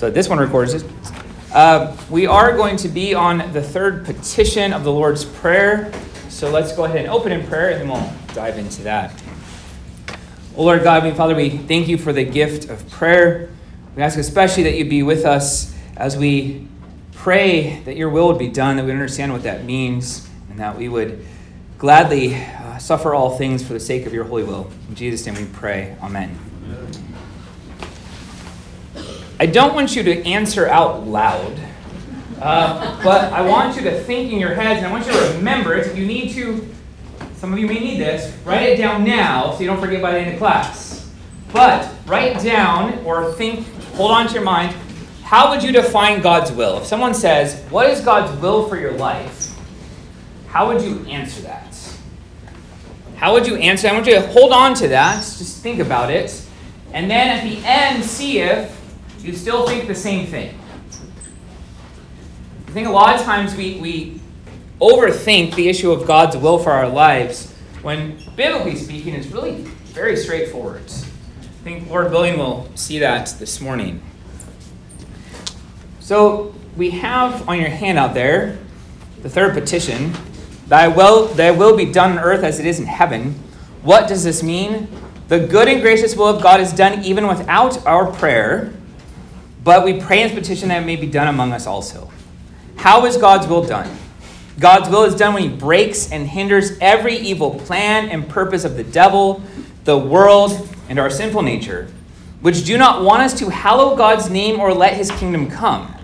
So 0.00 0.10
this 0.10 0.30
one 0.30 0.38
records 0.38 0.72
it. 0.72 0.82
Uh, 1.52 1.94
we 2.08 2.26
are 2.26 2.56
going 2.56 2.78
to 2.78 2.88
be 2.88 3.12
on 3.12 3.52
the 3.52 3.62
third 3.62 4.06
petition 4.06 4.72
of 4.72 4.82
the 4.82 4.90
Lord's 4.90 5.26
Prayer. 5.26 5.92
So 6.30 6.48
let's 6.48 6.74
go 6.74 6.84
ahead 6.84 7.00
and 7.00 7.08
open 7.08 7.32
in 7.32 7.46
prayer 7.46 7.72
and 7.72 7.82
then 7.82 7.88
we'll 7.88 8.10
dive 8.34 8.56
into 8.56 8.80
that. 8.84 9.12
Oh 10.56 10.62
Lord 10.62 10.84
God, 10.84 11.04
we, 11.04 11.10
Father, 11.10 11.34
we 11.34 11.50
thank 11.50 11.86
you 11.86 11.98
for 11.98 12.14
the 12.14 12.24
gift 12.24 12.70
of 12.70 12.88
prayer. 12.88 13.50
We 13.94 14.02
ask 14.02 14.18
especially 14.18 14.62
that 14.62 14.78
you 14.78 14.88
be 14.88 15.02
with 15.02 15.26
us 15.26 15.76
as 15.98 16.16
we 16.16 16.66
pray 17.12 17.80
that 17.80 17.94
your 17.94 18.08
will 18.08 18.28
would 18.28 18.38
be 18.38 18.48
done, 18.48 18.76
that 18.76 18.86
we 18.86 18.92
understand 18.92 19.34
what 19.34 19.42
that 19.42 19.66
means, 19.66 20.26
and 20.48 20.58
that 20.60 20.78
we 20.78 20.88
would 20.88 21.26
gladly 21.76 22.36
uh, 22.36 22.78
suffer 22.78 23.12
all 23.14 23.36
things 23.36 23.62
for 23.62 23.74
the 23.74 23.80
sake 23.80 24.06
of 24.06 24.14
your 24.14 24.24
holy 24.24 24.44
will. 24.44 24.72
In 24.88 24.94
Jesus' 24.94 25.26
name 25.26 25.34
we 25.34 25.52
pray. 25.52 25.94
Amen. 26.00 26.38
I 29.40 29.46
don't 29.46 29.72
want 29.74 29.96
you 29.96 30.02
to 30.02 30.22
answer 30.26 30.68
out 30.68 31.06
loud, 31.06 31.58
uh, 32.42 33.02
but 33.02 33.32
I 33.32 33.40
want 33.40 33.74
you 33.74 33.80
to 33.84 33.98
think 34.02 34.30
in 34.30 34.38
your 34.38 34.52
heads, 34.52 34.76
and 34.76 34.86
I 34.86 34.92
want 34.92 35.06
you 35.06 35.12
to 35.12 35.32
remember 35.34 35.74
it. 35.74 35.86
If 35.86 35.96
you 35.96 36.04
need 36.04 36.34
to, 36.34 36.68
some 37.36 37.50
of 37.54 37.58
you 37.58 37.66
may 37.66 37.80
need 37.80 37.98
this, 37.98 38.36
write 38.44 38.64
it 38.64 38.76
down 38.76 39.02
now 39.02 39.52
so 39.52 39.60
you 39.60 39.66
don't 39.66 39.80
forget 39.80 40.02
by 40.02 40.10
the 40.10 40.18
end 40.18 40.34
of 40.34 40.38
class. 40.38 41.10
But 41.54 41.90
write 42.04 42.42
down 42.42 43.02
or 43.06 43.32
think, 43.32 43.66
hold 43.94 44.10
on 44.10 44.28
to 44.28 44.34
your 44.34 44.42
mind, 44.42 44.76
how 45.22 45.48
would 45.48 45.62
you 45.62 45.72
define 45.72 46.20
God's 46.20 46.52
will? 46.52 46.76
If 46.76 46.84
someone 46.84 47.14
says, 47.14 47.64
What 47.70 47.88
is 47.88 48.02
God's 48.02 48.38
will 48.42 48.68
for 48.68 48.78
your 48.78 48.92
life? 48.92 49.56
How 50.48 50.68
would 50.68 50.82
you 50.82 51.02
answer 51.06 51.40
that? 51.42 51.74
How 53.16 53.32
would 53.32 53.46
you 53.46 53.56
answer? 53.56 53.88
I 53.88 53.94
want 53.94 54.06
you 54.06 54.16
to 54.16 54.26
hold 54.26 54.52
on 54.52 54.74
to 54.74 54.88
that. 54.88 55.20
Just 55.20 55.62
think 55.62 55.80
about 55.80 56.10
it. 56.10 56.46
And 56.92 57.10
then 57.10 57.28
at 57.28 57.42
the 57.42 57.58
end, 57.64 58.04
see 58.04 58.40
if 58.40 58.79
you 59.22 59.34
still 59.34 59.66
think 59.66 59.86
the 59.86 59.94
same 59.94 60.26
thing. 60.26 60.58
I 62.66 62.70
think 62.72 62.86
a 62.86 62.90
lot 62.90 63.18
of 63.18 63.22
times 63.22 63.54
we, 63.54 63.78
we 63.80 64.20
overthink 64.80 65.54
the 65.54 65.68
issue 65.68 65.90
of 65.90 66.06
God's 66.06 66.36
will 66.36 66.58
for 66.58 66.70
our 66.70 66.88
lives 66.88 67.52
when, 67.82 68.18
biblically 68.36 68.76
speaking, 68.76 69.14
it's 69.14 69.26
really 69.28 69.62
very 69.92 70.16
straightforward. 70.16 70.84
I 70.84 71.62
think 71.64 71.90
Lord 71.90 72.10
willing 72.10 72.38
will 72.38 72.70
see 72.74 72.98
that 73.00 73.34
this 73.38 73.60
morning. 73.60 74.02
So 75.98 76.54
we 76.76 76.90
have 76.90 77.48
on 77.48 77.58
your 77.58 77.70
handout 77.70 78.14
there 78.14 78.58
the 79.22 79.28
third 79.28 79.54
petition 79.54 80.14
Thy 80.70 80.86
will, 80.86 81.26
thy 81.26 81.50
will 81.50 81.76
be 81.76 81.84
done 81.84 82.12
on 82.12 82.18
earth 82.20 82.44
as 82.44 82.60
it 82.60 82.66
is 82.66 82.78
in 82.78 82.86
heaven. 82.86 83.32
What 83.82 84.06
does 84.06 84.22
this 84.22 84.40
mean? 84.40 84.86
The 85.26 85.40
good 85.40 85.66
and 85.66 85.82
gracious 85.82 86.14
will 86.14 86.28
of 86.28 86.40
God 86.44 86.60
is 86.60 86.72
done 86.72 87.02
even 87.02 87.26
without 87.26 87.84
our 87.84 88.12
prayer, 88.12 88.72
but 89.62 89.84
we 89.84 90.00
pray 90.00 90.22
in 90.22 90.28
this 90.28 90.38
petition 90.38 90.68
that 90.68 90.82
it 90.82 90.86
may 90.86 90.96
be 90.96 91.06
done 91.06 91.28
among 91.28 91.52
us 91.52 91.66
also. 91.66 92.10
How 92.76 93.04
is 93.06 93.16
God's 93.16 93.46
will 93.46 93.64
done? 93.64 93.90
God's 94.58 94.88
will 94.88 95.04
is 95.04 95.14
done 95.14 95.34
when 95.34 95.42
He 95.42 95.48
breaks 95.48 96.10
and 96.10 96.26
hinders 96.26 96.78
every 96.80 97.16
evil 97.16 97.58
plan 97.60 98.08
and 98.08 98.28
purpose 98.28 98.64
of 98.64 98.76
the 98.76 98.84
devil, 98.84 99.42
the 99.84 99.96
world, 99.96 100.68
and 100.88 100.98
our 100.98 101.10
sinful 101.10 101.42
nature, 101.42 101.90
which 102.40 102.64
do 102.64 102.76
not 102.76 103.02
want 103.02 103.22
us 103.22 103.38
to 103.38 103.48
hallow 103.50 103.96
God's 103.96 104.28
name 104.28 104.60
or 104.60 104.74
let 104.74 104.94
His 104.94 105.10
kingdom 105.12 105.50
come. 105.50 105.94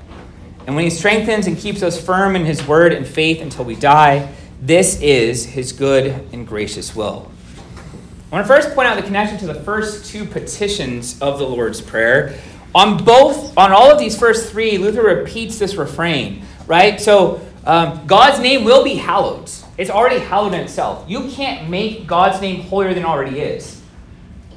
And 0.66 0.74
when 0.74 0.84
He 0.84 0.90
strengthens 0.90 1.46
and 1.46 1.56
keeps 1.56 1.82
us 1.82 2.02
firm 2.02 2.34
in 2.36 2.44
His 2.44 2.66
word 2.66 2.92
and 2.92 3.06
faith 3.06 3.40
until 3.40 3.64
we 3.64 3.74
die, 3.74 4.34
this 4.60 5.00
is 5.00 5.44
His 5.44 5.72
good 5.72 6.28
and 6.32 6.46
gracious 6.46 6.96
will. 6.96 7.30
I 8.30 8.34
want 8.34 8.46
to 8.46 8.52
first 8.52 8.74
point 8.74 8.88
out 8.88 8.96
the 8.96 9.02
connection 9.02 9.38
to 9.38 9.46
the 9.46 9.54
first 9.54 10.10
two 10.10 10.24
petitions 10.24 11.20
of 11.20 11.38
the 11.38 11.46
Lord's 11.46 11.80
Prayer. 11.80 12.38
On 12.76 13.02
both, 13.02 13.56
on 13.56 13.72
all 13.72 13.90
of 13.90 13.98
these 13.98 14.18
first 14.18 14.52
three, 14.52 14.76
Luther 14.76 15.02
repeats 15.02 15.58
this 15.58 15.76
refrain, 15.76 16.42
right? 16.66 17.00
So 17.00 17.40
um, 17.64 18.06
God's 18.06 18.38
name 18.38 18.64
will 18.64 18.84
be 18.84 18.96
hallowed. 18.96 19.50
It's 19.78 19.88
already 19.88 20.18
hallowed 20.18 20.52
in 20.52 20.60
itself. 20.60 21.08
You 21.08 21.30
can't 21.30 21.70
make 21.70 22.06
God's 22.06 22.38
name 22.42 22.60
holier 22.60 22.92
than 22.92 23.06
already 23.06 23.40
is. 23.40 23.80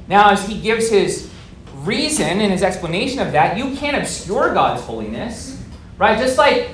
Now, 0.06 0.32
as 0.32 0.46
he 0.46 0.60
gives 0.60 0.90
his 0.90 1.30
reason 1.76 2.42
and 2.42 2.52
his 2.52 2.62
explanation 2.62 3.20
of 3.20 3.32
that, 3.32 3.56
you 3.56 3.74
can't 3.74 3.96
obscure 3.96 4.52
God's 4.52 4.82
holiness, 4.82 5.58
right? 5.96 6.18
Just 6.18 6.36
like 6.36 6.72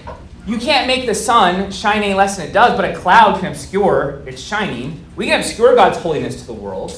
you 0.49 0.59
can't 0.59 0.89
make 0.89 1.07
the 1.07 1.15
sun 1.15 1.71
shine 1.71 2.03
any 2.03 2.15
less 2.15 2.39
than 2.39 2.49
it 2.49 2.53
does, 2.53 2.77
but 2.77 2.91
a 2.91 2.97
cloud 2.97 3.39
can 3.39 3.53
obscure 3.53 4.21
its 4.27 4.43
shining. 4.43 5.05
We 5.15 5.27
can 5.27 5.39
obscure 5.39 5.77
God's 5.77 5.99
holiness 5.99 6.41
to 6.41 6.47
the 6.49 6.55
world 6.55 6.91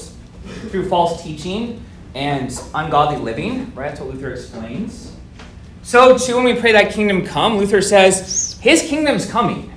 through 0.71 0.89
false 0.89 1.21
teaching 1.21 1.85
and 2.15 2.51
ungodly 2.73 3.17
living, 3.17 3.73
right? 3.75 3.89
That's 3.89 4.01
what 4.01 4.13
Luther 4.13 4.31
explains. 4.31 5.15
So, 5.83 6.17
too, 6.17 6.35
when 6.35 6.45
we 6.45 6.53
pray 6.53 6.71
that 6.71 6.91
kingdom 6.91 7.25
come, 7.25 7.57
Luther 7.57 7.81
says, 7.81 8.59
His 8.61 8.81
kingdom's 8.81 9.25
coming. 9.25 9.71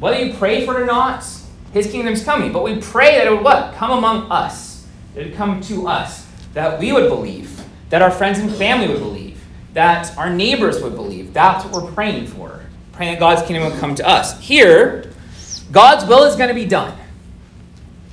Whether 0.00 0.24
you 0.24 0.34
pray 0.34 0.64
for 0.64 0.78
it 0.78 0.82
or 0.82 0.86
not, 0.86 1.24
His 1.72 1.90
kingdom's 1.90 2.24
coming. 2.24 2.52
But 2.52 2.64
we 2.64 2.80
pray 2.80 3.16
that 3.18 3.26
it 3.26 3.30
would 3.30 3.42
what? 3.42 3.74
Come 3.74 3.90
among 3.90 4.30
us. 4.30 4.86
That 5.14 5.22
it 5.22 5.24
would 5.30 5.36
come 5.36 5.60
to 5.62 5.86
us. 5.86 6.26
That 6.54 6.80
we 6.80 6.92
would 6.92 7.08
believe. 7.08 7.62
That 7.90 8.02
our 8.02 8.10
friends 8.10 8.38
and 8.38 8.50
family 8.50 8.88
would 8.88 9.00
believe 9.00 9.24
that 9.74 10.16
our 10.16 10.30
neighbors 10.30 10.82
would 10.82 10.94
believe. 10.94 11.34
That's 11.34 11.64
what 11.64 11.82
we're 11.82 11.92
praying 11.92 12.28
for. 12.28 12.60
Praying 12.92 13.14
that 13.14 13.20
God's 13.20 13.42
kingdom 13.42 13.70
would 13.70 13.78
come 13.78 13.94
to 13.96 14.08
us. 14.08 14.40
Here, 14.40 15.12
God's 15.70 16.06
will 16.06 16.24
is 16.24 16.36
going 16.36 16.48
to 16.48 16.54
be 16.54 16.64
done. 16.64 16.96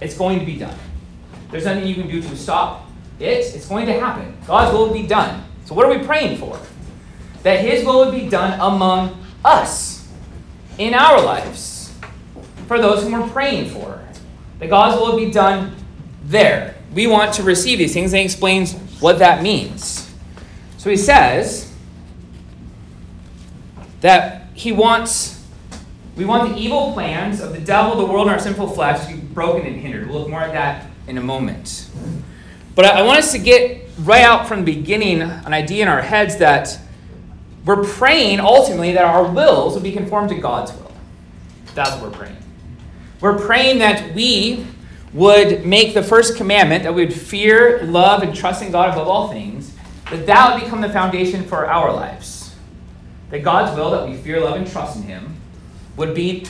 It's 0.01 0.17
going 0.17 0.39
to 0.39 0.45
be 0.45 0.57
done. 0.57 0.77
There's 1.51 1.65
nothing 1.65 1.85
you 1.85 1.95
can 1.95 2.07
do 2.07 2.21
to 2.21 2.35
stop 2.35 2.87
it. 3.19 3.53
It's 3.55 3.67
going 3.67 3.85
to 3.85 3.93
happen. 3.93 4.35
God's 4.47 4.73
will 4.73 4.91
be 4.91 5.05
done. 5.05 5.43
So, 5.65 5.75
what 5.75 5.85
are 5.85 5.97
we 5.97 6.03
praying 6.03 6.37
for? 6.37 6.59
That 7.43 7.59
His 7.59 7.85
will 7.85 8.05
would 8.05 8.15
be 8.15 8.29
done 8.29 8.59
among 8.59 9.23
us 9.43 10.07
in 10.77 10.93
our 10.93 11.21
lives. 11.21 11.93
For 12.67 12.79
those 12.79 13.03
whom 13.03 13.13
we're 13.13 13.27
praying 13.29 13.69
for. 13.69 14.01
That 14.59 14.69
God's 14.69 14.99
will 14.99 15.13
would 15.13 15.25
be 15.25 15.31
done 15.31 15.75
there. 16.23 16.75
We 16.93 17.07
want 17.07 17.33
to 17.35 17.43
receive 17.43 17.77
these 17.77 17.93
things, 17.93 18.13
and 18.13 18.19
He 18.19 18.25
explains 18.25 18.73
what 19.01 19.19
that 19.19 19.41
means. 19.41 20.09
So 20.77 20.89
he 20.89 20.97
says 20.97 21.71
that 24.01 24.47
he 24.53 24.71
wants, 24.71 25.45
we 26.15 26.25
want 26.25 26.53
the 26.53 26.59
evil 26.59 26.93
plans 26.93 27.39
of 27.39 27.53
the 27.53 27.59
devil, 27.59 27.95
the 27.97 28.11
world, 28.11 28.27
and 28.27 28.35
our 28.35 28.39
sinful 28.39 28.69
flesh 28.69 29.05
to 29.05 29.13
be 29.13 29.19
broken 29.19 29.65
and 29.65 29.75
hindered. 29.75 30.09
We'll 30.09 30.21
look 30.21 30.29
more 30.29 30.41
at 30.41 30.53
that 30.53 30.90
in 31.11 31.17
a 31.17 31.21
moment. 31.21 31.89
But 32.73 32.85
I 32.85 33.01
want 33.03 33.19
us 33.19 33.33
to 33.33 33.37
get 33.37 33.89
right 33.99 34.23
out 34.23 34.47
from 34.47 34.63
the 34.63 34.73
beginning 34.73 35.21
an 35.21 35.53
idea 35.53 35.83
in 35.83 35.89
our 35.89 36.01
heads 36.01 36.37
that 36.37 36.79
we're 37.65 37.83
praying 37.83 38.39
ultimately 38.39 38.93
that 38.93 39.03
our 39.03 39.29
wills 39.29 39.75
will 39.75 39.81
be 39.81 39.91
conformed 39.91 40.29
to 40.29 40.35
God's 40.35 40.71
will. 40.71 40.91
That's 41.75 41.91
what 41.91 42.03
we're 42.03 42.17
praying. 42.17 42.37
We're 43.19 43.37
praying 43.37 43.79
that 43.79 44.15
we 44.15 44.65
would 45.13 45.65
make 45.65 45.93
the 45.93 46.01
first 46.01 46.37
commandment 46.37 46.83
that 46.83 46.95
we 46.95 47.05
would 47.05 47.13
fear, 47.13 47.83
love, 47.83 48.23
and 48.23 48.33
trust 48.33 48.63
in 48.63 48.71
God 48.71 48.93
above 48.93 49.09
all 49.09 49.27
things 49.27 49.75
that 50.09 50.25
that 50.25 50.53
would 50.53 50.63
become 50.63 50.79
the 50.79 50.89
foundation 50.89 51.43
for 51.43 51.67
our 51.67 51.93
lives. 51.93 52.55
That 53.31 53.43
God's 53.43 53.77
will, 53.77 53.91
that 53.91 54.07
we 54.07 54.15
fear, 54.15 54.39
love, 54.39 54.55
and 54.55 54.65
trust 54.65 54.95
in 54.95 55.03
Him, 55.03 55.35
would 55.97 56.15
be 56.15 56.47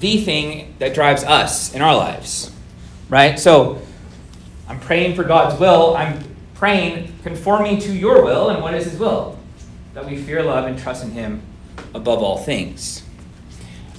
the 0.00 0.22
thing 0.22 0.74
that 0.78 0.94
drives 0.94 1.22
us 1.24 1.74
in 1.74 1.82
our 1.82 1.94
lives. 1.94 2.50
Right? 3.10 3.38
So, 3.38 3.80
I'm 4.68 4.80
praying 4.80 5.16
for 5.16 5.24
God's 5.24 5.58
will. 5.58 5.96
I'm 5.96 6.22
praying 6.54 7.18
conforming 7.22 7.80
to 7.80 7.92
your 7.92 8.22
will. 8.24 8.50
And 8.50 8.62
what 8.62 8.74
is 8.74 8.84
His 8.84 8.98
will? 8.98 9.38
That 9.94 10.06
we 10.06 10.16
fear, 10.16 10.42
love, 10.42 10.66
and 10.66 10.78
trust 10.78 11.04
in 11.04 11.10
Him 11.10 11.42
above 11.94 12.22
all 12.22 12.38
things. 12.38 13.02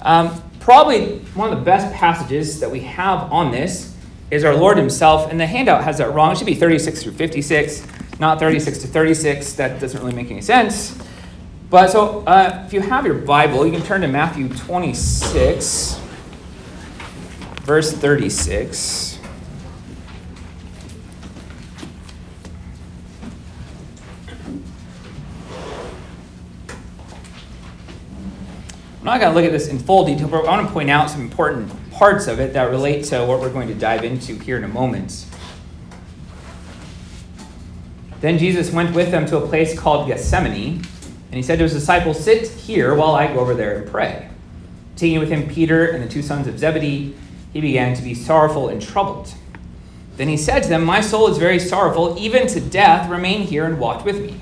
Um, 0.02 0.42
probably 0.60 1.18
one 1.34 1.52
of 1.52 1.58
the 1.58 1.64
best 1.64 1.92
passages 1.94 2.60
that 2.60 2.70
we 2.70 2.80
have 2.80 3.32
on 3.32 3.50
this 3.50 3.94
is 4.30 4.44
our 4.44 4.54
Lord 4.54 4.78
Himself. 4.78 5.30
And 5.30 5.40
the 5.40 5.46
handout 5.46 5.84
has 5.84 5.98
that 5.98 6.12
wrong. 6.12 6.32
It 6.32 6.38
should 6.38 6.46
be 6.46 6.54
36 6.54 7.02
through 7.02 7.12
56 7.12 7.86
not 8.20 8.38
36 8.38 8.78
to 8.78 8.86
36. 8.86 9.54
That 9.54 9.80
doesn't 9.80 9.98
really 9.98 10.14
make 10.14 10.30
any 10.30 10.42
sense. 10.42 10.96
But 11.70 11.88
so 11.88 12.20
uh, 12.26 12.64
if 12.66 12.72
you 12.72 12.82
have 12.82 13.06
your 13.06 13.14
Bible, 13.14 13.64
you 13.64 13.72
can 13.72 13.82
turn 13.82 14.02
to 14.02 14.08
Matthew 14.08 14.48
26, 14.48 15.98
verse 17.62 17.92
36. 17.92 19.18
I'm 28.99 28.99
not 29.10 29.20
going 29.20 29.34
to 29.34 29.40
look 29.40 29.44
at 29.44 29.50
this 29.50 29.66
in 29.66 29.78
full 29.80 30.04
detail, 30.04 30.28
but 30.28 30.44
I 30.44 30.50
want 30.50 30.68
to 30.68 30.72
point 30.72 30.88
out 30.88 31.10
some 31.10 31.22
important 31.22 31.90
parts 31.90 32.28
of 32.28 32.38
it 32.38 32.52
that 32.52 32.70
relate 32.70 33.04
to 33.06 33.24
what 33.24 33.40
we're 33.40 33.52
going 33.52 33.66
to 33.66 33.74
dive 33.74 34.04
into 34.04 34.38
here 34.38 34.56
in 34.56 34.62
a 34.62 34.68
moment. 34.68 35.26
Then 38.20 38.38
Jesus 38.38 38.70
went 38.70 38.94
with 38.94 39.10
them 39.10 39.26
to 39.26 39.38
a 39.38 39.48
place 39.48 39.76
called 39.76 40.06
Gethsemane, 40.06 40.76
and 40.76 41.34
he 41.34 41.42
said 41.42 41.56
to 41.56 41.64
his 41.64 41.72
disciples, 41.72 42.22
Sit 42.22 42.46
here 42.46 42.94
while 42.94 43.16
I 43.16 43.26
go 43.26 43.40
over 43.40 43.52
there 43.52 43.78
and 43.78 43.90
pray. 43.90 44.28
Taking 44.94 45.18
with 45.18 45.30
him 45.30 45.48
Peter 45.48 45.86
and 45.86 46.04
the 46.04 46.08
two 46.08 46.22
sons 46.22 46.46
of 46.46 46.56
Zebedee, 46.56 47.16
he 47.52 47.60
began 47.60 47.96
to 47.96 48.02
be 48.02 48.14
sorrowful 48.14 48.68
and 48.68 48.80
troubled. 48.80 49.34
Then 50.18 50.28
he 50.28 50.36
said 50.36 50.62
to 50.62 50.68
them, 50.68 50.84
My 50.84 51.00
soul 51.00 51.26
is 51.28 51.38
very 51.38 51.58
sorrowful, 51.58 52.16
even 52.16 52.46
to 52.46 52.60
death. 52.60 53.10
Remain 53.10 53.42
here 53.42 53.64
and 53.64 53.80
watch 53.80 54.04
with 54.04 54.20
me. 54.20 54.38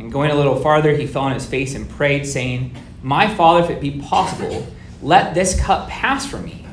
And 0.00 0.10
going 0.10 0.32
a 0.32 0.34
little 0.34 0.56
farther, 0.56 0.96
he 0.96 1.06
fell 1.06 1.22
on 1.22 1.32
his 1.34 1.46
face 1.46 1.76
and 1.76 1.88
prayed, 1.88 2.26
saying, 2.26 2.74
My 3.02 3.32
Father, 3.32 3.64
if 3.64 3.70
it 3.70 3.80
be 3.80 4.00
possible, 4.00 4.66
let 5.02 5.34
this 5.34 5.60
cup 5.60 5.88
pass 5.88 6.26
from 6.26 6.44
me. 6.44 6.66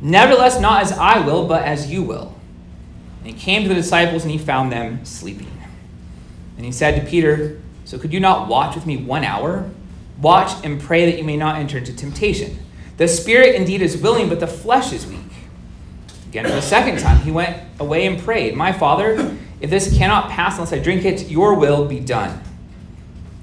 Nevertheless, 0.00 0.60
not 0.60 0.82
as 0.82 0.92
I 0.92 1.20
will, 1.20 1.46
but 1.46 1.62
as 1.62 1.90
you 1.90 2.02
will. 2.02 2.34
And 3.18 3.28
he 3.28 3.32
came 3.32 3.62
to 3.62 3.68
the 3.68 3.74
disciples, 3.74 4.22
and 4.22 4.30
he 4.30 4.38
found 4.38 4.72
them 4.72 5.04
sleeping. 5.04 5.50
And 6.56 6.64
he 6.64 6.72
said 6.72 7.00
to 7.00 7.08
Peter, 7.08 7.60
So 7.84 7.98
could 7.98 8.12
you 8.12 8.20
not 8.20 8.48
watch 8.48 8.74
with 8.74 8.86
me 8.86 8.96
one 8.96 9.24
hour? 9.24 9.70
Watch 10.20 10.64
and 10.64 10.80
pray 10.80 11.10
that 11.10 11.18
you 11.18 11.24
may 11.24 11.36
not 11.36 11.56
enter 11.56 11.78
into 11.78 11.94
temptation. 11.94 12.58
The 12.98 13.08
spirit 13.08 13.54
indeed 13.54 13.80
is 13.80 13.96
willing, 13.96 14.28
but 14.28 14.40
the 14.40 14.46
flesh 14.46 14.92
is 14.92 15.06
weak. 15.06 15.18
Again, 16.28 16.44
for 16.44 16.52
the 16.52 16.62
second 16.62 16.98
time, 16.98 17.18
he 17.22 17.30
went 17.30 17.56
away 17.78 18.06
and 18.06 18.20
prayed, 18.20 18.54
My 18.54 18.72
Father, 18.72 19.36
if 19.60 19.70
this 19.70 19.96
cannot 19.96 20.30
pass 20.30 20.54
unless 20.54 20.72
I 20.72 20.78
drink 20.78 21.04
it, 21.04 21.28
your 21.28 21.54
will 21.54 21.86
be 21.86 21.98
done. 21.98 22.42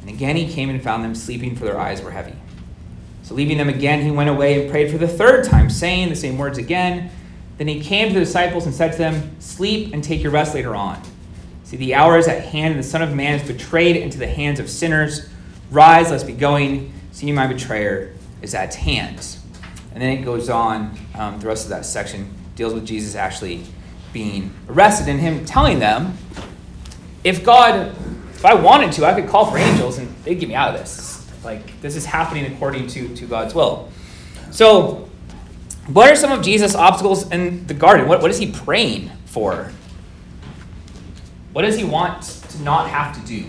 And 0.07 0.15
again 0.15 0.37
he 0.37 0.51
came 0.51 0.69
and 0.69 0.81
found 0.81 1.03
them 1.03 1.13
sleeping, 1.13 1.55
for 1.55 1.65
their 1.65 1.77
eyes 1.77 2.01
were 2.01 2.11
heavy. 2.11 2.33
So 3.23 3.35
leaving 3.35 3.57
them 3.57 3.67
again, 3.67 4.01
he 4.01 4.09
went 4.09 4.29
away 4.29 4.61
and 4.61 4.71
prayed 4.71 4.89
for 4.89 4.97
the 4.97 5.07
third 5.07 5.43
time, 5.43 5.69
saying 5.69 6.07
the 6.07 6.15
same 6.15 6.37
words 6.37 6.57
again. 6.57 7.11
Then 7.57 7.67
he 7.67 7.81
came 7.81 8.07
to 8.07 8.13
the 8.13 8.21
disciples 8.21 8.65
and 8.65 8.73
said 8.73 8.93
to 8.93 8.97
them, 8.97 9.35
Sleep 9.41 9.93
and 9.93 10.01
take 10.01 10.23
your 10.23 10.31
rest 10.31 10.55
later 10.55 10.75
on. 10.75 11.01
See, 11.65 11.75
the 11.75 11.93
hour 11.95 12.17
is 12.17 12.29
at 12.29 12.45
hand, 12.45 12.73
and 12.73 12.79
the 12.79 12.87
Son 12.87 13.01
of 13.01 13.13
Man 13.13 13.37
is 13.37 13.45
betrayed 13.45 13.97
into 13.97 14.17
the 14.17 14.27
hands 14.27 14.61
of 14.61 14.69
sinners. 14.69 15.27
Rise, 15.71 16.09
let's 16.09 16.23
be 16.23 16.31
going. 16.31 16.93
See, 17.11 17.29
my 17.33 17.45
betrayer 17.45 18.13
is 18.41 18.55
at 18.55 18.75
hand. 18.75 19.35
And 19.91 20.01
then 20.01 20.17
it 20.17 20.23
goes 20.23 20.49
on, 20.49 20.97
um, 21.15 21.37
the 21.41 21.47
rest 21.47 21.65
of 21.65 21.71
that 21.71 21.85
section 21.85 22.33
deals 22.55 22.73
with 22.73 22.85
Jesus 22.85 23.15
actually 23.15 23.65
being 24.13 24.53
arrested 24.69 25.09
and 25.09 25.19
him 25.19 25.43
telling 25.43 25.79
them, 25.79 26.17
if 27.25 27.43
God, 27.43 27.93
if 28.37 28.45
I 28.45 28.53
wanted 28.53 28.91
to, 28.93 29.05
I 29.05 29.19
could 29.19 29.27
call 29.27 29.49
for 29.49 29.57
angels 29.57 29.97
and 29.97 30.07
they'd 30.23 30.39
get 30.39 30.47
me 30.47 30.53
out 30.53 30.75
of 30.75 30.79
this. 30.79 31.27
Like, 31.43 31.81
this 31.81 31.95
is 31.95 32.05
happening 32.05 32.45
according 32.53 32.85
to, 32.87 33.15
to 33.15 33.25
God's 33.25 33.55
will. 33.55 33.89
So, 34.51 35.09
what 35.87 36.11
are 36.11 36.15
some 36.15 36.31
of 36.31 36.43
Jesus' 36.43 36.75
obstacles 36.75 37.31
in 37.31 37.65
the 37.65 37.73
garden? 37.73 38.07
What, 38.07 38.21
what 38.21 38.29
is 38.29 38.37
he 38.37 38.51
praying 38.51 39.09
for? 39.25 39.71
What 41.51 41.63
does 41.63 41.77
he 41.77 41.83
want 41.83 42.21
to 42.21 42.61
not 42.61 42.87
have 42.89 43.15
to 43.19 43.25
do? 43.25 43.45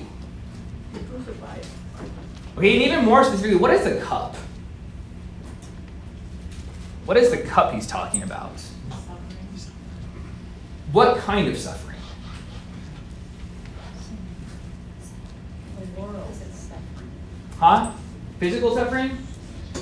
Okay, 2.56 2.72
and 2.72 2.82
even 2.82 3.04
more 3.04 3.24
specifically, 3.24 3.56
what 3.56 3.70
is 3.72 3.84
the 3.84 4.00
cup? 4.00 4.36
What 7.04 7.18
is 7.18 7.30
the 7.30 7.38
cup 7.38 7.74
he's 7.74 7.86
talking 7.86 8.22
about? 8.22 8.58
What 10.92 11.18
kind 11.18 11.46
of 11.46 11.58
suffering? 11.58 11.87
Huh? 17.58 17.92
Physical 18.38 18.74
suffering? 18.74 19.18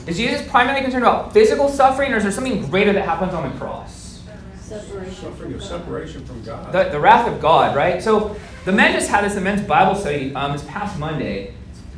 Is 0.07 0.17
Jesus 0.17 0.47
primarily 0.49 0.83
concerned 0.83 1.05
about 1.05 1.33
physical 1.33 1.69
suffering, 1.69 2.13
or 2.13 2.17
is 2.17 2.23
there 2.23 2.33
something 2.33 2.67
greater 2.69 2.93
that 2.93 3.05
happens 3.05 3.35
on 3.35 3.51
the 3.51 3.59
cross? 3.59 4.23
Separation. 4.61 5.15
Suffering 5.15 5.55
of 5.55 5.63
separation 5.63 6.25
from 6.25 6.43
God. 6.43 6.73
The, 6.73 6.85
the 6.85 6.99
wrath 6.99 7.29
of 7.29 7.41
God, 7.41 7.77
right? 7.77 8.03
So 8.03 8.37
the 8.65 8.73
men 8.73 8.93
just 8.93 9.11
had 9.11 9.25
this 9.25 9.37
immense 9.37 9.61
Bible 9.67 9.95
study 9.95 10.35
um, 10.35 10.53
this 10.53 10.65
past 10.65 10.99
Monday. 10.99 11.55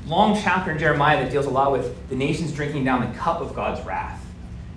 Long 0.06 0.38
chapter 0.40 0.72
in 0.72 0.78
Jeremiah 0.78 1.22
that 1.22 1.30
deals 1.30 1.46
a 1.46 1.50
lot 1.50 1.70
with 1.70 2.08
the 2.08 2.16
nations 2.16 2.52
drinking 2.52 2.84
down 2.84 3.10
the 3.10 3.18
cup 3.18 3.40
of 3.40 3.54
God's 3.54 3.84
wrath. 3.86 4.24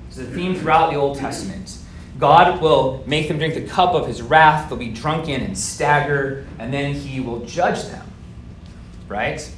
It's 0.08 0.18
a 0.18 0.26
theme 0.26 0.56
throughout 0.56 0.92
the 0.92 0.98
Old 0.98 1.18
Testament. 1.18 1.80
God 2.20 2.62
will 2.62 3.04
make 3.08 3.28
them 3.28 3.38
drink 3.38 3.56
the 3.56 3.66
cup 3.66 3.94
of 3.96 4.08
his 4.08 4.22
wrath. 4.22 4.70
They'll 4.70 4.78
be 4.78 4.90
drunken 4.92 5.42
and 5.42 5.58
stagger, 5.58 6.46
and 6.60 6.72
then 6.72 6.94
he 6.94 7.22
will 7.22 7.46
judge 7.46 7.86
them. 7.86 8.01
Right? 9.12 9.52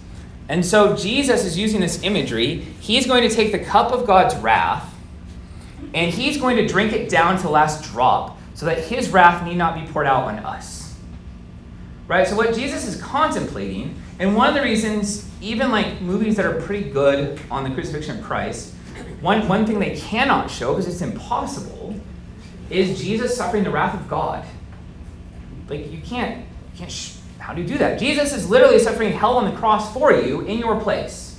And 0.50 0.66
so 0.66 0.96
Jesus 0.96 1.46
is 1.46 1.58
using 1.58 1.80
this 1.80 2.02
imagery. 2.04 2.62
He's 2.80 3.06
going 3.06 3.28
to 3.28 3.34
take 3.34 3.52
the 3.52 3.60
cup 3.60 3.92
of 3.92 4.08
God's 4.08 4.36
wrath, 4.38 4.94
and 5.94 6.12
he's 6.12 6.38
going 6.38 6.58
to 6.58 6.68
drink 6.68 6.92
it 6.92 7.08
down 7.08 7.38
to 7.38 7.44
the 7.44 7.50
last 7.50 7.92
drop 7.92 8.40
so 8.56 8.66
that 8.66 8.80
his 8.80 9.10
wrath 9.10 9.46
need 9.46 9.56
not 9.56 9.76
be 9.76 9.90
poured 9.92 10.08
out 10.08 10.24
on 10.24 10.40
us. 10.40 10.96
Right? 12.08 12.28
So, 12.28 12.36
what 12.36 12.54
Jesus 12.54 12.86
is 12.86 13.02
contemplating, 13.02 13.96
and 14.20 14.36
one 14.36 14.50
of 14.50 14.56
the 14.56 14.62
reasons, 14.62 15.30
even 15.40 15.72
like 15.72 16.02
movies 16.02 16.36
that 16.36 16.46
are 16.46 16.60
pretty 16.62 16.90
good 16.90 17.40
on 17.50 17.64
the 17.64 17.70
crucifixion 17.70 18.18
of 18.18 18.24
Christ, 18.24 18.74
one, 19.22 19.48
one 19.48 19.66
thing 19.66 19.80
they 19.80 19.96
cannot 19.96 20.52
show, 20.52 20.74
because 20.74 20.88
it's 20.88 21.02
impossible, 21.02 21.96
is 22.70 23.00
Jesus 23.00 23.38
suffering 23.38 23.64
the 23.64 23.72
wrath 23.72 24.00
of 24.00 24.10
God. 24.10 24.46
Like, 25.70 25.92
you 25.92 26.00
can't, 26.00 26.40
you 26.40 26.78
can't 26.78 26.92
how 27.44 27.54
do 27.54 27.62
you 27.62 27.68
do 27.68 27.78
that? 27.80 28.00
Jesus 28.00 28.34
is 28.34 28.50
literally 28.50 28.80
suffering 28.80 29.12
hell 29.12 29.36
on 29.36 29.52
the 29.52 29.58
cross 29.58 29.94
for 29.94 30.14
you 30.14 30.42
in 30.46 30.60
your 30.60 30.80
place. 30.80 31.38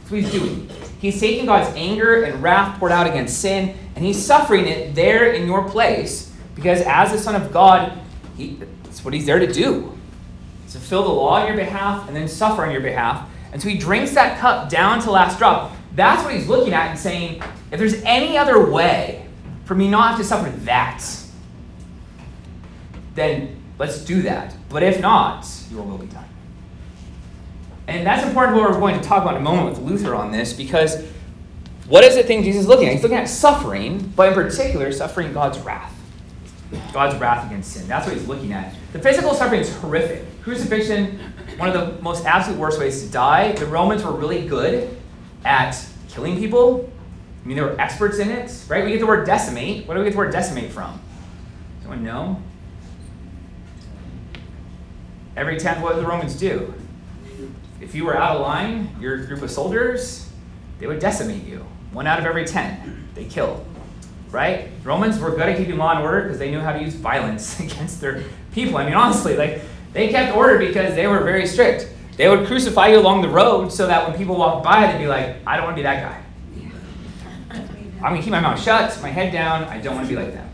That's 0.00 0.10
what 0.10 0.20
he's 0.20 0.32
doing. 0.32 0.68
He's 1.00 1.20
taking 1.20 1.46
God's 1.46 1.72
anger 1.76 2.24
and 2.24 2.42
wrath 2.42 2.80
poured 2.80 2.90
out 2.90 3.06
against 3.06 3.40
sin, 3.40 3.76
and 3.94 4.04
he's 4.04 4.20
suffering 4.20 4.66
it 4.66 4.96
there 4.96 5.34
in 5.34 5.46
your 5.46 5.68
place 5.68 6.34
because 6.56 6.80
as 6.80 7.12
the 7.12 7.18
Son 7.18 7.40
of 7.40 7.52
God, 7.52 7.96
he, 8.36 8.58
that's 8.82 9.04
what 9.04 9.14
he's 9.14 9.24
there 9.24 9.38
to 9.38 9.46
do. 9.46 9.96
To 10.72 10.78
fulfill 10.78 11.04
the 11.04 11.10
law 11.10 11.40
on 11.40 11.46
your 11.46 11.56
behalf 11.56 12.08
and 12.08 12.16
then 12.16 12.26
suffer 12.26 12.66
on 12.66 12.72
your 12.72 12.80
behalf. 12.80 13.28
And 13.52 13.62
so 13.62 13.68
he 13.68 13.78
drinks 13.78 14.14
that 14.14 14.40
cup 14.40 14.68
down 14.68 15.00
to 15.02 15.12
last 15.12 15.38
drop. 15.38 15.76
That's 15.94 16.24
what 16.24 16.34
he's 16.34 16.48
looking 16.48 16.74
at 16.74 16.90
and 16.90 16.98
saying, 16.98 17.40
if 17.70 17.78
there's 17.78 18.02
any 18.02 18.36
other 18.36 18.68
way 18.68 19.28
for 19.64 19.76
me 19.76 19.86
not 19.86 20.18
to 20.18 20.24
suffer 20.24 20.50
that, 20.64 21.04
then 23.14 23.55
let's 23.78 24.04
do 24.04 24.22
that. 24.22 24.54
But 24.68 24.82
if 24.82 25.00
not, 25.00 25.46
your 25.70 25.82
will 25.82 25.98
be 25.98 26.06
done. 26.06 26.24
And 27.88 28.06
that's 28.06 28.26
important 28.26 28.56
what 28.56 28.70
we're 28.70 28.80
going 28.80 29.00
to 29.00 29.06
talk 29.06 29.22
about 29.22 29.36
in 29.36 29.42
a 29.42 29.44
moment 29.44 29.70
with 29.70 29.78
Luther 29.78 30.14
on 30.14 30.32
this 30.32 30.52
because 30.52 31.04
what 31.88 32.02
is 32.02 32.16
the 32.16 32.24
thing 32.24 32.42
Jesus 32.42 32.62
is 32.62 32.68
looking 32.68 32.88
at? 32.88 32.94
He's 32.94 33.02
looking 33.02 33.18
at 33.18 33.28
suffering, 33.28 34.12
but 34.16 34.28
in 34.28 34.34
particular, 34.34 34.90
suffering 34.90 35.32
God's 35.32 35.58
wrath. 35.60 35.92
God's 36.92 37.16
wrath 37.20 37.46
against 37.46 37.72
sin. 37.72 37.86
That's 37.86 38.06
what 38.06 38.16
he's 38.16 38.26
looking 38.26 38.52
at. 38.52 38.74
The 38.92 38.98
physical 38.98 39.34
suffering 39.34 39.60
is 39.60 39.74
horrific. 39.76 40.24
Crucifixion, 40.42 41.20
one 41.58 41.68
of 41.68 41.74
the 41.74 42.02
most 42.02 42.24
absolute 42.24 42.58
worst 42.58 42.80
ways 42.80 43.02
to 43.04 43.08
die. 43.08 43.52
The 43.52 43.66
Romans 43.66 44.02
were 44.02 44.12
really 44.12 44.46
good 44.46 44.96
at 45.44 45.76
killing 46.08 46.36
people. 46.38 46.92
I 47.44 47.46
mean, 47.46 47.56
they 47.56 47.62
were 47.62 47.80
experts 47.80 48.18
in 48.18 48.30
it, 48.30 48.52
right? 48.68 48.84
We 48.84 48.90
get 48.90 48.98
the 48.98 49.06
word 49.06 49.24
decimate. 49.24 49.86
Where 49.86 49.96
do 49.96 50.02
we 50.02 50.06
get 50.06 50.12
the 50.12 50.18
word 50.18 50.32
decimate 50.32 50.72
from? 50.72 51.00
Does 51.78 51.86
anyone 51.86 52.04
know? 52.04 52.42
Every 55.36 55.58
tenth, 55.58 55.82
what 55.82 55.94
did 55.94 56.04
the 56.04 56.08
Romans 56.08 56.34
do? 56.34 56.72
If 57.80 57.94
you 57.94 58.04
were 58.06 58.16
out 58.16 58.36
of 58.36 58.42
line, 58.42 58.96
your 59.00 59.18
group 59.26 59.42
of 59.42 59.50
soldiers, 59.50 60.30
they 60.78 60.86
would 60.86 60.98
decimate 60.98 61.44
you. 61.44 61.66
One 61.92 62.06
out 62.06 62.18
of 62.18 62.24
every 62.24 62.46
ten, 62.46 63.08
they 63.14 63.24
killed. 63.24 63.64
Right? 64.30 64.70
Romans 64.82 65.18
were 65.18 65.30
good 65.30 65.48
at 65.48 65.56
keeping 65.56 65.76
law 65.76 65.92
and 65.92 66.02
order 66.02 66.22
because 66.22 66.38
they 66.38 66.50
knew 66.50 66.60
how 66.60 66.72
to 66.72 66.82
use 66.82 66.94
violence 66.94 67.60
against 67.60 68.00
their 68.00 68.24
people. 68.52 68.78
I 68.78 68.84
mean, 68.84 68.94
honestly, 68.94 69.36
like 69.36 69.60
they 69.92 70.08
kept 70.08 70.36
order 70.36 70.58
because 70.58 70.94
they 70.94 71.06
were 71.06 71.22
very 71.22 71.46
strict. 71.46 71.90
They 72.16 72.28
would 72.28 72.46
crucify 72.46 72.88
you 72.88 72.98
along 72.98 73.20
the 73.22 73.28
road 73.28 73.70
so 73.70 73.86
that 73.86 74.08
when 74.08 74.16
people 74.16 74.36
walked 74.36 74.64
by, 74.64 74.90
they'd 74.90 74.98
be 74.98 75.06
like, 75.06 75.36
I 75.46 75.56
don't 75.56 75.66
want 75.66 75.76
to 75.76 75.80
be 75.80 75.84
that 75.84 76.02
guy. 76.02 76.22
I'm 78.02 78.12
gonna 78.12 78.22
keep 78.22 78.30
my 78.30 78.40
mouth 78.40 78.62
shut, 78.62 78.98
my 79.02 79.08
head 79.08 79.32
down. 79.32 79.64
I 79.64 79.80
don't 79.80 79.94
want 79.96 80.08
to 80.08 80.14
be 80.14 80.20
like 80.20 80.32
them. 80.32 80.48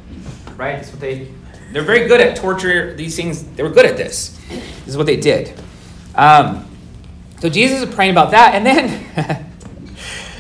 Right? 0.56 0.76
That's 0.76 0.90
what 0.90 1.00
they. 1.00 1.28
They're 1.72 1.82
very 1.82 2.06
good 2.06 2.20
at 2.20 2.36
torture. 2.36 2.94
These 2.94 3.16
things. 3.16 3.42
They 3.42 3.62
were 3.62 3.70
good 3.70 3.86
at 3.86 3.96
this. 3.96 4.38
This 4.48 4.88
is 4.88 4.96
what 4.96 5.06
they 5.06 5.16
did. 5.16 5.58
Um, 6.14 6.68
so 7.40 7.48
Jesus 7.48 7.82
is 7.82 7.94
praying 7.94 8.12
about 8.12 8.30
that, 8.32 8.54
and 8.54 8.64
then 8.64 9.46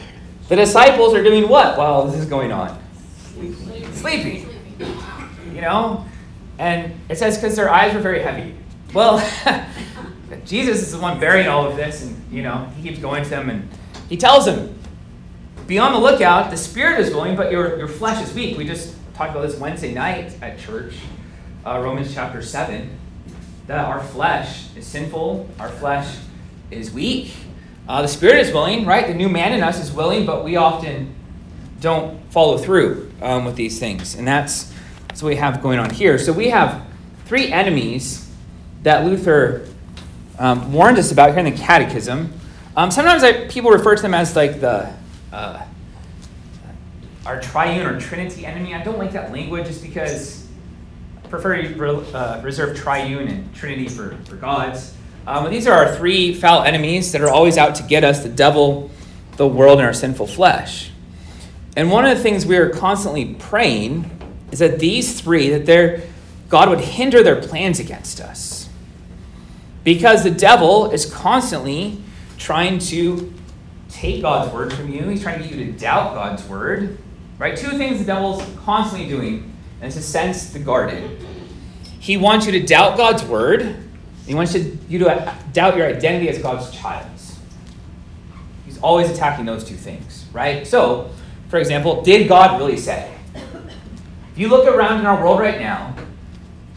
the 0.48 0.56
disciples 0.56 1.14
are 1.14 1.22
doing 1.22 1.48
what 1.48 1.76
while 1.78 2.06
this 2.06 2.20
is 2.20 2.26
going 2.26 2.52
on? 2.52 2.80
Sleeping. 3.34 3.92
Sleeping. 3.92 4.48
You 5.54 5.60
know? 5.60 6.04
And 6.58 6.94
it 7.08 7.18
says 7.18 7.38
because 7.38 7.56
their 7.56 7.70
eyes 7.70 7.94
were 7.94 8.00
very 8.00 8.22
heavy. 8.22 8.54
Well, 8.94 9.18
Jesus 10.44 10.82
is 10.82 10.92
the 10.92 10.98
one 10.98 11.18
bearing 11.18 11.48
all 11.48 11.66
of 11.66 11.76
this, 11.76 12.04
and 12.04 12.32
you 12.32 12.42
know, 12.42 12.70
he 12.76 12.88
keeps 12.88 13.00
going 13.00 13.24
to 13.24 13.30
them 13.30 13.50
and 13.50 13.68
he 14.08 14.16
tells 14.16 14.44
them, 14.44 14.78
be 15.66 15.78
on 15.78 15.92
the 15.92 15.98
lookout. 15.98 16.50
The 16.50 16.56
spirit 16.56 17.00
is 17.00 17.14
willing, 17.14 17.36
but 17.36 17.50
your, 17.50 17.78
your 17.78 17.88
flesh 17.88 18.22
is 18.22 18.34
weak. 18.34 18.58
We 18.58 18.66
just 18.66 18.94
talked 19.14 19.30
about 19.30 19.42
this 19.42 19.58
Wednesday 19.58 19.94
night 19.94 20.36
at 20.42 20.58
church, 20.58 20.94
uh, 21.64 21.80
Romans 21.80 22.12
chapter 22.12 22.42
7, 22.42 22.90
that 23.66 23.84
our 23.84 24.02
flesh 24.02 24.74
is 24.76 24.86
sinful, 24.86 25.48
our 25.58 25.68
flesh 25.68 26.18
is 26.70 26.92
weak. 26.92 27.34
Uh, 27.88 28.02
the 28.02 28.08
spirit 28.08 28.36
is 28.36 28.52
willing, 28.52 28.86
right? 28.86 29.06
The 29.06 29.14
new 29.14 29.28
man 29.28 29.52
in 29.52 29.62
us 29.62 29.82
is 29.82 29.92
willing, 29.92 30.24
but 30.26 30.44
we 30.44 30.56
often 30.56 31.14
don't 31.80 32.20
follow 32.32 32.58
through 32.58 33.12
um, 33.20 33.44
with 33.44 33.56
these 33.56 33.78
things. 33.78 34.14
And 34.14 34.26
that's, 34.26 34.72
that's 35.08 35.22
what 35.22 35.30
we 35.30 35.36
have 35.36 35.62
going 35.62 35.78
on 35.78 35.90
here. 35.90 36.18
So 36.18 36.32
we 36.32 36.50
have 36.50 36.84
three 37.26 37.52
enemies 37.52 38.28
that 38.82 39.04
Luther 39.04 39.68
um, 40.38 40.72
warned 40.72 40.98
us 40.98 41.12
about 41.12 41.30
here 41.30 41.40
in 41.40 41.44
the 41.44 41.58
Catechism. 41.58 42.32
Um, 42.76 42.90
sometimes 42.90 43.22
I, 43.22 43.46
people 43.48 43.70
refer 43.70 43.94
to 43.94 44.02
them 44.02 44.14
as 44.14 44.34
like 44.34 44.60
the 44.60 44.92
uh, 45.32 45.64
our 47.26 47.40
triune 47.40 47.86
or 47.86 48.00
trinity 48.00 48.46
enemy. 48.46 48.74
I 48.74 48.82
don't 48.82 48.98
like 48.98 49.12
that 49.12 49.32
language 49.32 49.66
just 49.66 49.82
because 49.82 50.41
Prefer 51.32 51.62
to 51.62 52.14
uh, 52.14 52.42
reserve 52.44 52.76
triune 52.76 53.26
and 53.26 53.54
trinity 53.54 53.88
for, 53.88 54.18
for 54.26 54.36
gods. 54.36 54.94
Um, 55.26 55.50
these 55.50 55.66
are 55.66 55.72
our 55.72 55.96
three 55.96 56.34
foul 56.34 56.62
enemies 56.62 57.12
that 57.12 57.22
are 57.22 57.30
always 57.30 57.56
out 57.56 57.74
to 57.76 57.82
get 57.82 58.04
us 58.04 58.22
the 58.22 58.28
devil, 58.28 58.90
the 59.38 59.48
world, 59.48 59.78
and 59.78 59.86
our 59.86 59.94
sinful 59.94 60.26
flesh. 60.26 60.90
And 61.74 61.90
one 61.90 62.04
of 62.04 62.14
the 62.14 62.22
things 62.22 62.44
we 62.44 62.58
are 62.58 62.68
constantly 62.68 63.34
praying 63.36 64.10
is 64.50 64.58
that 64.58 64.78
these 64.78 65.18
three, 65.22 65.48
that 65.48 66.04
God 66.50 66.68
would 66.68 66.80
hinder 66.80 67.22
their 67.22 67.40
plans 67.40 67.80
against 67.80 68.20
us. 68.20 68.68
Because 69.84 70.24
the 70.24 70.30
devil 70.30 70.90
is 70.90 71.06
constantly 71.06 71.96
trying 72.36 72.78
to 72.78 73.32
take 73.88 74.20
God's 74.20 74.52
word 74.52 74.70
from 74.70 74.92
you. 74.92 75.08
He's 75.08 75.22
trying 75.22 75.42
to 75.42 75.48
get 75.48 75.58
you 75.58 75.64
to 75.64 75.72
doubt 75.72 76.12
God's 76.12 76.46
word. 76.46 76.98
Right? 77.38 77.56
Two 77.56 77.70
things 77.78 78.00
the 78.00 78.04
devil's 78.04 78.44
constantly 78.66 79.08
doing, 79.08 79.51
and 79.82 79.92
a 79.92 80.00
sense 80.00 80.50
the 80.50 80.60
garden. 80.60 81.18
He 81.98 82.16
wants 82.16 82.46
you 82.46 82.52
to 82.52 82.60
doubt 82.60 82.96
God's 82.96 83.22
word. 83.24 83.76
He 84.26 84.34
wants 84.34 84.54
you 84.54 84.98
to 85.00 85.34
doubt 85.52 85.76
your 85.76 85.86
identity 85.86 86.30
as 86.30 86.38
God's 86.38 86.70
child. 86.70 87.08
He's 88.64 88.78
always 88.78 89.10
attacking 89.10 89.44
those 89.44 89.64
two 89.64 89.74
things, 89.74 90.24
right? 90.32 90.66
So, 90.66 91.10
for 91.48 91.58
example, 91.58 92.02
did 92.02 92.28
God 92.28 92.58
really 92.58 92.78
say? 92.78 93.12
If 93.34 94.38
you 94.38 94.48
look 94.48 94.66
around 94.66 95.00
in 95.00 95.06
our 95.06 95.22
world 95.22 95.40
right 95.40 95.60
now, 95.60 95.94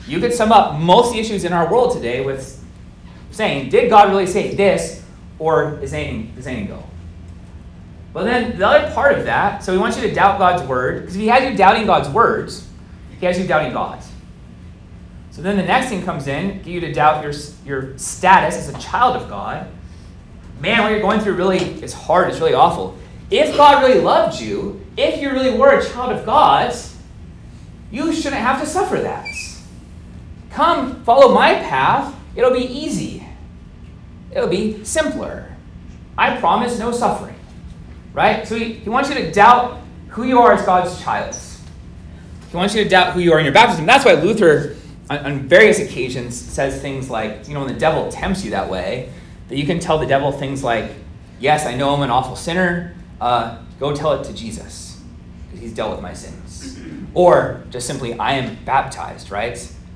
you 0.07 0.19
could 0.19 0.33
sum 0.33 0.51
up 0.51 0.79
most 0.79 1.09
of 1.09 1.13
the 1.13 1.19
issues 1.19 1.45
in 1.45 1.53
our 1.53 1.71
world 1.71 1.93
today 1.93 2.25
with 2.25 2.63
saying, 3.31 3.69
did 3.69 3.89
God 3.89 4.09
really 4.09 4.27
say 4.27 4.53
this, 4.55 5.03
or 5.39 5.79
is 5.79 5.93
anything, 5.93 6.33
does 6.35 6.47
anything 6.47 6.67
go? 6.67 6.83
But 8.13 8.23
then 8.23 8.57
the 8.57 8.67
other 8.67 8.93
part 8.93 9.17
of 9.17 9.25
that, 9.25 9.63
so 9.63 9.71
he 9.71 9.77
wants 9.77 9.97
you 9.97 10.07
to 10.07 10.13
doubt 10.13 10.39
God's 10.39 10.63
word, 10.67 11.01
because 11.01 11.15
if 11.15 11.21
he 11.21 11.27
has 11.27 11.49
you 11.49 11.57
doubting 11.57 11.85
God's 11.85 12.09
words, 12.09 12.64
he 13.19 13.25
has 13.25 13.39
you 13.39 13.47
doubting 13.47 13.73
God. 13.73 14.01
So 15.31 15.41
then 15.41 15.57
the 15.57 15.63
next 15.63 15.89
thing 15.89 16.03
comes 16.03 16.27
in, 16.27 16.59
get 16.59 16.67
you 16.67 16.79
to 16.79 16.93
doubt 16.93 17.23
your, 17.23 17.33
your 17.65 17.97
status 17.97 18.55
as 18.55 18.69
a 18.69 18.79
child 18.79 19.21
of 19.21 19.27
God. 19.27 19.67
Man, 20.61 20.81
what 20.81 20.91
you're 20.91 21.01
going 21.01 21.19
through 21.19 21.33
really 21.33 21.57
is 21.57 21.93
hard, 21.93 22.29
it's 22.29 22.39
really 22.39 22.53
awful. 22.53 22.97
If 23.29 23.57
God 23.57 23.83
really 23.83 23.99
loved 23.99 24.39
you, 24.39 24.85
if 24.95 25.21
you 25.21 25.31
really 25.31 25.57
were 25.57 25.77
a 25.77 25.85
child 25.85 26.13
of 26.13 26.25
God, 26.25 26.73
you 27.91 28.13
shouldn't 28.13 28.41
have 28.41 28.61
to 28.61 28.67
suffer 28.67 28.97
that. 29.01 29.27
Come, 30.51 31.03
follow 31.03 31.33
my 31.33 31.55
path, 31.55 32.15
it'll 32.35 32.53
be 32.53 32.65
easy. 32.65 33.27
It'll 34.31 34.47
be 34.47 34.83
simpler. 34.85 35.53
I 36.17 36.37
promise 36.37 36.79
no 36.79 36.91
suffering. 36.91 37.35
Right? 38.13 38.47
So 38.47 38.55
he, 38.55 38.73
he 38.73 38.89
wants 38.89 39.09
you 39.09 39.15
to 39.15 39.31
doubt 39.31 39.81
who 40.07 40.23
you 40.23 40.39
are 40.39 40.53
as 40.53 40.65
God's 40.65 41.01
child. 41.01 41.35
He 42.55 42.57
wants 42.57 42.73
you 42.73 42.85
to 42.85 42.89
doubt 42.89 43.11
who 43.11 43.19
you 43.19 43.33
are 43.33 43.37
in 43.39 43.43
your 43.43 43.53
baptism. 43.53 43.85
That's 43.85 44.05
why 44.05 44.13
Luther, 44.13 44.77
on, 45.09 45.17
on 45.17 45.39
various 45.39 45.77
occasions, 45.77 46.39
says 46.39 46.81
things 46.81 47.09
like, 47.09 47.49
you 47.49 47.53
know, 47.53 47.59
when 47.59 47.67
the 47.67 47.77
devil 47.77 48.09
tempts 48.09 48.45
you 48.45 48.51
that 48.51 48.69
way, 48.69 49.11
that 49.49 49.57
you 49.57 49.65
can 49.65 49.77
tell 49.77 49.97
the 49.97 50.05
devil 50.05 50.31
things 50.31 50.63
like, 50.63 50.89
Yes, 51.37 51.65
I 51.65 51.75
know 51.75 51.93
I'm 51.93 52.01
an 52.01 52.09
awful 52.09 52.37
sinner. 52.37 52.95
Uh, 53.19 53.57
go 53.77 53.93
tell 53.93 54.13
it 54.13 54.23
to 54.23 54.33
Jesus, 54.33 55.01
because 55.47 55.59
he's 55.59 55.73
dealt 55.73 55.91
with 55.91 56.01
my 56.01 56.13
sins. 56.13 56.79
Or 57.13 57.63
just 57.71 57.87
simply, 57.87 58.13
I 58.13 58.35
am 58.35 58.57
baptized, 58.63 59.31
right? 59.31 59.55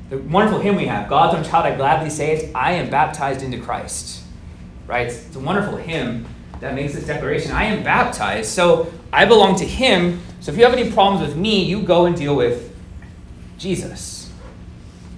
The 0.09 0.17
wonderful 0.17 0.59
hymn 0.59 0.75
we 0.75 0.85
have, 0.85 1.09
God's 1.09 1.37
own 1.37 1.45
child, 1.45 1.65
I 1.65 1.75
gladly 1.75 2.09
say 2.09 2.35
it, 2.35 2.53
I 2.53 2.73
am 2.73 2.89
baptized 2.89 3.41
into 3.41 3.57
Christ, 3.57 4.23
right? 4.85 5.07
It's 5.07 5.33
a 5.33 5.39
wonderful 5.39 5.77
hymn 5.77 6.25
that 6.59 6.75
makes 6.75 6.93
this 6.93 7.05
declaration. 7.05 7.51
I 7.51 7.65
am 7.65 7.83
baptized, 7.83 8.49
so 8.49 8.91
I 9.13 9.23
belong 9.23 9.55
to 9.59 9.65
Him. 9.65 10.21
So 10.39 10.51
if 10.51 10.57
you 10.57 10.63
have 10.63 10.73
any 10.73 10.91
problems 10.91 11.27
with 11.27 11.37
me, 11.37 11.63
you 11.63 11.81
go 11.81 12.05
and 12.05 12.15
deal 12.15 12.35
with 12.35 12.75
Jesus. 13.57 14.31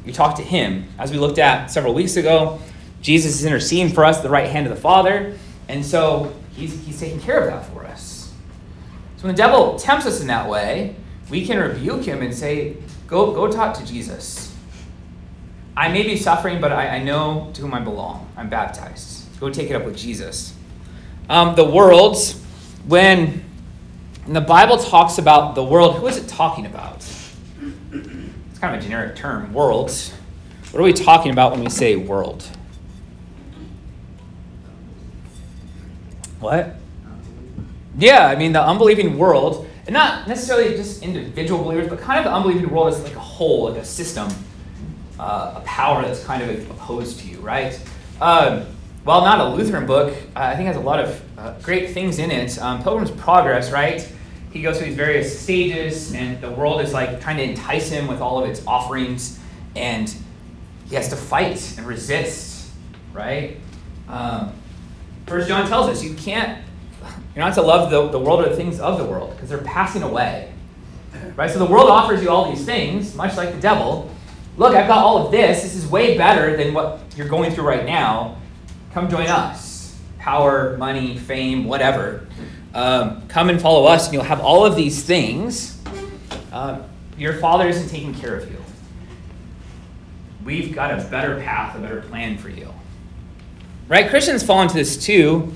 You 0.05 0.13
talk 0.13 0.35
to 0.37 0.41
Him. 0.41 0.87
As 0.97 1.11
we 1.11 1.17
looked 1.19 1.37
at 1.37 1.69
several 1.69 1.93
weeks 1.93 2.17
ago, 2.17 2.59
Jesus 3.01 3.39
is 3.39 3.45
interceding 3.45 3.93
for 3.93 4.03
us 4.03 4.21
the 4.21 4.29
right 4.29 4.49
hand 4.49 4.67
of 4.67 4.73
the 4.73 4.81
Father, 4.81 5.37
and 5.67 5.85
so 5.85 6.33
He's, 6.55 6.85
he's 6.85 6.99
taking 6.99 7.19
care 7.19 7.39
of 7.39 7.45
that 7.45 7.65
for 7.71 7.85
us. 7.85 8.33
So 9.17 9.23
when 9.23 9.35
the 9.35 9.37
devil 9.37 9.79
tempts 9.79 10.05
us 10.05 10.21
in 10.21 10.27
that 10.27 10.49
way, 10.49 10.95
we 11.29 11.45
can 11.45 11.57
rebuke 11.59 12.03
him 12.03 12.21
and 12.21 12.33
say, 12.33 12.75
Go, 13.07 13.33
go 13.33 13.49
talk 13.49 13.77
to 13.77 13.85
Jesus. 13.85 14.53
I 15.77 15.87
may 15.87 16.03
be 16.03 16.17
suffering, 16.17 16.59
but 16.59 16.73
I, 16.73 16.97
I 16.97 17.03
know 17.03 17.51
to 17.53 17.61
whom 17.61 17.73
I 17.73 17.79
belong. 17.79 18.29
I'm 18.35 18.49
baptized. 18.49 19.39
Go 19.39 19.49
take 19.49 19.69
it 19.69 19.75
up 19.75 19.85
with 19.85 19.97
Jesus 19.97 20.53
um, 21.31 21.55
the 21.55 21.63
worlds, 21.63 22.41
when, 22.87 23.40
when 24.31 24.41
the 24.41 24.47
Bible 24.47 24.77
talks 24.77 25.17
about 25.17 25.55
the 25.55 25.63
world, 25.63 25.97
who 25.97 26.07
is 26.07 26.15
it 26.15 26.25
talking 26.25 26.65
about? 26.65 27.00
It's 27.00 28.59
kind 28.59 28.73
of 28.73 28.79
a 28.79 28.81
generic 28.81 29.17
term, 29.17 29.51
world. 29.51 29.91
What 30.71 30.79
are 30.79 30.83
we 30.83 30.93
talking 30.93 31.33
about 31.33 31.51
when 31.51 31.59
we 31.59 31.69
say 31.69 31.97
world? 31.97 32.47
What? 36.39 36.77
Yeah, 37.97 38.27
I 38.27 38.38
mean, 38.38 38.53
the 38.53 38.63
unbelieving 38.63 39.17
world, 39.17 39.67
and 39.85 39.93
not 39.93 40.29
necessarily 40.29 40.77
just 40.77 41.03
individual 41.03 41.61
believers, 41.61 41.89
but 41.89 42.00
kind 42.00 42.17
of 42.17 42.23
the 42.23 42.31
unbelieving 42.31 42.69
world 42.69 42.93
is 42.93 43.03
like 43.03 43.15
a 43.15 43.19
whole, 43.19 43.69
like 43.69 43.81
a 43.81 43.85
system, 43.85 44.29
uh, 45.19 45.55
a 45.57 45.61
power 45.65 46.03
that's 46.03 46.23
kind 46.23 46.41
of 46.41 46.71
opposed 46.71 47.19
to 47.19 47.27
you, 47.27 47.39
right? 47.39 47.77
Um, 48.21 48.65
while 49.03 49.25
not 49.25 49.41
a 49.41 49.50
Lutheran 49.50 49.85
book, 49.85 50.15
uh, 50.38 50.39
I 50.39 50.55
think 50.55 50.67
has 50.67 50.77
a 50.77 50.79
lot 50.79 51.01
of 51.01 51.21
uh, 51.38 51.59
great 51.63 51.89
things 51.89 52.17
in 52.17 52.31
it. 52.31 52.57
Um, 52.59 52.81
Pilgrim's 52.81 53.11
Progress, 53.11 53.73
right? 53.73 54.09
He 54.51 54.62
goes 54.62 54.77
through 54.77 54.88
these 54.88 54.96
various 54.96 55.39
stages, 55.39 56.13
and 56.13 56.41
the 56.41 56.51
world 56.51 56.81
is 56.81 56.93
like 56.93 57.22
trying 57.22 57.38
to 57.38 57.43
entice 57.43 57.89
him 57.89 58.08
with 58.08 58.22
all 58.22 58.43
of 58.43 58.50
its 58.50 58.65
offerings, 58.67 59.39
and 59.75 60.13
he 60.89 60.96
has 60.96 61.10
to 61.10 61.15
fight 61.15 61.77
and 61.77 61.88
resist, 61.88 62.70
right? 63.13 63.58
Um, 64.08 64.53
First 65.27 65.48
John 65.48 65.67
tells 65.67 65.88
us 65.88 66.03
you 66.03 66.13
can't, 66.15 66.63
you're 67.36 67.46
not 67.46 67.53
to 67.53 67.62
love 67.62 67.89
the, 67.89 68.10
the 68.10 68.20
world 68.20 68.46
or 68.46 68.50
the 68.50 68.55
things 68.55 68.79
of 68.79 68.98
the 68.98 69.05
world 69.05 69.31
because 69.31 69.48
they're 69.48 69.60
passing 69.60 70.03
away, 70.03 70.51
right? 71.38 71.50
So 71.50 71.60
the 71.60 71.65
world 71.65 71.89
offers 71.89 72.22
you 72.22 72.29
all 72.29 72.53
these 72.53 72.65
things, 72.65 73.15
much 73.15 73.38
like 73.38 73.53
the 73.53 73.62
devil. 73.62 74.13
Look, 74.58 74.75
I've 74.75 74.88
got 74.88 74.98
all 74.98 75.25
of 75.25 75.31
this. 75.31 75.63
This 75.63 75.75
is 75.75 75.88
way 75.88 76.17
better 76.17 76.58
than 76.58 76.74
what 76.74 77.00
you're 77.15 77.29
going 77.29 77.51
through 77.51 77.65
right 77.65 77.86
now 77.86 78.38
Come 78.93 79.10
join 79.10 79.27
us. 79.27 79.98
Power, 80.20 80.75
money, 80.77 81.17
fame, 81.17 81.63
whatever. 81.63 82.27
Um, 82.73 83.27
come 83.27 83.49
and 83.49 83.61
follow 83.61 83.85
us, 83.85 84.05
and 84.05 84.13
you'll 84.13 84.23
have 84.23 84.39
all 84.39 84.65
of 84.65 84.75
these 84.75 85.03
things. 85.03 85.81
Uh, 86.51 86.81
your 87.17 87.33
Father 87.33 87.67
isn't 87.67 87.89
taking 87.89 88.13
care 88.13 88.35
of 88.35 88.49
you. 88.49 88.57
We've 90.43 90.73
got 90.73 90.91
a 90.97 91.03
better 91.03 91.39
path, 91.39 91.75
a 91.75 91.79
better 91.79 92.01
plan 92.01 92.37
for 92.37 92.49
you. 92.49 92.73
Right? 93.87 94.09
Christians 94.09 94.41
fall 94.41 94.61
into 94.61 94.75
this 94.75 94.97
too 94.97 95.53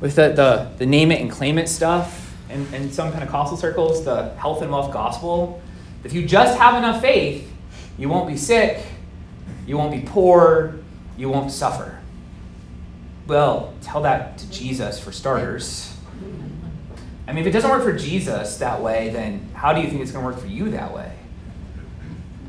with 0.00 0.16
the, 0.16 0.30
the, 0.30 0.70
the 0.78 0.86
name 0.86 1.10
it 1.12 1.20
and 1.20 1.30
claim 1.30 1.58
it 1.58 1.68
stuff 1.68 2.34
in, 2.48 2.72
in 2.74 2.92
some 2.92 3.12
Pentecostal 3.12 3.56
circles, 3.56 4.04
the 4.04 4.30
health 4.34 4.62
and 4.62 4.70
wealth 4.70 4.92
gospel. 4.92 5.60
If 6.04 6.12
you 6.12 6.26
just 6.26 6.58
have 6.58 6.76
enough 6.76 7.00
faith, 7.00 7.50
you 7.98 8.08
won't 8.08 8.28
be 8.28 8.36
sick, 8.36 8.84
you 9.66 9.76
won't 9.76 9.92
be 9.92 10.00
poor, 10.00 10.78
you 11.16 11.28
won't 11.28 11.50
suffer. 11.50 11.98
Well, 13.26 13.74
tell 13.82 14.02
that 14.02 14.38
to 14.38 14.50
Jesus 14.50 14.98
for 14.98 15.12
starters. 15.12 15.91
I 17.26 17.32
mean, 17.32 17.42
if 17.42 17.46
it 17.46 17.52
doesn't 17.52 17.70
work 17.70 17.82
for 17.82 17.92
Jesus 17.92 18.56
that 18.58 18.80
way, 18.80 19.10
then 19.10 19.48
how 19.54 19.72
do 19.72 19.80
you 19.80 19.88
think 19.88 20.00
it's 20.00 20.10
going 20.10 20.24
to 20.24 20.30
work 20.30 20.40
for 20.40 20.48
you 20.48 20.70
that 20.70 20.92
way? 20.92 21.12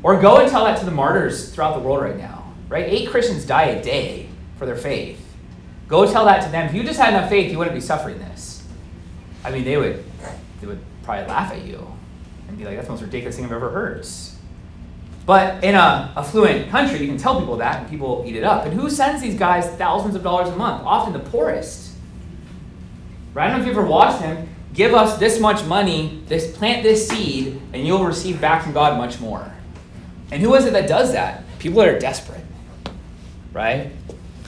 Or 0.02 0.20
go 0.20 0.38
and 0.38 0.50
tell 0.50 0.64
that 0.64 0.78
to 0.80 0.84
the 0.84 0.90
martyrs 0.90 1.54
throughout 1.54 1.74
the 1.74 1.80
world 1.80 2.02
right 2.02 2.16
now, 2.16 2.52
right? 2.68 2.84
Eight 2.86 3.08
Christians 3.08 3.46
die 3.46 3.66
a 3.66 3.82
day 3.82 4.28
for 4.58 4.66
their 4.66 4.76
faith. 4.76 5.20
Go 5.88 6.10
tell 6.10 6.24
that 6.26 6.42
to 6.44 6.50
them. 6.50 6.66
If 6.66 6.74
you 6.74 6.82
just 6.82 6.98
had 6.98 7.14
enough 7.14 7.30
faith, 7.30 7.50
you 7.50 7.58
wouldn't 7.58 7.74
be 7.74 7.80
suffering 7.80 8.18
this. 8.18 8.66
I 9.44 9.50
mean, 9.50 9.64
they 9.64 9.76
would, 9.76 10.04
they 10.60 10.66
would 10.66 10.80
probably 11.02 11.26
laugh 11.26 11.52
at 11.52 11.64
you 11.64 11.86
and 12.48 12.58
be 12.58 12.64
like, 12.64 12.76
that's 12.76 12.86
the 12.86 12.92
most 12.92 13.02
ridiculous 13.02 13.36
thing 13.36 13.44
I've 13.44 13.52
ever 13.52 13.70
heard. 13.70 14.06
But 15.26 15.64
in 15.64 15.74
a 15.74 16.12
affluent 16.16 16.70
country, 16.70 17.00
you 17.00 17.06
can 17.06 17.16
tell 17.16 17.38
people 17.38 17.56
that 17.56 17.80
and 17.80 17.88
people 17.88 18.24
eat 18.26 18.36
it 18.36 18.44
up. 18.44 18.66
And 18.66 18.78
who 18.78 18.90
sends 18.90 19.22
these 19.22 19.38
guys 19.38 19.66
thousands 19.76 20.14
of 20.14 20.22
dollars 20.22 20.48
a 20.48 20.56
month? 20.56 20.84
Often 20.84 21.14
the 21.14 21.30
poorest. 21.30 21.92
Right? 23.32 23.46
I 23.46 23.48
don't 23.48 23.58
know 23.58 23.62
if 23.62 23.68
you've 23.68 23.78
ever 23.78 23.86
watched 23.86 24.20
them. 24.20 24.48
Give 24.74 24.92
us 24.92 25.18
this 25.18 25.38
much 25.38 25.64
money, 25.64 26.20
this 26.26 26.56
plant 26.56 26.82
this 26.82 27.08
seed, 27.08 27.60
and 27.72 27.86
you'll 27.86 28.04
receive 28.04 28.40
back 28.40 28.64
from 28.64 28.72
God 28.72 28.98
much 28.98 29.20
more. 29.20 29.50
And 30.32 30.42
who 30.42 30.54
is 30.56 30.66
it 30.66 30.72
that 30.72 30.88
does 30.88 31.12
that? 31.12 31.44
People 31.60 31.80
that 31.80 31.88
are 31.88 31.98
desperate. 31.98 32.44
Right? 33.52 33.92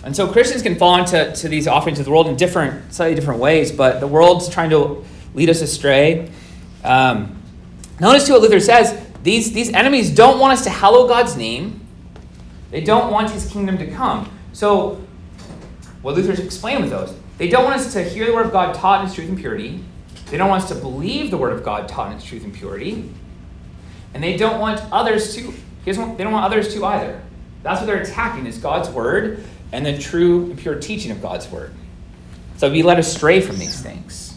And 0.02 0.14
so 0.14 0.26
Christians 0.26 0.62
can 0.62 0.74
fall 0.74 0.98
into 0.98 1.32
to 1.32 1.48
these 1.48 1.68
offerings 1.68 2.00
of 2.00 2.04
the 2.04 2.10
world 2.10 2.26
in 2.26 2.36
different, 2.36 2.92
slightly 2.92 3.14
different 3.14 3.40
ways, 3.40 3.70
but 3.70 4.00
the 4.00 4.06
world's 4.06 4.48
trying 4.48 4.70
to 4.70 5.04
lead 5.34 5.48
us 5.48 5.62
astray. 5.62 6.30
Um, 6.82 7.40
notice 8.00 8.26
too 8.26 8.32
what 8.32 8.42
Luther 8.42 8.60
says 8.60 9.00
these, 9.22 9.52
these 9.52 9.72
enemies 9.72 10.14
don't 10.14 10.38
want 10.38 10.52
us 10.52 10.64
to 10.64 10.70
hallow 10.70 11.08
God's 11.08 11.36
name. 11.36 11.86
They 12.70 12.80
don't 12.80 13.12
want 13.12 13.30
his 13.30 13.50
kingdom 13.50 13.78
to 13.78 13.90
come. 13.90 14.30
So, 14.52 15.02
what 16.02 16.14
Luther's 16.14 16.38
explained 16.38 16.82
with 16.82 16.90
those, 16.90 17.14
they 17.38 17.48
don't 17.48 17.64
want 17.64 17.76
us 17.76 17.92
to 17.92 18.02
hear 18.02 18.26
the 18.26 18.32
word 18.32 18.46
of 18.46 18.52
God 18.52 18.74
taught 18.74 19.04
in 19.04 19.12
truth 19.12 19.28
and 19.28 19.38
purity. 19.38 19.84
They 20.26 20.36
don't 20.36 20.48
want 20.48 20.64
us 20.64 20.68
to 20.70 20.74
believe 20.74 21.30
the 21.30 21.38
word 21.38 21.52
of 21.52 21.62
God 21.62 21.88
taught 21.88 22.10
in 22.10 22.18
its 22.18 22.24
truth 22.24 22.44
and 22.44 22.52
purity. 22.52 23.10
And 24.12 24.22
they 24.22 24.36
don't 24.36 24.60
want 24.60 24.80
others 24.92 25.34
to, 25.36 25.52
they 25.84 25.92
don't 25.92 26.32
want 26.32 26.44
others 26.44 26.74
to 26.74 26.84
either. 26.84 27.22
That's 27.62 27.80
what 27.80 27.86
they're 27.86 28.02
attacking 28.02 28.46
is 28.46 28.58
God's 28.58 28.88
word 28.88 29.44
and 29.72 29.84
the 29.84 29.98
true 29.98 30.46
and 30.46 30.58
pure 30.58 30.76
teaching 30.76 31.10
of 31.10 31.22
God's 31.22 31.48
word. 31.48 31.72
So 32.56 32.70
be 32.70 32.82
led 32.82 32.98
astray 32.98 33.40
from 33.40 33.58
these 33.58 33.80
things. 33.80 34.36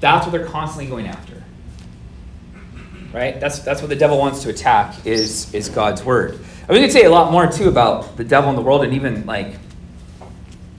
That's 0.00 0.26
what 0.26 0.32
they're 0.32 0.46
constantly 0.46 0.88
going 0.88 1.06
after. 1.06 1.42
Right? 3.12 3.40
That's, 3.40 3.60
that's 3.60 3.80
what 3.80 3.88
the 3.88 3.96
devil 3.96 4.18
wants 4.18 4.42
to 4.42 4.50
attack 4.50 5.06
is, 5.06 5.52
is 5.54 5.68
God's 5.68 6.04
word. 6.04 6.38
I 6.68 6.72
mean, 6.72 6.82
we 6.82 6.86
could 6.86 6.92
say 6.92 7.04
a 7.04 7.10
lot 7.10 7.32
more 7.32 7.46
too 7.46 7.68
about 7.68 8.16
the 8.16 8.24
devil 8.24 8.50
in 8.50 8.56
the 8.56 8.62
world 8.62 8.84
and 8.84 8.92
even 8.92 9.24
like 9.24 9.54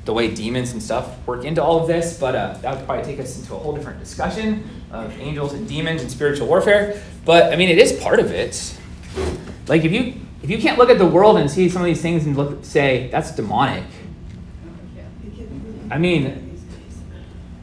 the 0.10 0.14
way 0.14 0.34
demons 0.34 0.72
and 0.72 0.82
stuff 0.82 1.24
work 1.28 1.46
into 1.46 1.62
all 1.62 1.80
of 1.80 1.88
this, 1.88 2.18
but 2.18 2.34
uh, 2.34 2.58
that 2.64 2.76
would 2.76 2.84
probably 2.88 3.06
take 3.06 3.20
us 3.20 3.38
into 3.38 3.54
a 3.54 3.60
whole 3.60 3.76
different 3.76 4.00
discussion 4.00 4.68
of 4.90 5.16
angels 5.20 5.54
and 5.54 5.70
demons 5.70 6.02
and 6.02 6.10
spiritual 6.10 6.48
warfare. 6.48 7.00
But 7.26 7.54
I 7.54 7.56
mean, 7.56 7.70
it 7.70 7.78
is 7.78 7.92
part 7.94 8.20
of 8.20 8.32
it. 8.32 8.76
Like 9.68 9.86
if 9.86 9.92
you 9.92 10.16
if 10.42 10.50
you 10.50 10.58
can't 10.58 10.80
look 10.80 10.90
at 10.90 10.98
the 10.98 11.06
world 11.06 11.38
and 11.38 11.48
see 11.48 11.70
some 11.70 11.84
of 11.84 11.86
these 11.86 12.02
things 12.02 12.26
and 12.26 12.36
look 12.36 12.66
say 12.66 13.08
that's 13.12 13.30
demonic. 13.36 13.84
I 15.92 16.00
mean, 16.00 16.60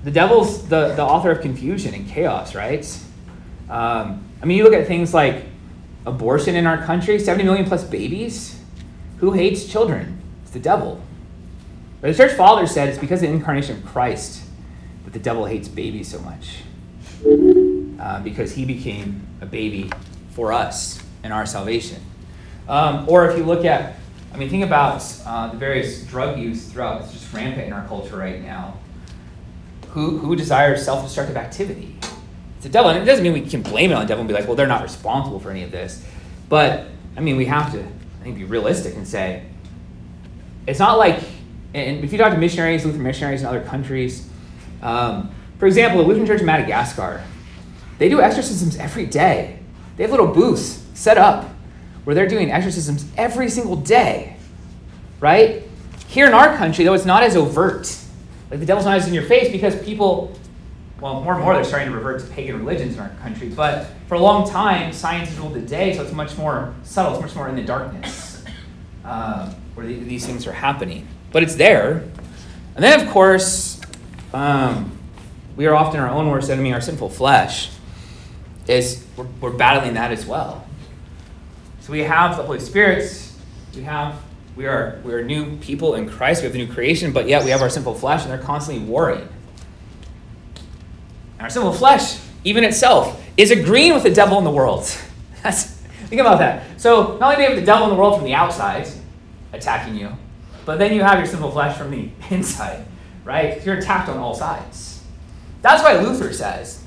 the 0.05 0.13
devil's 0.13 0.69
the, 0.69 0.95
the 0.95 1.03
author 1.03 1.33
of 1.33 1.41
confusion 1.41 1.95
and 1.95 2.09
chaos, 2.09 2.55
right? 2.55 2.87
Um, 3.69 4.25
I 4.41 4.47
mean, 4.47 4.57
you 4.57 4.63
look 4.63 4.73
at 4.73 4.87
things 4.87 5.13
like 5.13 5.47
abortion 6.07 6.55
in 6.55 6.65
our 6.65 6.79
country, 6.85 7.19
70 7.19 7.43
million 7.43 7.67
plus 7.67 7.83
babies. 7.83 8.63
Who 9.19 9.33
hates 9.33 9.65
children? 9.65 10.23
It's 10.45 10.53
the 10.53 10.61
devil. 10.61 11.03
But 12.01 12.09
the 12.13 12.15
church 12.15 12.37
father 12.37 12.67
said 12.67 12.89
it's 12.89 12.99
because 12.99 13.23
of 13.23 13.29
the 13.29 13.35
incarnation 13.35 13.79
of 13.79 13.85
Christ 13.85 14.45
that 15.05 15.13
the 15.13 15.19
devil 15.19 15.47
hates 15.47 15.69
babies 15.69 16.09
so 16.09 16.19
much. 16.21 16.63
Uh, 17.99 18.21
because 18.23 18.55
he 18.55 18.65
became 18.65 19.27
a 19.41 19.47
baby 19.47 19.91
for 20.31 20.53
us 20.53 21.03
and 21.23 21.33
our 21.33 21.47
salvation. 21.47 22.01
Um, 22.69 23.09
or 23.09 23.29
if 23.31 23.39
you 23.39 23.45
look 23.45 23.65
at, 23.65 23.97
I 24.35 24.37
mean, 24.37 24.51
think 24.51 24.65
about 24.65 25.03
uh, 25.25 25.49
the 25.49 25.57
various 25.57 26.05
drug 26.05 26.39
use 26.39 26.69
throughout, 26.69 27.03
it's 27.03 27.13
just 27.13 27.33
rampant 27.33 27.67
in 27.67 27.73
our 27.73 27.87
culture 27.89 28.17
right 28.17 28.43
now. 28.43 28.79
Who, 29.89 30.19
who 30.19 30.37
desires 30.37 30.85
self 30.85 31.05
destructive 31.05 31.37
activity? 31.39 31.97
It's 32.57 32.65
the 32.65 32.69
devil. 32.69 32.91
And 32.91 33.03
it 33.03 33.07
doesn't 33.07 33.25
mean 33.25 33.33
we 33.33 33.41
can 33.41 33.63
blame 33.63 33.91
it 33.91 33.95
on 33.95 34.03
the 34.03 34.07
devil 34.07 34.21
and 34.21 34.29
be 34.29 34.35
like, 34.35 34.47
well, 34.47 34.57
they're 34.57 34.67
not 34.67 34.83
responsible 34.83 35.41
for 35.41 35.51
any 35.51 35.63
of 35.63 35.71
this. 35.71 36.05
But, 36.51 36.87
I 37.17 37.21
mean, 37.21 37.37
we 37.37 37.47
have 37.47 37.73
to, 37.73 37.81
I 37.83 38.23
think, 38.23 38.37
be 38.37 38.45
realistic 38.45 38.95
and 38.95 39.09
say, 39.09 39.43
it's 40.67 40.79
not 40.79 40.99
like, 40.99 41.21
and 41.77 42.05
if 42.05 42.11
you 42.13 42.19
talk 42.19 42.33
to 42.33 42.39
missionaries, 42.39 42.85
Lutheran 42.85 43.05
missionaries 43.05 43.43
in 43.43 43.47
other 43.47 43.61
countries, 43.61 44.27
um, 44.83 45.31
for 45.59 45.67
example, 45.67 46.01
the 46.01 46.09
Lutheran 46.09 46.27
Church 46.27 46.41
in 46.41 46.47
Madagascar, 46.47 47.23
they 47.99 48.09
do 48.09 48.21
exorcisms 48.21 48.77
every 48.77 49.07
day. 49.07 49.59
They 49.97 50.05
have 50.05 50.11
little 50.11 50.29
booths 50.29 50.85
set 50.95 51.19
up 51.19 51.51
where 52.05 52.15
they're 52.15 52.29
doing 52.29 52.51
exorcisms 52.51 53.05
every 53.17 53.49
single 53.49 53.77
day, 53.77 54.37
right? 55.21 55.65
Here 56.09 56.27
in 56.27 56.35
our 56.35 56.57
country, 56.57 56.85
though, 56.85 56.95
it's 56.95 57.05
not 57.05 57.23
as 57.23 57.37
overt. 57.37 57.95
Like 58.51 58.61
the 58.61 58.67
devil's 58.67 58.87
not 58.87 58.97
as 58.97 59.09
in 59.09 59.15
your 59.15 59.25
face 59.25 59.51
because 59.51 59.75
people, 59.83 60.39
well, 61.01 61.21
more 61.23 61.35
and 61.35 61.43
more 61.43 61.55
they're 61.55 61.65
starting 61.65 61.89
to 61.89 61.95
revert 61.95 62.21
to 62.21 62.27
pagan 62.29 62.59
religions 62.59 62.95
in 62.95 63.01
our 63.01 63.11
country. 63.23 63.49
But 63.49 63.89
for 64.09 64.15
a 64.15 64.21
long 64.21 64.49
time, 64.49 64.93
science 64.93 65.31
has 65.31 65.39
ruled 65.39 65.55
the 65.55 65.61
day, 65.61 65.97
so 65.97 66.03
it's 66.03 66.13
much 66.13 66.39
more 66.39 66.75
subtle, 66.85 67.15
it's 67.15 67.23
much 67.23 67.35
more 67.35 67.49
in 67.49 67.57
the 67.57 67.65
darkness 67.65 68.45
uh, 69.05 69.51
where 69.75 69.87
the, 69.87 69.99
these 69.99 70.25
things 70.25 70.47
are 70.47 70.53
happening. 70.53 71.09
But 71.33 71.43
it's 71.43 71.55
there. 71.55 72.05
And 72.75 72.85
then, 72.85 73.01
of 73.01 73.13
course, 73.13 73.81
um, 74.33 74.97
we 75.57 75.67
are 75.67 75.75
often 75.75 76.01
our 76.01 76.09
own 76.09 76.29
worst 76.29 76.51
enemy, 76.51 76.73
our 76.73 76.81
sinful 76.81 77.11
flesh. 77.11 77.71
Is 78.67 79.07
we're, 79.17 79.27
we're 79.41 79.51
battling 79.51 79.95
that 79.95 80.11
as 80.11 80.27
well. 80.27 80.67
So 81.81 81.93
we 81.93 82.01
have 82.01 82.37
the 82.37 82.43
Holy 82.43 82.59
Spirit. 82.59 83.33
We 83.75 83.83
have 83.83 84.21
we 84.57 84.67
are 84.67 85.01
we 85.05 85.13
are 85.13 85.23
new 85.23 85.57
people 85.59 85.95
in 85.95 86.09
Christ. 86.09 86.43
We 86.43 86.45
have 86.45 86.53
the 86.53 86.65
new 86.65 86.73
creation, 86.73 87.13
but 87.13 87.29
yet 87.29 87.45
we 87.45 87.51
have 87.51 87.63
our 87.63 87.71
sinful 87.71 87.95
flesh, 87.95 88.23
and 88.23 88.31
they're 88.31 88.39
constantly 88.39 88.85
warring. 88.85 89.29
And 91.35 91.43
our 91.43 91.51
sinful 91.51 91.75
flesh, 91.75 92.19
even 92.43 92.65
itself, 92.65 93.23
is 93.37 93.51
agreeing 93.51 93.95
with 93.95 94.03
the 94.03 94.11
devil 94.11 94.39
in 94.39 94.45
the 94.45 94.51
world. 94.51 94.91
That's, 95.43 95.65
think 96.09 96.21
about 96.21 96.39
that. 96.39 96.81
So 96.81 97.19
not 97.19 97.23
only 97.23 97.37
do 97.37 97.43
you 97.43 97.49
have 97.49 97.57
the 97.57 97.67
devil 97.67 97.85
in 97.85 97.91
the 97.91 97.99
world 97.99 98.17
from 98.17 98.25
the 98.25 98.35
outside 98.35 98.89
attacking 99.53 99.95
you, 99.97 100.11
but 100.67 100.79
then 100.79 100.93
you 100.93 101.03
have 101.03 101.19
your 101.19 101.27
sinful 101.27 101.53
flesh 101.53 101.79
from 101.79 101.91
the 101.91 102.11
inside, 102.35 102.85
right? 103.25 103.65
You're 103.65 103.79
attacked 103.79 104.11
on 104.11 104.19
all 104.19 104.35
sides. 104.35 105.03
That's 105.63 105.83
why 105.83 105.99
Luther 105.99 106.33
says 106.35 106.83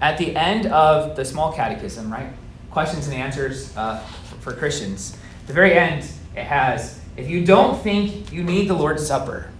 at 0.00 0.18
the 0.18 0.36
end 0.36 0.66
of 0.66 1.16
the 1.16 1.24
small 1.24 1.52
catechism, 1.52 2.12
right? 2.12 2.32
Questions 2.70 3.06
and 3.06 3.16
answers 3.16 3.74
uh, 3.76 3.98
for 4.40 4.52
Christians. 4.52 5.16
At 5.42 5.46
the 5.46 5.52
very 5.52 5.74
end, 5.74 6.04
it 6.36 6.44
has, 6.44 7.00
if 7.16 7.28
you 7.28 7.44
don't 7.44 7.80
think 7.82 8.32
you 8.32 8.42
need 8.42 8.68
the 8.68 8.74
Lord's 8.74 9.06
Supper, 9.06 9.50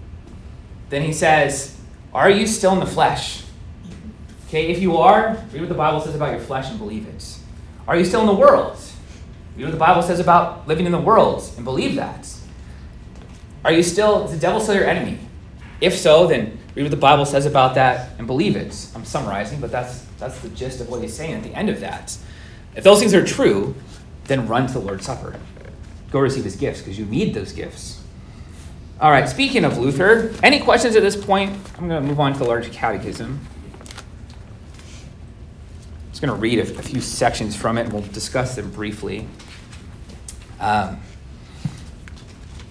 then 0.88 1.02
he 1.02 1.12
says, 1.12 1.76
are 2.12 2.30
you 2.30 2.46
still 2.46 2.72
in 2.72 2.80
the 2.80 2.86
flesh? 2.86 3.44
Okay, 4.48 4.68
if 4.68 4.80
you 4.80 4.96
are, 4.96 5.36
read 5.52 5.60
what 5.60 5.68
the 5.68 5.74
Bible 5.74 6.00
says 6.00 6.14
about 6.16 6.32
your 6.32 6.40
flesh 6.40 6.70
and 6.70 6.78
believe 6.78 7.06
it. 7.06 7.38
Are 7.86 7.96
you 7.96 8.04
still 8.04 8.20
in 8.20 8.26
the 8.26 8.34
world? 8.34 8.78
Read 9.56 9.64
what 9.64 9.72
the 9.72 9.78
Bible 9.78 10.02
says 10.02 10.18
about 10.18 10.66
living 10.66 10.86
in 10.86 10.92
the 10.92 11.00
world 11.00 11.48
and 11.56 11.64
believe 11.64 11.94
that. 11.96 12.26
Are 13.64 13.72
you 13.72 13.82
still, 13.82 14.24
is 14.24 14.32
the 14.32 14.38
devil 14.38 14.60
still 14.60 14.74
your 14.74 14.84
enemy? 14.84 15.18
If 15.80 15.96
so, 15.96 16.26
then 16.26 16.58
read 16.74 16.82
what 16.82 16.90
the 16.90 16.96
Bible 16.96 17.24
says 17.24 17.46
about 17.46 17.74
that 17.74 18.10
and 18.18 18.26
believe 18.26 18.56
it. 18.56 18.88
I'm 18.94 19.04
summarizing, 19.04 19.60
but 19.60 19.70
that's, 19.70 20.00
that's 20.18 20.38
the 20.40 20.48
gist 20.50 20.80
of 20.80 20.88
what 20.88 21.02
he's 21.02 21.14
saying 21.14 21.34
at 21.34 21.42
the 21.42 21.54
end 21.54 21.68
of 21.68 21.80
that. 21.80 22.16
If 22.74 22.84
those 22.84 23.00
things 23.00 23.14
are 23.14 23.24
true, 23.24 23.74
then 24.24 24.46
run 24.46 24.66
to 24.68 24.72
the 24.72 24.78
Lord's 24.80 25.04
Supper. 25.04 25.38
Go 26.10 26.20
receive 26.20 26.44
his 26.44 26.56
gifts 26.56 26.80
because 26.80 26.98
you 26.98 27.06
need 27.06 27.34
those 27.34 27.52
gifts. 27.52 28.02
All 29.00 29.10
right, 29.10 29.28
speaking 29.28 29.64
of 29.64 29.78
Luther, 29.78 30.34
any 30.42 30.60
questions 30.60 30.94
at 30.94 31.02
this 31.02 31.16
point? 31.16 31.56
I'm 31.78 31.88
going 31.88 32.02
to 32.02 32.08
move 32.08 32.20
on 32.20 32.34
to 32.34 32.38
the 32.38 32.44
large 32.44 32.70
catechism. 32.70 33.40
I'm 33.80 33.86
just 36.10 36.20
going 36.20 36.32
to 36.34 36.38
read 36.38 36.58
a, 36.58 36.62
a, 36.62 36.82
few 36.82 37.00
sections 37.00 37.56
from 37.56 37.78
it 37.78 37.84
and 37.84 37.92
we'll 37.92 38.02
discuss 38.02 38.56
them 38.56 38.70
briefly. 38.70 39.26
Um, 40.58 41.00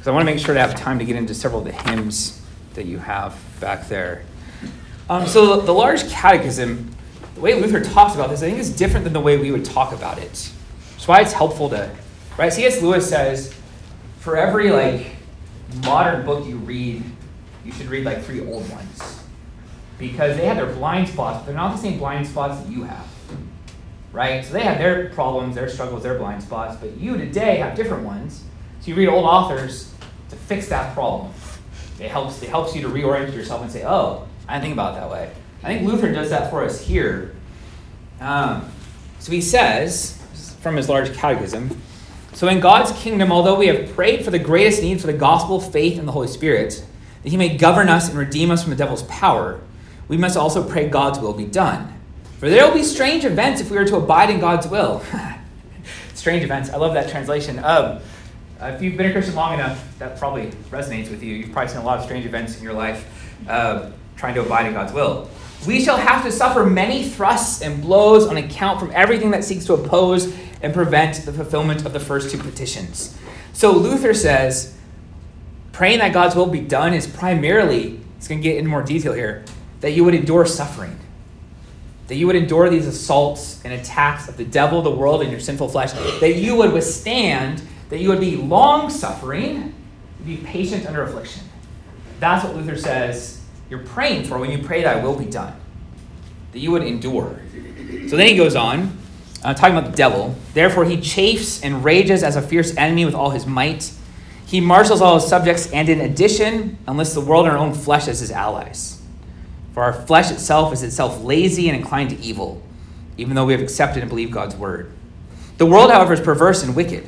I 0.09 0.11
want 0.11 0.27
to 0.27 0.33
make 0.33 0.43
sure 0.43 0.55
to 0.55 0.59
have 0.59 0.73
time 0.73 0.97
to 0.97 1.05
get 1.05 1.15
into 1.15 1.35
several 1.35 1.61
of 1.61 1.67
the 1.67 1.71
hymns 1.71 2.41
that 2.73 2.87
you 2.87 2.97
have 2.97 3.39
back 3.59 3.87
there. 3.87 4.23
Um, 5.07 5.27
so, 5.27 5.57
the, 5.57 5.67
the 5.67 5.71
large 5.71 6.09
catechism, 6.09 6.95
the 7.35 7.41
way 7.41 7.59
Luther 7.59 7.79
talks 7.79 8.15
about 8.15 8.31
this, 8.31 8.41
I 8.41 8.47
think 8.47 8.57
is 8.57 8.75
different 8.75 9.03
than 9.03 9.13
the 9.13 9.19
way 9.19 9.37
we 9.37 9.51
would 9.51 9.65
talk 9.65 9.93
about 9.93 10.17
it. 10.17 10.51
That's 10.91 11.07
why 11.07 11.21
it's 11.21 11.33
helpful 11.33 11.69
to, 11.69 11.95
right? 12.39 12.51
C.S. 12.51 12.81
Lewis 12.81 13.07
says, 13.07 13.53
for 14.17 14.35
every 14.35 14.71
like 14.71 15.07
modern 15.83 16.25
book 16.25 16.47
you 16.47 16.57
read, 16.57 17.03
you 17.63 17.71
should 17.71 17.87
read 17.87 18.03
like 18.03 18.23
three 18.23 18.41
old 18.41 18.67
ones. 18.71 19.23
Because 19.99 20.37
they 20.37 20.45
have 20.45 20.57
their 20.57 20.73
blind 20.73 21.07
spots, 21.07 21.39
but 21.39 21.45
they're 21.45 21.55
not 21.55 21.75
the 21.75 21.81
same 21.81 21.99
blind 21.99 22.25
spots 22.25 22.59
that 22.61 22.71
you 22.71 22.83
have. 22.83 23.07
Right? 24.11 24.43
So 24.43 24.53
they 24.53 24.63
have 24.63 24.79
their 24.79 25.09
problems, 25.09 25.53
their 25.53 25.69
struggles, 25.69 26.01
their 26.01 26.17
blind 26.17 26.41
spots, 26.41 26.77
but 26.77 26.97
you 26.97 27.15
today 27.15 27.57
have 27.57 27.75
different 27.75 28.05
ones. 28.05 28.43
So 28.79 28.87
you 28.87 28.95
read 28.95 29.07
old 29.07 29.25
authors 29.25 29.88
fix 30.49 30.67
that 30.67 30.95
problem. 30.95 31.31
It 31.99 32.09
helps, 32.09 32.41
it 32.41 32.49
helps 32.49 32.75
you 32.75 32.81
to 32.81 32.89
reorient 32.89 33.33
yourself 33.35 33.61
and 33.61 33.71
say, 33.71 33.85
oh, 33.85 34.27
I 34.47 34.53
didn't 34.53 34.63
think 34.63 34.73
about 34.73 34.95
it 34.95 35.01
that 35.01 35.11
way. 35.11 35.31
I 35.63 35.67
think 35.67 35.87
Luther 35.87 36.11
does 36.11 36.31
that 36.31 36.49
for 36.49 36.63
us 36.63 36.81
here. 36.81 37.35
Um, 38.19 38.69
so 39.19 39.31
he 39.31 39.41
says, 39.41 40.19
from 40.61 40.75
his 40.75 40.89
large 40.89 41.13
catechism. 41.13 41.79
So, 42.33 42.47
in 42.47 42.59
God's 42.59 42.91
kingdom, 42.93 43.31
although 43.31 43.57
we 43.57 43.67
have 43.67 43.93
prayed 43.95 44.23
for 44.23 44.31
the 44.31 44.39
greatest 44.39 44.81
need 44.81 45.01
for 45.01 45.07
the 45.07 45.13
gospel, 45.13 45.59
faith, 45.59 45.99
and 45.99 46.07
the 46.07 46.11
Holy 46.11 46.27
Spirit, 46.27 46.85
that 47.23 47.29
he 47.29 47.37
may 47.37 47.57
govern 47.57 47.89
us 47.89 48.09
and 48.09 48.17
redeem 48.17 48.49
us 48.49 48.63
from 48.63 48.71
the 48.71 48.77
devil's 48.77 49.03
power, 49.03 49.59
we 50.07 50.17
must 50.17 50.37
also 50.37 50.67
pray 50.67 50.87
God's 50.87 51.19
will 51.19 51.33
be 51.33 51.45
done. 51.45 51.93
For 52.39 52.49
there 52.49 52.65
will 52.65 52.73
be 52.73 52.83
strange 52.83 53.25
events 53.25 53.61
if 53.61 53.69
we 53.69 53.77
are 53.77 53.85
to 53.85 53.97
abide 53.97 54.29
in 54.29 54.39
God's 54.39 54.67
will. 54.67 55.03
strange 56.13 56.43
events. 56.43 56.69
I 56.69 56.77
love 56.77 56.93
that 56.93 57.09
translation. 57.09 57.59
Um, 57.59 57.99
if 58.61 58.81
you've 58.81 58.97
been 58.97 59.07
a 59.07 59.11
Christian 59.11 59.35
long 59.35 59.53
enough, 59.53 59.97
that 59.99 60.17
probably 60.17 60.47
resonates 60.69 61.09
with 61.09 61.23
you. 61.23 61.35
You've 61.35 61.51
probably 61.51 61.69
seen 61.69 61.81
a 61.81 61.85
lot 61.85 61.99
of 61.99 62.05
strange 62.05 62.25
events 62.25 62.57
in 62.57 62.63
your 62.63 62.73
life 62.73 63.07
uh, 63.47 63.91
trying 64.17 64.35
to 64.35 64.41
abide 64.41 64.65
in 64.65 64.73
God's 64.73 64.93
will. 64.93 65.29
We 65.67 65.83
shall 65.83 65.97
have 65.97 66.23
to 66.23 66.31
suffer 66.31 66.65
many 66.65 67.03
thrusts 67.03 67.61
and 67.61 67.81
blows 67.81 68.27
on 68.27 68.37
account 68.37 68.79
from 68.79 68.91
everything 68.93 69.31
that 69.31 69.43
seeks 69.43 69.65
to 69.65 69.73
oppose 69.73 70.33
and 70.61 70.73
prevent 70.73 71.25
the 71.25 71.33
fulfillment 71.33 71.85
of 71.85 71.93
the 71.93 71.99
first 71.99 72.31
two 72.31 72.37
petitions. 72.37 73.17
So 73.53 73.71
Luther 73.71 74.13
says, 74.13 74.77
praying 75.71 75.99
that 75.99 76.13
God's 76.13 76.35
will 76.35 76.47
be 76.47 76.61
done 76.61 76.93
is 76.93 77.07
primarily, 77.07 77.99
he's 78.17 78.27
going 78.27 78.41
to 78.41 78.43
get 78.43 78.57
into 78.57 78.69
more 78.69 78.83
detail 78.83 79.13
here, 79.13 79.43
that 79.81 79.91
you 79.91 80.03
would 80.03 80.15
endure 80.15 80.45
suffering. 80.45 80.97
That 82.07 82.15
you 82.15 82.25
would 82.27 82.35
endure 82.35 82.69
these 82.69 82.87
assaults 82.87 83.61
and 83.63 83.73
attacks 83.73 84.27
of 84.27 84.35
the 84.35 84.45
devil, 84.45 84.81
the 84.81 84.91
world, 84.91 85.21
and 85.21 85.29
your 85.29 85.39
sinful 85.39 85.69
flesh. 85.69 85.91
That 86.19 86.35
you 86.35 86.55
would 86.55 86.73
withstand, 86.73 87.61
that 87.89 87.99
you 87.99 88.09
would 88.09 88.19
be 88.19 88.35
long 88.35 88.89
suffering, 88.89 89.73
be 90.25 90.37
patient 90.37 90.85
under 90.85 91.03
affliction. 91.03 91.43
That's 92.19 92.43
what 92.43 92.55
Luther 92.55 92.77
says 92.77 93.41
you're 93.69 93.79
praying 93.79 94.25
for 94.25 94.37
when 94.39 94.51
you 94.51 94.59
pray 94.59 94.83
I 94.85 95.03
will 95.03 95.15
be 95.15 95.25
done. 95.25 95.53
That 96.51 96.59
you 96.59 96.71
would 96.71 96.83
endure. 96.83 97.39
So 98.07 98.17
then 98.17 98.27
he 98.27 98.35
goes 98.35 98.55
on 98.55 98.97
uh, 99.43 99.53
talking 99.53 99.77
about 99.77 99.91
the 99.91 99.97
devil. 99.97 100.35
Therefore, 100.53 100.85
he 100.85 100.99
chafes 100.99 101.63
and 101.63 101.83
rages 101.83 102.23
as 102.23 102.35
a 102.35 102.41
fierce 102.41 102.75
enemy 102.75 103.05
with 103.05 103.15
all 103.15 103.29
his 103.29 103.45
might. 103.45 103.91
He 104.45 104.59
marshals 104.59 105.01
all 105.01 105.19
his 105.19 105.27
subjects, 105.27 105.71
and 105.71 105.87
in 105.89 106.01
addition, 106.01 106.77
enlists 106.87 107.13
the 107.13 107.21
world 107.21 107.45
and 107.45 107.55
our 107.55 107.59
own 107.59 107.73
flesh 107.73 108.07
as 108.07 108.19
his 108.19 108.31
allies. 108.31 109.01
For 109.73 109.83
our 109.83 109.93
flesh 109.93 110.31
itself 110.31 110.73
is 110.73 110.81
itself 110.81 111.23
lazy 111.23 111.69
and 111.69 111.77
inclined 111.77 112.09
to 112.09 112.19
evil, 112.19 112.61
even 113.17 113.35
though 113.35 113.45
we 113.45 113.53
have 113.53 113.61
accepted 113.61 114.01
and 114.01 114.09
believed 114.09 114.33
God's 114.33 114.55
word. 114.55 114.91
The 115.57 115.65
world, 115.65 115.91
however, 115.91 116.13
is 116.13 116.19
perverse 116.19 116.63
and 116.63 116.75
wicked. 116.75 117.07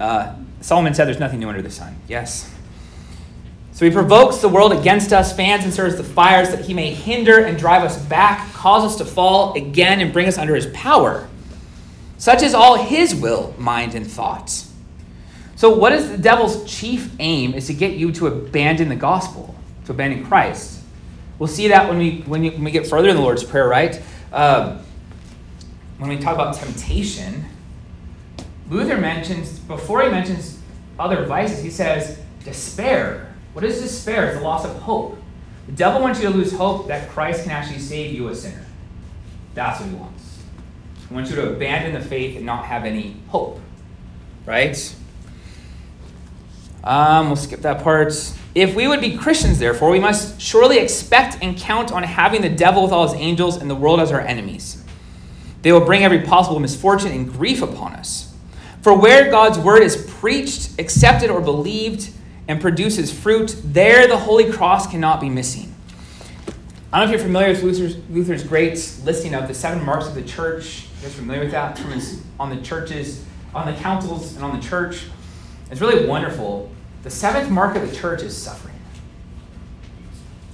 Uh, 0.00 0.34
Solomon 0.60 0.94
said 0.94 1.06
there's 1.06 1.18
nothing 1.18 1.40
new 1.40 1.48
under 1.48 1.62
the 1.62 1.70
sun. 1.70 1.96
Yes. 2.08 2.52
So 3.72 3.84
he 3.84 3.92
provokes 3.92 4.38
the 4.38 4.48
world 4.48 4.72
against 4.72 5.12
us, 5.12 5.34
fans 5.36 5.62
and 5.62 5.72
stirs 5.72 5.96
the 5.96 6.02
fires, 6.02 6.50
that 6.50 6.64
he 6.64 6.74
may 6.74 6.92
hinder 6.92 7.44
and 7.44 7.56
drive 7.56 7.84
us 7.84 7.96
back, 8.06 8.52
cause 8.52 8.84
us 8.84 8.96
to 8.96 9.04
fall 9.04 9.54
again, 9.54 10.00
and 10.00 10.12
bring 10.12 10.26
us 10.26 10.36
under 10.36 10.54
his 10.56 10.66
power. 10.66 11.28
Such 12.16 12.42
is 12.42 12.54
all 12.54 12.76
his 12.76 13.14
will, 13.14 13.54
mind, 13.56 13.94
and 13.94 14.04
thoughts. 14.04 14.72
So, 15.54 15.74
what 15.74 15.92
is 15.92 16.10
the 16.10 16.18
devil's 16.18 16.68
chief 16.68 17.12
aim? 17.20 17.54
Is 17.54 17.68
to 17.68 17.74
get 17.74 17.94
you 17.94 18.10
to 18.12 18.26
abandon 18.26 18.88
the 18.88 18.96
gospel, 18.96 19.54
to 19.86 19.92
abandon 19.92 20.24
Christ. 20.24 20.80
We'll 21.38 21.46
see 21.46 21.68
that 21.68 21.88
when 21.88 21.98
we 21.98 22.22
when, 22.22 22.40
we, 22.40 22.50
when 22.50 22.64
we 22.64 22.70
get 22.72 22.86
further 22.86 23.08
in 23.08 23.16
the 23.16 23.22
Lord's 23.22 23.44
Prayer, 23.44 23.68
right? 23.68 24.02
Um, 24.32 24.80
when 25.98 26.10
we 26.10 26.18
talk 26.18 26.34
about 26.34 26.56
temptation, 26.56 27.44
Luther 28.70 28.98
mentions 28.98 29.58
before 29.58 30.02
he 30.02 30.08
mentions 30.08 30.60
other 30.98 31.24
vices, 31.24 31.62
he 31.62 31.70
says 31.70 32.18
despair 32.44 33.28
what 33.58 33.64
is 33.64 33.80
despair? 33.80 34.26
It's 34.26 34.38
the 34.38 34.44
loss 34.44 34.64
of 34.64 34.76
hope. 34.82 35.18
The 35.66 35.72
devil 35.72 36.00
wants 36.00 36.22
you 36.22 36.28
to 36.28 36.32
lose 36.32 36.52
hope 36.52 36.86
that 36.86 37.10
Christ 37.10 37.42
can 37.42 37.50
actually 37.50 37.80
save 37.80 38.14
you, 38.14 38.28
a 38.28 38.34
sinner. 38.34 38.64
That's 39.54 39.80
what 39.80 39.88
he 39.88 39.94
wants. 39.96 40.38
He 41.08 41.14
wants 41.14 41.30
you 41.30 41.34
to 41.36 41.50
abandon 41.50 42.00
the 42.00 42.06
faith 42.06 42.36
and 42.36 42.46
not 42.46 42.66
have 42.66 42.84
any 42.84 43.16
hope. 43.30 43.60
Right? 44.46 44.94
Um, 46.84 47.26
we'll 47.26 47.34
skip 47.36 47.62
that 47.62 47.82
part. 47.82 48.14
If 48.54 48.76
we 48.76 48.86
would 48.86 49.00
be 49.00 49.16
Christians, 49.16 49.58
therefore, 49.58 49.90
we 49.90 49.98
must 49.98 50.40
surely 50.40 50.78
expect 50.78 51.38
and 51.42 51.56
count 51.56 51.90
on 51.90 52.04
having 52.04 52.42
the 52.42 52.48
devil 52.48 52.84
with 52.84 52.92
all 52.92 53.08
his 53.08 53.20
angels 53.20 53.56
and 53.56 53.68
the 53.68 53.74
world 53.74 53.98
as 53.98 54.12
our 54.12 54.20
enemies. 54.20 54.84
They 55.62 55.72
will 55.72 55.84
bring 55.84 56.04
every 56.04 56.20
possible 56.20 56.60
misfortune 56.60 57.10
and 57.10 57.30
grief 57.30 57.60
upon 57.60 57.94
us. 57.94 58.27
For 58.82 58.96
where 58.96 59.30
God's 59.30 59.58
word 59.58 59.82
is 59.82 59.96
preached, 60.18 60.78
accepted, 60.78 61.30
or 61.30 61.40
believed, 61.40 62.10
and 62.46 62.60
produces 62.60 63.12
fruit, 63.12 63.54
there 63.64 64.08
the 64.08 64.16
Holy 64.16 64.50
Cross 64.50 64.90
cannot 64.90 65.20
be 65.20 65.28
missing. 65.28 65.74
I 66.92 67.00
don't 67.00 67.08
know 67.08 67.14
if 67.14 67.20
you're 67.20 67.26
familiar 67.26 67.48
with 67.48 67.62
Luther's, 67.62 67.96
Luther's 68.08 68.44
great 68.44 68.72
listing 69.04 69.34
of 69.34 69.46
the 69.46 69.52
seven 69.52 69.84
marks 69.84 70.06
of 70.06 70.14
the 70.14 70.22
church. 70.22 70.86
You 70.96 71.02
guys 71.02 71.14
familiar 71.14 71.42
with 71.42 71.50
that 71.50 71.76
from 71.76 71.90
his, 71.90 72.22
on 72.40 72.48
the 72.48 72.62
churches, 72.62 73.24
on 73.54 73.66
the 73.66 73.78
councils, 73.78 74.36
and 74.36 74.44
on 74.44 74.58
the 74.58 74.66
church? 74.66 75.04
It's 75.70 75.82
really 75.82 76.06
wonderful. 76.06 76.70
The 77.02 77.10
seventh 77.10 77.50
mark 77.50 77.76
of 77.76 77.88
the 77.88 77.94
church 77.94 78.22
is 78.22 78.34
suffering. 78.34 78.74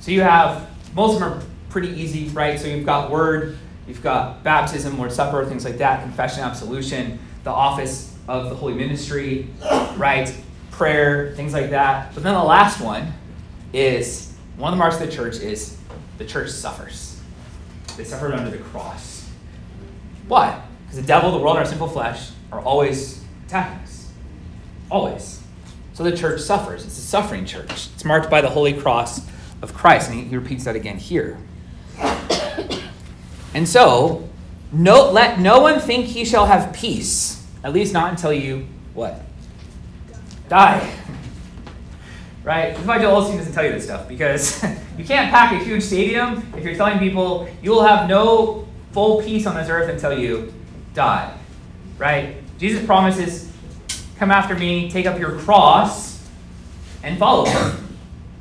So 0.00 0.10
you 0.10 0.22
have, 0.22 0.68
most 0.94 1.14
of 1.14 1.20
them 1.20 1.32
are 1.32 1.42
pretty 1.68 1.90
easy, 1.90 2.28
right? 2.30 2.58
So 2.58 2.66
you've 2.66 2.84
got 2.84 3.10
word, 3.10 3.56
you've 3.86 4.02
got 4.02 4.42
baptism, 4.42 4.98
Lord's 4.98 5.14
Supper, 5.14 5.44
things 5.44 5.64
like 5.64 5.78
that, 5.78 6.02
confession, 6.02 6.42
absolution, 6.42 7.20
the 7.44 7.50
office 7.50 8.13
of 8.28 8.48
the 8.48 8.54
holy 8.54 8.74
ministry, 8.74 9.48
right? 9.96 10.34
prayer, 10.74 11.32
things 11.36 11.52
like 11.52 11.70
that. 11.70 12.14
But 12.14 12.22
then 12.22 12.34
the 12.34 12.42
last 12.42 12.80
one 12.80 13.12
is 13.72 14.32
one 14.56 14.72
of 14.72 14.76
the 14.76 14.80
marks 14.80 15.00
of 15.00 15.08
the 15.08 15.12
church 15.12 15.36
is 15.36 15.76
the 16.18 16.24
church 16.24 16.50
suffers. 16.50 17.20
They 17.96 18.04
suffered 18.04 18.32
under 18.34 18.50
the 18.50 18.58
cross. 18.58 19.28
Why? 20.28 20.60
Because 20.84 21.00
the 21.00 21.06
devil, 21.06 21.30
the 21.30 21.38
world, 21.38 21.56
and 21.56 21.64
our 21.64 21.70
sinful 21.70 21.88
flesh 21.88 22.30
are 22.50 22.60
always 22.60 23.22
attacking 23.46 23.78
us. 23.78 24.10
Always. 24.90 25.40
So 25.92 26.02
the 26.02 26.16
church 26.16 26.40
suffers. 26.40 26.84
It's 26.84 26.98
a 26.98 27.02
suffering 27.02 27.46
church. 27.46 27.88
It's 27.94 28.04
marked 28.04 28.28
by 28.28 28.40
the 28.40 28.50
holy 28.50 28.72
cross 28.72 29.20
of 29.62 29.74
Christ. 29.74 30.10
And 30.10 30.18
he, 30.18 30.24
he 30.24 30.36
repeats 30.36 30.64
that 30.64 30.76
again 30.76 30.98
here. 30.98 31.38
And 33.56 33.68
so, 33.68 34.28
no, 34.72 35.12
let 35.12 35.38
no 35.38 35.60
one 35.60 35.78
think 35.78 36.06
he 36.06 36.24
shall 36.24 36.46
have 36.46 36.72
peace, 36.72 37.43
at 37.64 37.72
least 37.72 37.92
not 37.92 38.10
until 38.10 38.32
you, 38.32 38.66
what? 38.92 39.20
die. 40.48 40.92
Right? 42.42 42.76
Why 42.80 42.98
Joel 42.98 43.22
Osteen 43.22 43.38
doesn't 43.38 43.54
tell 43.54 43.64
you 43.64 43.72
this 43.72 43.84
stuff 43.84 44.06
because 44.06 44.62
you 44.98 45.04
can't 45.04 45.30
pack 45.30 45.52
a 45.52 45.64
huge 45.64 45.82
stadium 45.82 46.52
if 46.56 46.62
you're 46.62 46.76
telling 46.76 46.98
people 46.98 47.48
you 47.62 47.70
will 47.70 47.84
have 47.84 48.08
no 48.08 48.68
full 48.92 49.22
peace 49.22 49.46
on 49.46 49.54
this 49.54 49.68
earth 49.68 49.88
until 49.88 50.16
you 50.18 50.52
die. 50.92 51.36
Right? 51.98 52.36
Jesus 52.58 52.84
promises, 52.84 53.50
Come 54.18 54.30
after 54.30 54.54
me, 54.54 54.90
take 54.90 55.06
up 55.06 55.18
your 55.18 55.38
cross, 55.38 56.24
and 57.02 57.18
follow 57.18 57.46
him. 57.46 57.96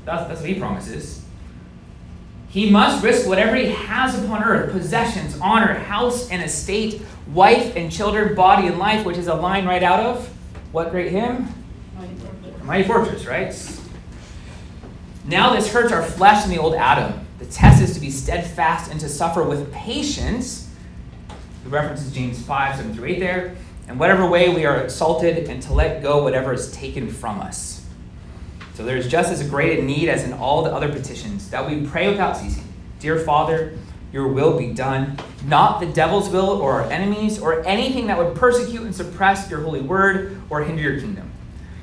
That's, 0.06 0.28
that's 0.28 0.42
what 0.42 0.50
he 0.50 0.60
promises. 0.60 1.24
He 2.50 2.70
must 2.70 3.04
risk 3.04 3.28
whatever 3.28 3.56
he 3.56 3.70
has 3.70 4.22
upon 4.24 4.44
earth 4.44 4.72
possessions, 4.72 5.40
honor, 5.42 5.74
house, 5.74 6.30
and 6.30 6.44
estate, 6.44 7.02
wife 7.32 7.76
and 7.76 7.92
children, 7.92 8.36
body 8.36 8.68
and 8.68 8.80
life, 8.80 9.06
which 9.06 9.18
is 9.18 9.28
a 9.28 9.36
line 9.36 9.66
right 9.66 9.84
out 9.84 10.00
of 10.00 10.30
what 10.72 10.92
great 10.92 11.12
hymn? 11.12 11.48
mighty 12.64 12.88
fortress, 12.88 13.26
right? 13.26 13.54
Now 15.26 15.54
this 15.54 15.72
hurts 15.72 15.92
our 15.92 16.04
flesh 16.04 16.44
in 16.46 16.50
the 16.50 16.58
old 16.58 16.76
Adam. 16.76 17.26
The 17.40 17.46
test 17.46 17.82
is 17.82 17.94
to 17.94 18.00
be 18.00 18.10
steadfast 18.10 18.92
and 18.92 19.00
to 19.00 19.10
suffer 19.10 19.44
with 19.44 19.72
patience. 19.72 20.70
The 21.64 21.70
reference 21.70 22.02
is 22.02 22.12
James 22.12 22.42
5, 22.42 22.78
7 22.78 22.94
through 22.94 23.06
8 23.06 23.20
there. 23.20 23.56
And 23.88 24.00
whatever 24.00 24.26
way 24.26 24.50
we 24.50 24.66
are 24.66 24.78
assaulted, 24.78 25.50
and 25.50 25.62
to 25.64 25.74
let 25.74 26.02
go 26.02 26.24
whatever 26.24 26.54
is 26.54 26.72
taken 26.72 27.10
from 27.10 27.42
us. 27.42 27.86
So 28.76 28.84
there 28.84 28.98
is 28.98 29.08
just 29.08 29.32
as 29.32 29.48
great 29.48 29.80
a 29.80 29.84
need 29.84 30.10
as 30.10 30.24
in 30.24 30.34
all 30.34 30.64
the 30.64 30.72
other 30.72 30.90
petitions 30.92 31.50
that 31.50 31.70
we 31.70 31.86
pray 31.86 32.10
without 32.10 32.38
ceasing. 32.38 32.64
Dear 33.00 33.20
Father, 33.20 33.78
your 34.14 34.28
will 34.28 34.58
be 34.58 34.72
done, 34.72 35.18
not 35.44 35.80
the 35.80 35.88
devil's 35.88 36.30
will 36.30 36.50
or 36.50 36.84
our 36.84 36.92
enemies 36.92 37.42
or 37.42 37.66
anything 37.66 38.08
that 38.08 38.18
would 38.18 38.36
persecute 38.36 38.84
and 38.84 38.96
suppress 38.96 39.50
your 39.50 39.62
holy 39.62 39.82
word 39.82 40.40
or 40.52 40.64
hinder 40.64 40.84
your 40.84 41.02
kingdom. 41.02 41.32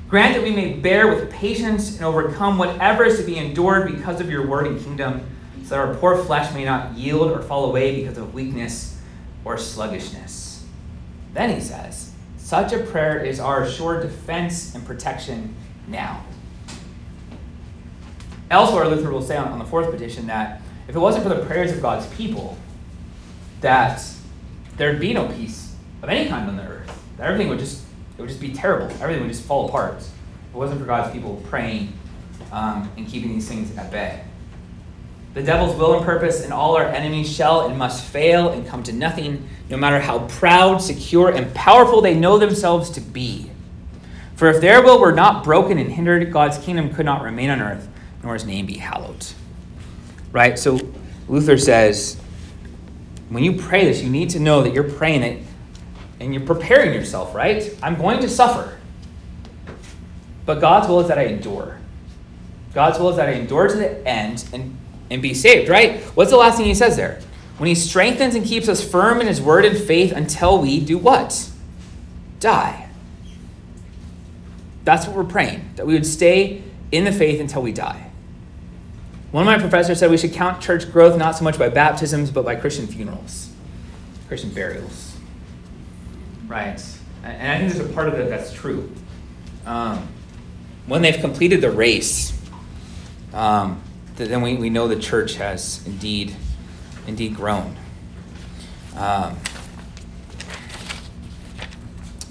Grant 0.07 0.35
that 0.35 0.43
we 0.43 0.51
may 0.51 0.73
bear 0.73 1.13
with 1.13 1.29
patience 1.29 1.97
and 1.97 2.05
overcome 2.05 2.57
whatever 2.57 3.03
is 3.03 3.19
to 3.19 3.25
be 3.25 3.37
endured 3.37 3.93
because 3.93 4.21
of 4.21 4.29
your 4.29 4.47
word 4.47 4.65
and 4.65 4.81
kingdom, 4.81 5.21
so 5.63 5.75
that 5.75 5.79
our 5.79 5.93
poor 5.95 6.23
flesh 6.23 6.53
may 6.53 6.63
not 6.63 6.97
yield 6.97 7.31
or 7.31 7.41
fall 7.41 7.65
away 7.65 8.01
because 8.01 8.17
of 8.17 8.33
weakness 8.33 8.99
or 9.43 9.57
sluggishness. 9.57 10.65
Then 11.33 11.53
he 11.53 11.61
says, 11.61 12.13
such 12.37 12.73
a 12.73 12.79
prayer 12.79 13.23
is 13.23 13.39
our 13.39 13.69
sure 13.69 14.01
defense 14.01 14.73
and 14.75 14.85
protection 14.85 15.55
now. 15.87 16.23
Elsewhere, 18.49 18.87
Luther 18.87 19.11
will 19.11 19.21
say 19.21 19.37
on, 19.37 19.47
on 19.49 19.59
the 19.59 19.65
fourth 19.65 19.89
petition 19.89 20.27
that 20.27 20.61
if 20.91 20.97
it 20.97 20.99
wasn't 20.99 21.23
for 21.23 21.29
the 21.29 21.45
prayers 21.45 21.71
of 21.71 21.81
God's 21.81 22.05
people, 22.15 22.57
that 23.61 24.03
there'd 24.75 24.99
be 24.99 25.13
no 25.13 25.25
peace 25.29 25.73
of 26.03 26.09
any 26.09 26.27
kind 26.27 26.49
on 26.49 26.57
the 26.57 26.63
earth. 26.63 27.01
That 27.15 27.27
everything 27.27 27.47
would 27.47 27.59
just 27.59 27.83
it 28.17 28.21
would 28.21 28.27
just 28.27 28.41
be 28.41 28.51
terrible. 28.51 28.87
Everything 29.01 29.21
would 29.21 29.31
just 29.31 29.45
fall 29.45 29.69
apart. 29.69 29.99
If 29.99 30.09
it 30.53 30.57
wasn't 30.57 30.81
for 30.81 30.85
God's 30.85 31.13
people 31.13 31.41
praying 31.47 31.93
um, 32.51 32.91
and 32.97 33.07
keeping 33.07 33.31
these 33.31 33.47
things 33.47 33.73
at 33.77 33.89
bay. 33.89 34.21
The 35.33 35.41
devil's 35.41 35.77
will 35.77 35.95
and 35.95 36.03
purpose 36.03 36.43
and 36.43 36.51
all 36.51 36.75
our 36.75 36.87
enemies 36.87 37.33
shall 37.33 37.67
and 37.67 37.77
must 37.77 38.03
fail 38.03 38.49
and 38.49 38.67
come 38.67 38.83
to 38.83 38.91
nothing, 38.91 39.47
no 39.69 39.77
matter 39.77 40.01
how 40.01 40.27
proud, 40.27 40.81
secure, 40.81 41.29
and 41.29 41.53
powerful 41.53 42.01
they 42.01 42.15
know 42.15 42.37
themselves 42.37 42.89
to 42.89 42.99
be. 42.99 43.49
For 44.35 44.49
if 44.49 44.59
their 44.59 44.83
will 44.83 44.99
were 44.99 45.13
not 45.13 45.45
broken 45.45 45.77
and 45.77 45.89
hindered, 45.89 46.33
God's 46.33 46.57
kingdom 46.57 46.93
could 46.93 47.05
not 47.05 47.23
remain 47.23 47.49
on 47.49 47.61
earth, 47.61 47.87
nor 48.23 48.33
his 48.33 48.43
name 48.43 48.65
be 48.65 48.75
hallowed. 48.75 49.25
Right? 50.31 50.57
So 50.57 50.79
Luther 51.27 51.57
says, 51.57 52.19
when 53.29 53.43
you 53.43 53.53
pray 53.53 53.85
this, 53.85 54.01
you 54.01 54.09
need 54.09 54.29
to 54.31 54.39
know 54.39 54.61
that 54.63 54.73
you're 54.73 54.89
praying 54.89 55.23
it 55.23 55.43
and 56.19 56.33
you're 56.33 56.45
preparing 56.45 56.93
yourself, 56.93 57.33
right? 57.33 57.75
I'm 57.81 57.95
going 57.95 58.19
to 58.19 58.29
suffer. 58.29 58.77
But 60.45 60.59
God's 60.59 60.87
will 60.87 60.99
is 60.99 61.07
that 61.07 61.17
I 61.17 61.23
endure. 61.23 61.79
God's 62.73 62.99
will 62.99 63.09
is 63.09 63.17
that 63.17 63.29
I 63.29 63.33
endure 63.33 63.67
to 63.67 63.75
the 63.75 64.07
end 64.07 64.45
and, 64.53 64.77
and 65.09 65.21
be 65.21 65.33
saved, 65.33 65.69
right? 65.69 66.01
What's 66.15 66.31
the 66.31 66.37
last 66.37 66.57
thing 66.57 66.65
he 66.65 66.73
says 66.73 66.95
there? 66.95 67.21
When 67.57 67.67
he 67.67 67.75
strengthens 67.75 68.35
and 68.35 68.45
keeps 68.45 68.67
us 68.67 68.83
firm 68.87 69.21
in 69.21 69.27
his 69.27 69.41
word 69.41 69.65
and 69.65 69.77
faith 69.77 70.11
until 70.11 70.61
we 70.61 70.79
do 70.79 70.97
what? 70.97 71.49
Die. 72.39 72.89
That's 74.83 75.05
what 75.05 75.15
we're 75.15 75.23
praying, 75.23 75.71
that 75.75 75.85
we 75.85 75.93
would 75.93 76.05
stay 76.05 76.63
in 76.91 77.05
the 77.05 77.11
faith 77.11 77.39
until 77.39 77.61
we 77.61 77.71
die. 77.71 78.10
One 79.31 79.47
of 79.47 79.47
my 79.47 79.57
professors 79.59 79.99
said 79.99 80.11
we 80.11 80.17
should 80.17 80.33
count 80.33 80.61
church 80.61 80.91
growth 80.91 81.17
not 81.17 81.37
so 81.37 81.43
much 81.43 81.57
by 81.57 81.69
baptisms, 81.69 82.31
but 82.31 82.43
by 82.43 82.55
Christian 82.55 82.85
funerals, 82.87 83.49
Christian 84.27 84.49
burials. 84.49 85.15
Right. 86.47 86.83
And 87.23 87.51
I 87.51 87.59
think 87.59 87.73
there's 87.73 87.89
a 87.89 87.93
part 87.93 88.09
of 88.09 88.15
it 88.15 88.29
that's 88.29 88.51
true. 88.51 88.91
Um, 89.65 90.07
when 90.85 91.01
they've 91.01 91.19
completed 91.19 91.61
the 91.61 91.71
race, 91.71 92.37
um, 93.33 93.81
then 94.15 94.41
we, 94.41 94.55
we 94.55 94.69
know 94.69 94.87
the 94.87 94.99
church 94.99 95.35
has 95.35 95.85
indeed 95.85 96.35
indeed 97.07 97.35
grown. 97.35 97.77
Um, 98.97 99.37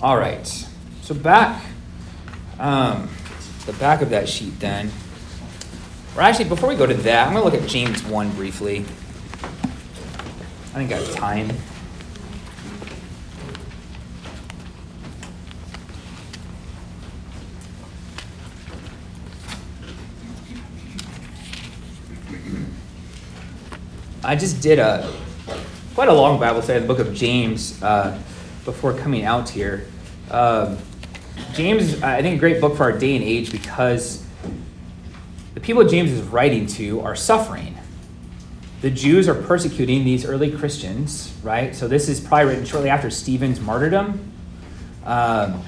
all 0.02 0.16
right. 0.18 0.46
So 1.02 1.14
back 1.14 1.64
Um, 2.58 3.08
the 3.64 3.72
back 3.72 4.02
of 4.02 4.10
that 4.10 4.28
sheet 4.28 4.60
then. 4.60 4.90
Or 6.16 6.22
actually, 6.22 6.48
before 6.48 6.68
we 6.68 6.74
go 6.74 6.86
to 6.86 6.94
that, 6.94 7.26
I'm 7.28 7.34
going 7.34 7.44
to 7.44 7.50
look 7.50 7.62
at 7.62 7.68
James 7.68 8.02
1 8.04 8.32
briefly. 8.32 8.78
I 10.72 10.74
think 10.74 10.92
I 10.92 10.96
have 10.96 11.14
time. 11.14 11.50
I 24.22 24.36
just 24.36 24.60
did 24.60 24.78
a 24.78 25.12
quite 25.94 26.08
a 26.08 26.12
long 26.12 26.38
Bible 26.38 26.62
study 26.62 26.76
in 26.76 26.86
the 26.86 26.94
book 26.94 27.04
of 27.04 27.14
James 27.14 27.82
uh, 27.82 28.16
before 28.64 28.94
coming 28.94 29.24
out 29.24 29.48
here. 29.48 29.86
Um, 30.30 30.78
James, 31.54 32.00
I 32.02 32.22
think, 32.22 32.36
a 32.36 32.38
great 32.38 32.60
book 32.60 32.76
for 32.76 32.84
our 32.84 32.96
day 32.96 33.16
and 33.16 33.24
age 33.24 33.50
because 33.50 34.24
the 35.60 35.66
people 35.66 35.84
James 35.84 36.10
is 36.10 36.22
writing 36.22 36.66
to 36.66 37.02
are 37.02 37.14
suffering. 37.14 37.76
The 38.80 38.90
Jews 38.90 39.28
are 39.28 39.34
persecuting 39.34 40.04
these 40.04 40.24
early 40.24 40.50
Christians, 40.50 41.34
right? 41.42 41.76
So 41.76 41.86
this 41.86 42.08
is 42.08 42.18
probably 42.18 42.46
written 42.46 42.64
shortly 42.64 42.88
after 42.88 43.10
Stephen's 43.10 43.60
martyrdom. 43.60 44.32
Um, 45.04 45.62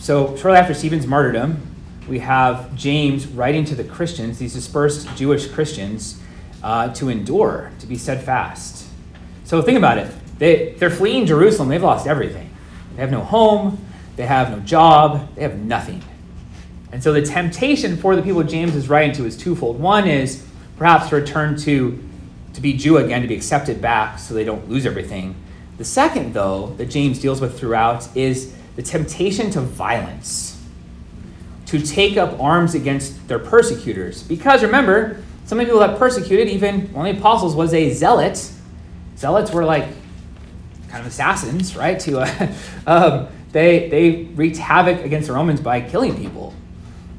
so 0.00 0.34
shortly 0.36 0.58
after 0.58 0.72
Stephen's 0.72 1.06
martyrdom, 1.06 1.60
we 2.08 2.20
have 2.20 2.74
James 2.74 3.26
writing 3.26 3.66
to 3.66 3.74
the 3.74 3.84
Christians, 3.84 4.38
these 4.38 4.54
dispersed 4.54 5.14
Jewish 5.14 5.46
Christians, 5.48 6.22
uh, 6.62 6.94
to 6.94 7.10
endure, 7.10 7.70
to 7.80 7.86
be 7.86 7.98
steadfast. 7.98 8.86
So 9.44 9.60
think 9.60 9.76
about 9.76 9.98
it. 9.98 10.10
They, 10.38 10.72
they're 10.78 10.88
fleeing 10.88 11.26
Jerusalem. 11.26 11.68
They've 11.68 11.82
lost 11.82 12.06
everything. 12.06 12.48
They 12.94 13.02
have 13.02 13.10
no 13.10 13.20
home. 13.20 13.84
They 14.16 14.24
have 14.24 14.50
no 14.50 14.60
job. 14.60 15.34
They 15.34 15.42
have 15.42 15.58
nothing. 15.58 16.02
And 16.92 17.02
so 17.02 17.12
the 17.12 17.22
temptation 17.22 17.96
for 17.96 18.16
the 18.16 18.22
people 18.22 18.42
James 18.42 18.74
is 18.74 18.88
writing 18.88 19.14
to 19.16 19.26
is 19.26 19.36
twofold. 19.36 19.78
One 19.78 20.08
is 20.08 20.46
perhaps 20.76 21.10
to 21.10 21.16
return 21.16 21.56
to, 21.58 22.02
to 22.54 22.60
be 22.60 22.72
Jew 22.72 22.96
again, 22.96 23.22
to 23.22 23.28
be 23.28 23.34
accepted 23.34 23.80
back 23.82 24.18
so 24.18 24.34
they 24.34 24.44
don't 24.44 24.68
lose 24.68 24.86
everything. 24.86 25.34
The 25.76 25.84
second, 25.84 26.34
though, 26.34 26.74
that 26.78 26.86
James 26.86 27.18
deals 27.18 27.40
with 27.40 27.58
throughout 27.58 28.16
is 28.16 28.54
the 28.76 28.82
temptation 28.82 29.50
to 29.50 29.60
violence, 29.60 30.60
to 31.66 31.80
take 31.80 32.16
up 32.16 32.40
arms 32.40 32.74
against 32.74 33.28
their 33.28 33.38
persecutors. 33.38 34.22
Because 34.22 34.62
remember, 34.62 35.22
some 35.44 35.58
of 35.60 35.66
the 35.66 35.72
people 35.72 35.80
that 35.80 35.98
persecuted, 35.98 36.48
even 36.48 36.92
one 36.92 37.06
of 37.06 37.14
the 37.14 37.20
apostles 37.20 37.54
was 37.54 37.74
a 37.74 37.92
zealot. 37.92 38.52
Zealots 39.16 39.52
were 39.52 39.64
like 39.64 39.88
kind 40.88 41.00
of 41.00 41.06
assassins, 41.06 41.76
right? 41.76 41.98
To 42.00 42.20
uh, 42.20 42.52
um, 42.86 43.28
they 43.52 43.88
they 43.88 44.24
wreaked 44.34 44.58
havoc 44.58 45.04
against 45.04 45.28
the 45.28 45.34
Romans 45.34 45.60
by 45.60 45.80
killing 45.80 46.16
people. 46.16 46.54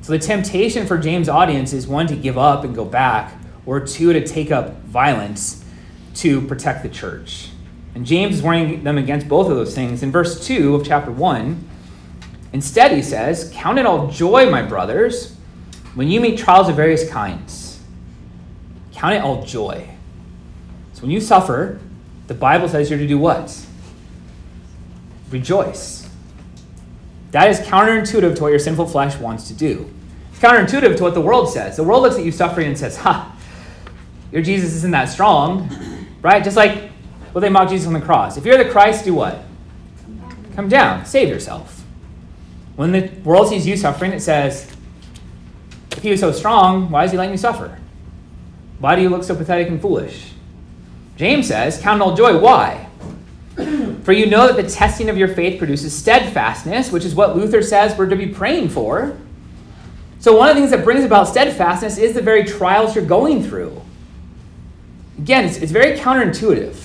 So 0.09 0.17
the 0.17 0.25
temptation 0.25 0.87
for 0.87 0.97
James' 0.97 1.29
audience 1.29 1.71
is 1.71 1.85
one 1.85 2.07
to 2.07 2.15
give 2.15 2.35
up 2.35 2.63
and 2.63 2.73
go 2.73 2.83
back, 2.83 3.31
or 3.67 3.79
two 3.79 4.11
to 4.11 4.25
take 4.25 4.51
up 4.51 4.81
violence 4.85 5.63
to 6.15 6.41
protect 6.41 6.81
the 6.81 6.89
church. 6.89 7.51
And 7.93 8.07
James 8.07 8.37
is 8.37 8.41
warning 8.41 8.83
them 8.83 8.97
against 8.97 9.27
both 9.27 9.51
of 9.51 9.55
those 9.55 9.75
things. 9.75 10.01
In 10.01 10.11
verse 10.11 10.43
2 10.47 10.73
of 10.73 10.83
chapter 10.83 11.11
1, 11.11 11.63
instead 12.53 12.91
he 12.91 13.03
says, 13.03 13.51
Count 13.53 13.77
it 13.77 13.85
all 13.85 14.07
joy, 14.07 14.49
my 14.49 14.63
brothers, 14.63 15.35
when 15.93 16.07
you 16.07 16.19
meet 16.19 16.39
trials 16.39 16.69
of 16.69 16.75
various 16.75 17.07
kinds 17.07 17.79
Count 18.93 19.13
it 19.13 19.21
all 19.21 19.45
joy. 19.45 19.87
So 20.93 21.03
when 21.03 21.11
you 21.11 21.21
suffer, 21.21 21.79
the 22.25 22.33
Bible 22.33 22.67
says 22.67 22.89
you're 22.89 22.97
to 22.97 23.07
do 23.07 23.19
what? 23.19 23.63
Rejoice. 25.29 26.09
That 27.29 27.51
is 27.51 27.59
counterintuitive 27.59 28.35
to 28.37 28.41
what 28.41 28.49
your 28.49 28.57
sinful 28.57 28.87
flesh 28.87 29.15
wants 29.19 29.47
to 29.49 29.53
do. 29.53 29.93
Counterintuitive 30.39 30.97
to 30.97 31.03
what 31.03 31.13
the 31.13 31.21
world 31.21 31.49
says. 31.49 31.75
The 31.75 31.83
world 31.83 32.01
looks 32.01 32.15
at 32.15 32.23
you 32.23 32.31
suffering 32.31 32.67
and 32.67 32.77
says, 32.77 32.97
Ha, 32.97 33.37
your 34.31 34.41
Jesus 34.41 34.73
isn't 34.75 34.91
that 34.91 35.05
strong, 35.05 35.69
right? 36.21 36.43
Just 36.43 36.57
like 36.57 36.89
well, 37.33 37.41
they 37.41 37.49
mock 37.49 37.69
Jesus 37.69 37.87
on 37.87 37.93
the 37.93 38.01
cross. 38.01 38.37
If 38.37 38.45
you're 38.45 38.57
the 38.57 38.69
Christ, 38.69 39.05
do 39.05 39.13
what? 39.13 39.43
Come 40.55 40.67
down, 40.67 41.05
save 41.05 41.29
yourself. 41.29 41.83
When 42.75 42.91
the 42.91 43.09
world 43.23 43.49
sees 43.49 43.67
you 43.67 43.77
suffering, 43.77 44.11
it 44.13 44.21
says, 44.21 44.71
If 45.91 46.01
he 46.01 46.11
was 46.11 46.19
so 46.19 46.31
strong, 46.31 46.89
why 46.89 47.03
is 47.03 47.11
he 47.11 47.17
letting 47.17 47.33
you 47.33 47.37
suffer? 47.37 47.77
Why 48.79 48.95
do 48.95 49.01
you 49.01 49.09
look 49.09 49.23
so 49.23 49.35
pathetic 49.35 49.67
and 49.67 49.81
foolish? 49.81 50.31
James 51.17 51.47
says, 51.47 51.79
Count 51.79 52.01
all 52.01 52.15
joy. 52.15 52.39
Why? 52.39 52.87
For 54.03 54.13
you 54.13 54.25
know 54.25 54.47
that 54.47 54.55
the 54.55 54.69
testing 54.69 55.09
of 55.09 55.17
your 55.17 55.27
faith 55.27 55.59
produces 55.59 55.95
steadfastness, 55.95 56.91
which 56.91 57.05
is 57.05 57.13
what 57.13 57.35
Luther 57.35 57.61
says 57.61 57.97
we're 57.97 58.07
to 58.07 58.15
be 58.15 58.27
praying 58.27 58.69
for. 58.69 59.17
So, 60.19 60.35
one 60.37 60.49
of 60.49 60.55
the 60.55 60.61
things 60.61 60.71
that 60.71 60.83
brings 60.83 61.03
about 61.03 61.27
steadfastness 61.27 61.97
is 61.97 62.13
the 62.13 62.21
very 62.21 62.43
trials 62.43 62.95
you're 62.95 63.05
going 63.05 63.43
through. 63.43 63.81
Again, 65.17 65.45
it's, 65.45 65.57
it's 65.57 65.71
very 65.71 65.97
counterintuitive. 65.97 66.75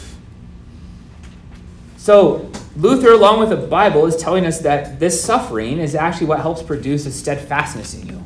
So, 1.96 2.50
Luther, 2.76 3.12
along 3.12 3.40
with 3.40 3.50
the 3.50 3.56
Bible, 3.56 4.06
is 4.06 4.16
telling 4.16 4.46
us 4.46 4.60
that 4.60 5.00
this 5.00 5.22
suffering 5.22 5.78
is 5.78 5.94
actually 5.94 6.26
what 6.26 6.40
helps 6.40 6.62
produce 6.62 7.06
a 7.06 7.12
steadfastness 7.12 7.94
in 7.94 8.08
you. 8.08 8.24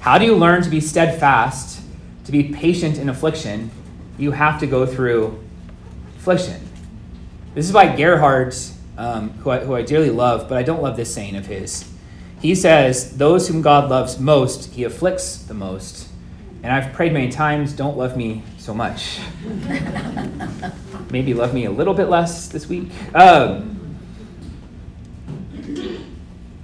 How 0.00 0.18
do 0.18 0.24
you 0.24 0.36
learn 0.36 0.62
to 0.62 0.70
be 0.70 0.80
steadfast 0.80 1.80
to 2.30 2.32
be 2.32 2.44
patient 2.44 2.96
in 2.96 3.08
affliction, 3.08 3.72
you 4.16 4.30
have 4.30 4.60
to 4.60 4.66
go 4.66 4.86
through 4.86 5.42
affliction. 6.16 6.60
This 7.54 7.66
is 7.66 7.72
why 7.72 7.96
Gerhard, 7.96 8.54
um, 8.96 9.30
who, 9.30 9.50
I, 9.50 9.58
who 9.60 9.74
I 9.74 9.82
dearly 9.82 10.10
love, 10.10 10.48
but 10.48 10.56
I 10.56 10.62
don't 10.62 10.80
love 10.80 10.96
this 10.96 11.12
saying 11.12 11.34
of 11.34 11.46
his. 11.46 11.89
He 12.40 12.54
says, 12.54 13.16
Those 13.16 13.48
whom 13.48 13.62
God 13.62 13.90
loves 13.90 14.18
most, 14.18 14.72
he 14.72 14.84
afflicts 14.84 15.36
the 15.36 15.54
most. 15.54 16.08
And 16.62 16.72
I've 16.72 16.92
prayed 16.92 17.12
many 17.12 17.30
times, 17.30 17.72
don't 17.72 17.96
love 17.96 18.16
me 18.16 18.42
so 18.58 18.74
much. 18.74 19.18
Maybe 21.10 21.34
love 21.34 21.54
me 21.54 21.64
a 21.64 21.70
little 21.70 21.94
bit 21.94 22.08
less 22.08 22.48
this 22.48 22.68
week. 22.68 22.90
Um, 23.14 23.76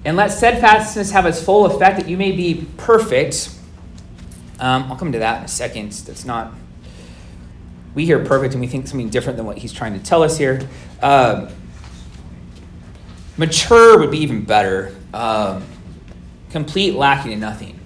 and 0.04 0.16
let 0.16 0.28
steadfastness 0.28 1.10
have 1.10 1.26
its 1.26 1.42
full 1.42 1.66
effect 1.66 1.98
that 1.98 2.08
you 2.08 2.16
may 2.16 2.32
be 2.32 2.66
perfect, 2.76 3.50
um, 4.58 4.84
I'll 4.84 4.96
come 4.96 5.12
to 5.12 5.18
that 5.18 5.38
in 5.38 5.44
a 5.44 5.48
second. 5.48 5.92
That's 5.92 6.24
not. 6.24 6.52
We 7.94 8.04
hear 8.04 8.24
perfect 8.24 8.54
and 8.54 8.60
we 8.60 8.66
think 8.66 8.86
something 8.86 9.10
different 9.10 9.36
than 9.36 9.46
what 9.46 9.58
he's 9.58 9.72
trying 9.72 9.98
to 9.98 10.04
tell 10.04 10.22
us 10.22 10.38
here. 10.38 10.68
Um, 11.02 11.48
mature 13.36 13.98
would 13.98 14.10
be 14.10 14.18
even 14.18 14.44
better. 14.44 14.94
Um, 15.12 15.64
complete, 16.50 16.94
lacking 16.94 17.32
in 17.32 17.40
nothing. 17.40 17.78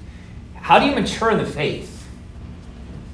How 0.55 0.79
do 0.79 0.87
you 0.87 0.95
mature 0.95 1.31
in 1.31 1.39
the 1.39 1.47
faith? 1.47 2.09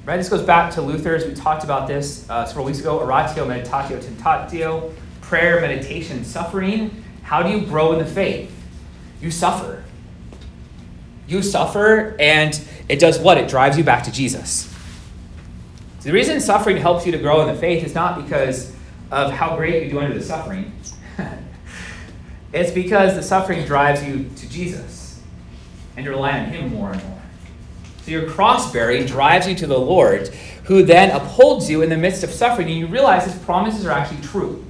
Right? 0.04 0.16
This 0.16 0.28
goes 0.28 0.42
back 0.42 0.72
to 0.74 0.82
Luther's. 0.82 1.26
We 1.26 1.34
talked 1.34 1.64
about 1.64 1.88
this 1.88 2.28
uh, 2.30 2.44
several 2.44 2.64
weeks 2.64 2.78
ago. 2.78 3.00
Oratio, 3.00 3.46
meditatio, 3.46 4.02
tentatio, 4.02 4.92
prayer, 5.20 5.60
meditation, 5.60 6.24
suffering. 6.24 7.02
How 7.22 7.42
do 7.42 7.50
you 7.50 7.66
grow 7.66 7.92
in 7.92 7.98
the 7.98 8.06
faith? 8.06 8.52
You 9.20 9.30
suffer. 9.30 9.82
You 11.26 11.42
suffer, 11.42 12.14
and 12.20 12.60
it 12.88 13.00
does 13.00 13.18
what? 13.18 13.36
It 13.36 13.48
drives 13.48 13.76
you 13.76 13.82
back 13.82 14.04
to 14.04 14.12
Jesus. 14.12 14.72
So 15.98 16.04
the 16.04 16.12
reason 16.12 16.40
suffering 16.40 16.76
helps 16.76 17.04
you 17.04 17.12
to 17.12 17.18
grow 17.18 17.40
in 17.40 17.52
the 17.52 17.60
faith 17.60 17.84
is 17.84 17.94
not 17.94 18.22
because 18.22 18.72
of 19.10 19.32
how 19.32 19.56
great 19.56 19.82
you 19.82 19.90
do 19.90 19.98
under 19.98 20.16
the 20.16 20.22
suffering. 20.22 20.72
It's 22.56 22.70
because 22.70 23.14
the 23.14 23.22
suffering 23.22 23.64
drives 23.64 24.02
you 24.04 24.30
to 24.36 24.48
Jesus 24.48 25.20
and 25.96 26.04
you 26.04 26.10
rely 26.10 26.38
on 26.38 26.46
Him 26.46 26.70
more 26.70 26.92
and 26.92 27.02
more. 27.04 27.22
So 28.02 28.10
your 28.12 28.30
cross 28.30 28.72
bearing 28.72 29.04
drives 29.06 29.48
you 29.48 29.54
to 29.56 29.66
the 29.66 29.78
Lord, 29.78 30.28
who 30.64 30.84
then 30.84 31.10
upholds 31.10 31.68
you 31.68 31.82
in 31.82 31.90
the 31.90 31.96
midst 31.96 32.22
of 32.22 32.30
suffering, 32.30 32.68
and 32.68 32.78
you 32.78 32.86
realize 32.86 33.24
His 33.24 33.34
promises 33.42 33.84
are 33.84 33.90
actually 33.90 34.20
true. 34.22 34.64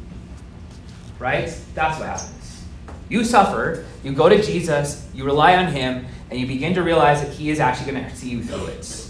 Right? 1.18 1.54
That's 1.74 1.98
what 1.98 2.08
happens. 2.08 2.64
You 3.08 3.24
suffer, 3.24 3.84
you 4.02 4.12
go 4.12 4.28
to 4.28 4.42
Jesus, 4.42 5.06
you 5.14 5.24
rely 5.24 5.56
on 5.56 5.72
Him, 5.72 6.06
and 6.30 6.40
you 6.40 6.46
begin 6.46 6.74
to 6.74 6.82
realize 6.82 7.22
that 7.22 7.32
He 7.32 7.50
is 7.50 7.60
actually 7.60 7.92
going 7.92 8.04
to 8.04 8.16
see 8.16 8.30
you 8.30 8.42
through 8.42 8.66
it. 8.66 9.06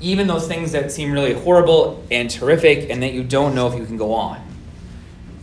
Even 0.00 0.26
those 0.26 0.46
things 0.46 0.72
that 0.72 0.92
seem 0.92 1.10
really 1.10 1.32
horrible 1.32 2.04
and 2.10 2.30
terrific, 2.30 2.90
and 2.90 3.02
that 3.02 3.12
you 3.12 3.24
don't 3.24 3.54
know 3.54 3.66
if 3.66 3.78
you 3.78 3.86
can 3.86 3.96
go 3.96 4.12
on. 4.12 4.47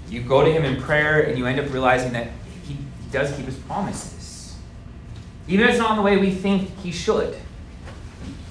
You 0.10 0.22
go 0.22 0.44
to 0.44 0.52
Him 0.52 0.64
in 0.66 0.82
prayer, 0.82 1.22
and 1.22 1.38
you 1.38 1.46
end 1.46 1.60
up 1.60 1.72
realizing 1.72 2.14
that 2.14 2.30
He 2.64 2.78
does 3.12 3.36
keep 3.36 3.46
His 3.46 3.56
promises. 3.56 4.56
Even 5.48 5.66
if 5.66 5.72
it's 5.72 5.80
not 5.80 5.92
in 5.92 5.98
the 5.98 6.04
way 6.04 6.18
we 6.18 6.32
think 6.32 6.70
He 6.80 6.92
should, 6.92 7.38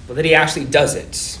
but 0.07 0.15
that 0.15 0.25
He 0.25 0.35
actually 0.35 0.65
does 0.65 0.95
it. 0.95 1.39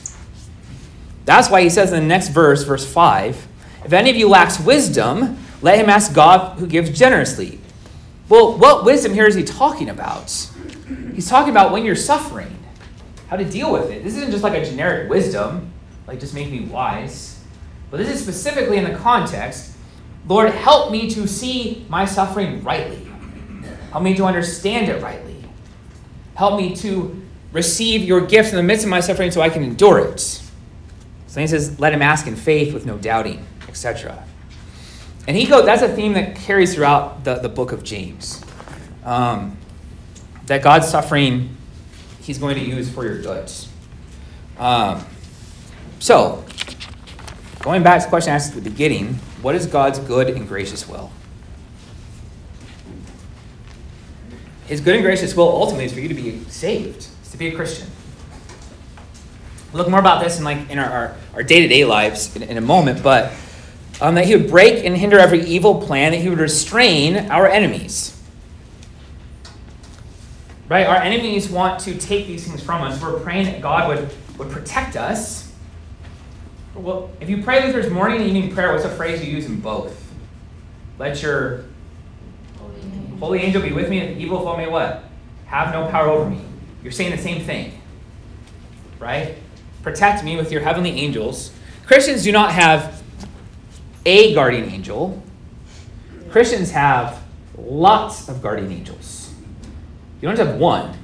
That's 1.25 1.49
why 1.49 1.61
He 1.61 1.69
says 1.69 1.91
in 1.91 1.99
the 1.99 2.07
next 2.07 2.29
verse, 2.29 2.63
verse 2.63 2.85
5, 2.85 3.47
if 3.85 3.93
any 3.93 4.09
of 4.09 4.15
you 4.15 4.27
lacks 4.27 4.59
wisdom, 4.59 5.37
let 5.61 5.77
him 5.79 5.89
ask 5.89 6.13
God 6.13 6.59
who 6.59 6.67
gives 6.67 6.89
generously 6.89 7.59
well, 8.27 8.57
what 8.57 8.85
wisdom 8.85 9.13
here 9.13 9.27
is 9.27 9.35
he 9.35 9.43
talking 9.43 9.89
about? 9.89 10.31
He's 11.13 11.29
talking 11.29 11.51
about 11.51 11.71
when 11.71 11.85
you're 11.85 11.95
suffering, 11.95 12.57
how 13.27 13.37
to 13.37 13.45
deal 13.45 13.71
with 13.71 13.91
it. 13.91 14.03
This 14.03 14.15
isn't 14.15 14.31
just 14.31 14.43
like 14.43 14.53
a 14.53 14.65
generic 14.65 15.09
wisdom, 15.09 15.71
like 16.07 16.19
just 16.19 16.33
make 16.33 16.49
me 16.49 16.61
wise. 16.61 17.39
But 17.91 17.97
this 17.97 18.09
is 18.09 18.21
specifically 18.21 18.77
in 18.77 18.83
the 18.83 18.97
context 18.97 19.74
Lord, 20.27 20.49
help 20.51 20.91
me 20.91 21.09
to 21.11 21.27
see 21.27 21.85
my 21.89 22.05
suffering 22.05 22.63
rightly. 22.63 23.07
Help 23.91 24.03
me 24.03 24.15
to 24.15 24.25
understand 24.25 24.89
it 24.89 25.01
rightly. 25.01 25.35
Help 26.35 26.59
me 26.59 26.75
to 26.77 27.21
receive 27.51 28.03
your 28.03 28.21
gift 28.21 28.49
in 28.49 28.57
the 28.57 28.63
midst 28.63 28.83
of 28.83 28.89
my 28.89 28.99
suffering 28.99 29.31
so 29.31 29.41
I 29.41 29.49
can 29.49 29.63
endure 29.63 29.99
it. 29.99 30.19
So 30.19 31.41
he 31.41 31.47
says, 31.47 31.79
let 31.79 31.93
him 31.93 32.01
ask 32.01 32.27
in 32.27 32.35
faith 32.35 32.73
with 32.73 32.85
no 32.85 32.97
doubting, 32.97 33.45
etc. 33.67 34.23
And 35.27 35.37
he 35.37 35.45
goes, 35.45 35.65
that's 35.65 35.81
a 35.81 35.87
theme 35.87 36.13
that 36.13 36.35
carries 36.35 36.75
throughout 36.75 37.23
the, 37.23 37.35
the 37.35 37.49
book 37.49 37.71
of 37.71 37.83
James. 37.83 38.43
Um, 39.03 39.57
that 40.47 40.61
God's 40.61 40.87
suffering, 40.87 41.55
he's 42.21 42.37
going 42.37 42.55
to 42.55 42.63
use 42.63 42.89
for 42.89 43.05
your 43.05 43.21
good. 43.21 43.69
Um, 44.57 45.05
so, 45.99 46.45
going 47.61 47.83
back 47.83 47.99
to 47.99 48.05
the 48.05 48.09
question 48.09 48.31
I 48.31 48.35
asked 48.35 48.55
at 48.55 48.63
the 48.63 48.69
beginning, 48.69 49.19
what 49.45 49.53
is 49.53 49.67
God's 49.67 49.99
good 49.99 50.27
and 50.27 50.47
gracious 50.47 50.89
will? 50.89 51.11
His 54.65 54.81
good 54.81 54.95
and 54.95 55.03
gracious 55.03 55.35
will 55.35 55.47
ultimately 55.47 55.85
is 55.85 55.93
for 55.93 55.99
you 55.99 56.07
to 56.07 56.15
be 56.15 56.43
saved, 56.45 57.05
to 57.29 57.37
be 57.37 57.49
a 57.49 57.55
Christian. 57.55 57.87
We'll 59.71 59.83
look 59.83 59.91
more 59.91 59.99
about 59.99 60.23
this 60.23 60.39
in 60.39 60.43
like 60.43 60.67
in 60.71 60.79
our, 60.79 60.89
our, 60.89 61.15
our 61.35 61.43
day-to-day 61.43 61.85
lives 61.85 62.35
in, 62.35 62.41
in 62.41 62.57
a 62.57 62.61
moment, 62.61 63.03
but 63.03 63.33
um, 64.01 64.15
that 64.15 64.25
he 64.25 64.35
would 64.35 64.49
break 64.49 64.83
and 64.83 64.97
hinder 64.97 65.19
every 65.19 65.45
evil 65.45 65.79
plan, 65.79 66.13
that 66.13 66.21
he 66.21 66.29
would 66.29 66.39
restrain 66.39 67.29
our 67.29 67.47
enemies. 67.47 68.19
Right? 70.69 70.87
Our 70.87 70.95
enemies 70.95 71.51
want 71.51 71.81
to 71.81 71.95
take 71.95 72.25
these 72.25 72.47
things 72.47 72.63
from 72.63 72.81
us. 72.81 72.99
We're 72.99 73.19
praying 73.19 73.45
that 73.45 73.61
God 73.61 73.89
would, 73.89 74.09
would 74.39 74.49
protect 74.49 74.95
us. 74.95 75.44
Well, 76.75 77.09
if 77.21 77.29
you 77.29 77.41
pray 77.41 77.65
Luther's 77.65 77.89
morning 77.89 78.17
and 78.21 78.27
evening 78.27 78.53
prayer, 78.53 78.73
what's 78.73 78.83
a 78.83 78.89
phrase 78.89 79.23
you 79.23 79.31
use 79.31 79.45
in 79.45 79.61
both? 79.61 80.13
Let 80.99 81.21
your 81.21 81.65
Holy 83.19 83.39
angel 83.39 83.61
be 83.61 83.71
with 83.71 83.89
me, 83.89 83.99
and 83.99 84.21
evil 84.21 84.41
foe 84.41 84.57
may 84.57 84.67
what? 84.67 85.05
Have 85.45 85.73
no 85.73 85.87
power 85.87 86.09
over 86.09 86.29
me. 86.29 86.41
You're 86.83 86.91
saying 86.91 87.11
the 87.11 87.17
same 87.17 87.41
thing. 87.41 87.79
Right? 88.99 89.37
Protect 89.83 90.23
me 90.23 90.35
with 90.35 90.51
your 90.51 90.61
heavenly 90.61 90.91
angels. 90.91 91.51
Christians 91.85 92.23
do 92.23 92.33
not 92.33 92.51
have 92.51 93.01
a 94.05 94.33
guardian 94.33 94.69
angel. 94.69 95.23
Christians 96.29 96.71
have 96.71 97.23
lots 97.57 98.27
of 98.27 98.41
guardian 98.41 98.71
angels. 98.71 99.33
You 100.19 100.27
don't 100.27 100.35
just 100.35 100.49
have 100.49 100.59
one, 100.59 100.97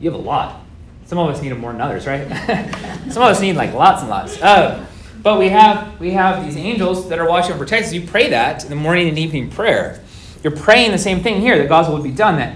you 0.00 0.10
have 0.10 0.18
a 0.18 0.22
lot. 0.22 0.62
Some 1.04 1.18
of 1.18 1.28
us 1.28 1.42
need 1.42 1.50
them 1.50 1.60
more 1.60 1.72
than 1.72 1.82
others, 1.82 2.06
right? 2.06 2.26
Some 3.10 3.22
of 3.22 3.28
us 3.28 3.40
need 3.40 3.56
like 3.56 3.74
lots 3.74 4.00
and 4.00 4.08
lots. 4.08 4.40
Uh, 4.40 4.86
but 5.24 5.38
we 5.38 5.48
have 5.48 5.98
we 5.98 6.12
have 6.12 6.44
these 6.44 6.56
angels 6.56 7.08
that 7.08 7.18
are 7.18 7.28
watching 7.28 7.58
protect 7.58 7.86
us. 7.86 7.92
You 7.92 8.06
pray 8.06 8.30
that 8.30 8.62
in 8.62 8.70
the 8.70 8.76
morning 8.76 9.08
and 9.08 9.18
evening 9.18 9.50
prayer. 9.50 10.00
You're 10.44 10.54
praying 10.54 10.92
the 10.92 10.98
same 10.98 11.22
thing 11.22 11.40
here 11.40 11.56
that 11.58 11.68
God's 11.68 11.88
will 11.88 11.96
would 11.96 12.04
be 12.04 12.12
done, 12.12 12.36
that 12.36 12.54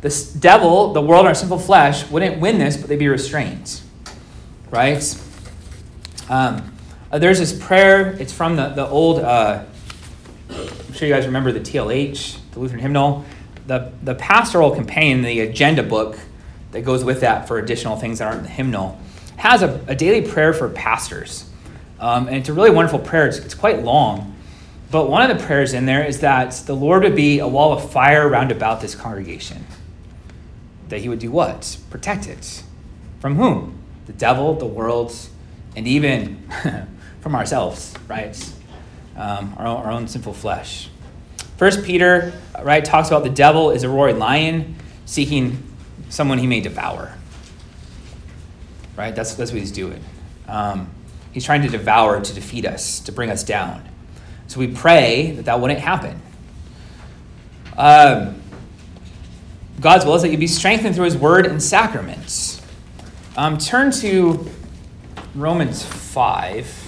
the 0.00 0.38
devil, 0.40 0.92
the 0.92 1.00
world, 1.00 1.24
our 1.24 1.34
sinful 1.34 1.60
flesh 1.60 2.10
wouldn't 2.10 2.40
win 2.40 2.58
this, 2.58 2.76
but 2.76 2.88
they'd 2.88 2.98
be 2.98 3.06
restrained. 3.06 3.80
Right? 4.70 5.22
Um, 6.28 6.72
uh, 7.12 7.20
there's 7.20 7.38
this 7.38 7.52
prayer, 7.52 8.16
it's 8.20 8.32
from 8.32 8.56
the, 8.56 8.70
the 8.70 8.88
old, 8.88 9.20
uh, 9.20 9.64
I'm 10.50 10.92
sure 10.92 11.06
you 11.06 11.14
guys 11.14 11.26
remember 11.26 11.52
the 11.52 11.60
TLH, 11.60 12.38
the 12.50 12.58
Lutheran 12.58 12.80
hymnal. 12.80 13.24
The, 13.68 13.92
the 14.02 14.16
pastoral 14.16 14.72
companion, 14.72 15.22
the 15.22 15.40
agenda 15.40 15.84
book 15.84 16.18
that 16.72 16.82
goes 16.82 17.04
with 17.04 17.20
that 17.20 17.46
for 17.46 17.58
additional 17.58 17.96
things 17.96 18.18
that 18.18 18.26
aren't 18.26 18.38
in 18.38 18.44
the 18.44 18.50
hymnal, 18.50 19.00
has 19.36 19.62
a, 19.62 19.80
a 19.86 19.94
daily 19.94 20.26
prayer 20.28 20.52
for 20.52 20.68
pastors. 20.68 21.48
Um, 21.98 22.28
and 22.28 22.36
it's 22.36 22.48
a 22.48 22.52
really 22.52 22.70
wonderful 22.70 22.98
prayer. 22.98 23.26
It's, 23.26 23.38
it's 23.38 23.54
quite 23.54 23.82
long. 23.82 24.34
But 24.90 25.10
one 25.10 25.28
of 25.28 25.36
the 25.36 25.44
prayers 25.44 25.74
in 25.74 25.86
there 25.86 26.04
is 26.04 26.20
that 26.20 26.52
the 26.66 26.74
Lord 26.74 27.02
would 27.02 27.16
be 27.16 27.40
a 27.40 27.48
wall 27.48 27.72
of 27.72 27.90
fire 27.90 28.28
round 28.28 28.52
about 28.52 28.80
this 28.80 28.94
congregation. 28.94 29.66
That 30.88 31.00
he 31.00 31.08
would 31.08 31.18
do 31.18 31.30
what? 31.30 31.78
Protect 31.90 32.28
it. 32.28 32.62
From 33.20 33.36
whom? 33.36 33.78
The 34.06 34.12
devil, 34.12 34.54
the 34.54 34.66
world, 34.66 35.12
and 35.74 35.88
even 35.88 36.48
from 37.20 37.34
ourselves, 37.34 37.94
right? 38.06 38.52
Um, 39.16 39.54
our, 39.58 39.66
own, 39.66 39.76
our 39.84 39.90
own 39.90 40.08
sinful 40.08 40.34
flesh. 40.34 40.88
First 41.56 41.84
Peter, 41.84 42.32
right, 42.62 42.84
talks 42.84 43.08
about 43.08 43.24
the 43.24 43.30
devil 43.30 43.70
is 43.70 43.82
a 43.82 43.88
roaring 43.88 44.18
lion 44.18 44.76
seeking 45.06 45.62
someone 46.08 46.38
he 46.38 46.46
may 46.46 46.60
devour. 46.60 47.14
Right? 48.96 49.14
That's, 49.14 49.34
that's 49.34 49.50
what 49.50 49.60
he's 49.60 49.72
doing. 49.72 50.02
Um, 50.46 50.90
he's 51.36 51.44
trying 51.44 51.60
to 51.60 51.68
devour, 51.68 52.18
to 52.18 52.32
defeat 52.32 52.64
us, 52.64 52.98
to 53.00 53.12
bring 53.12 53.28
us 53.28 53.44
down. 53.44 53.86
So 54.46 54.58
we 54.58 54.68
pray 54.68 55.32
that 55.32 55.44
that 55.44 55.60
wouldn't 55.60 55.80
happen. 55.80 56.18
Um, 57.76 58.40
God's 59.78 60.06
will 60.06 60.14
is 60.14 60.22
that 60.22 60.30
you 60.30 60.38
be 60.38 60.46
strengthened 60.46 60.94
through 60.94 61.04
his 61.04 61.16
word 61.18 61.44
and 61.44 61.62
sacraments. 61.62 62.62
Um, 63.36 63.58
turn 63.58 63.90
to 64.00 64.50
Romans 65.34 65.84
5. 65.84 66.85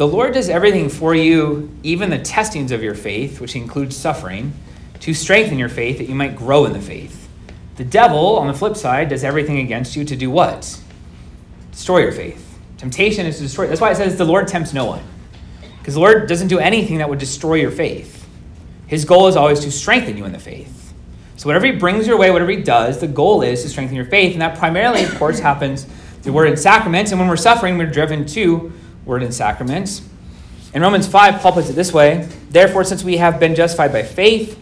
The 0.00 0.08
Lord 0.08 0.32
does 0.32 0.48
everything 0.48 0.88
for 0.88 1.14
you, 1.14 1.70
even 1.82 2.08
the 2.08 2.18
testings 2.18 2.72
of 2.72 2.82
your 2.82 2.94
faith, 2.94 3.38
which 3.38 3.54
includes 3.54 3.94
suffering, 3.94 4.54
to 5.00 5.12
strengthen 5.12 5.58
your 5.58 5.68
faith 5.68 5.98
that 5.98 6.08
you 6.08 6.14
might 6.14 6.36
grow 6.36 6.64
in 6.64 6.72
the 6.72 6.80
faith. 6.80 7.28
The 7.76 7.84
devil, 7.84 8.38
on 8.38 8.46
the 8.46 8.54
flip 8.54 8.78
side, 8.78 9.10
does 9.10 9.24
everything 9.24 9.58
against 9.58 9.96
you 9.96 10.06
to 10.06 10.16
do 10.16 10.30
what? 10.30 10.80
Destroy 11.70 11.98
your 11.98 12.12
faith. 12.12 12.58
Temptation 12.78 13.26
is 13.26 13.36
to 13.36 13.42
destroy. 13.42 13.66
That's 13.66 13.82
why 13.82 13.90
it 13.90 13.96
says 13.96 14.16
the 14.16 14.24
Lord 14.24 14.48
tempts 14.48 14.72
no 14.72 14.86
one. 14.86 15.02
Because 15.80 15.92
the 15.92 16.00
Lord 16.00 16.26
doesn't 16.26 16.48
do 16.48 16.58
anything 16.58 16.96
that 16.96 17.10
would 17.10 17.18
destroy 17.18 17.56
your 17.56 17.70
faith. 17.70 18.26
His 18.86 19.04
goal 19.04 19.28
is 19.28 19.36
always 19.36 19.60
to 19.60 19.70
strengthen 19.70 20.16
you 20.16 20.24
in 20.24 20.32
the 20.32 20.38
faith. 20.38 20.94
So 21.36 21.46
whatever 21.46 21.66
he 21.66 21.72
brings 21.72 22.06
your 22.06 22.16
way, 22.16 22.30
whatever 22.30 22.52
he 22.52 22.62
does, 22.62 23.00
the 23.00 23.06
goal 23.06 23.42
is 23.42 23.64
to 23.64 23.68
strengthen 23.68 23.96
your 23.96 24.06
faith. 24.06 24.32
And 24.32 24.40
that 24.40 24.58
primarily, 24.58 25.04
of 25.04 25.14
course, 25.18 25.40
happens 25.40 25.86
through 26.22 26.32
word 26.32 26.48
and 26.48 26.58
sacraments. 26.58 27.12
And 27.12 27.20
when 27.20 27.28
we're 27.28 27.36
suffering, 27.36 27.76
we're 27.76 27.84
driven 27.84 28.24
to 28.28 28.72
word 29.10 29.24
and 29.24 29.34
sacraments. 29.34 30.02
In 30.72 30.82
Romans 30.82 31.08
5, 31.08 31.42
Paul 31.42 31.52
puts 31.52 31.68
it 31.68 31.72
this 31.72 31.92
way 31.92 32.28
Therefore, 32.48 32.84
since 32.84 33.02
we 33.02 33.16
have 33.16 33.40
been 33.40 33.56
justified 33.56 33.92
by 33.92 34.04
faith, 34.04 34.56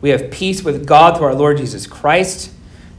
we 0.00 0.08
have 0.08 0.30
peace 0.30 0.64
with 0.64 0.86
God 0.86 1.18
through 1.18 1.26
our 1.26 1.34
Lord 1.34 1.58
Jesus 1.58 1.86
Christ. 1.86 2.50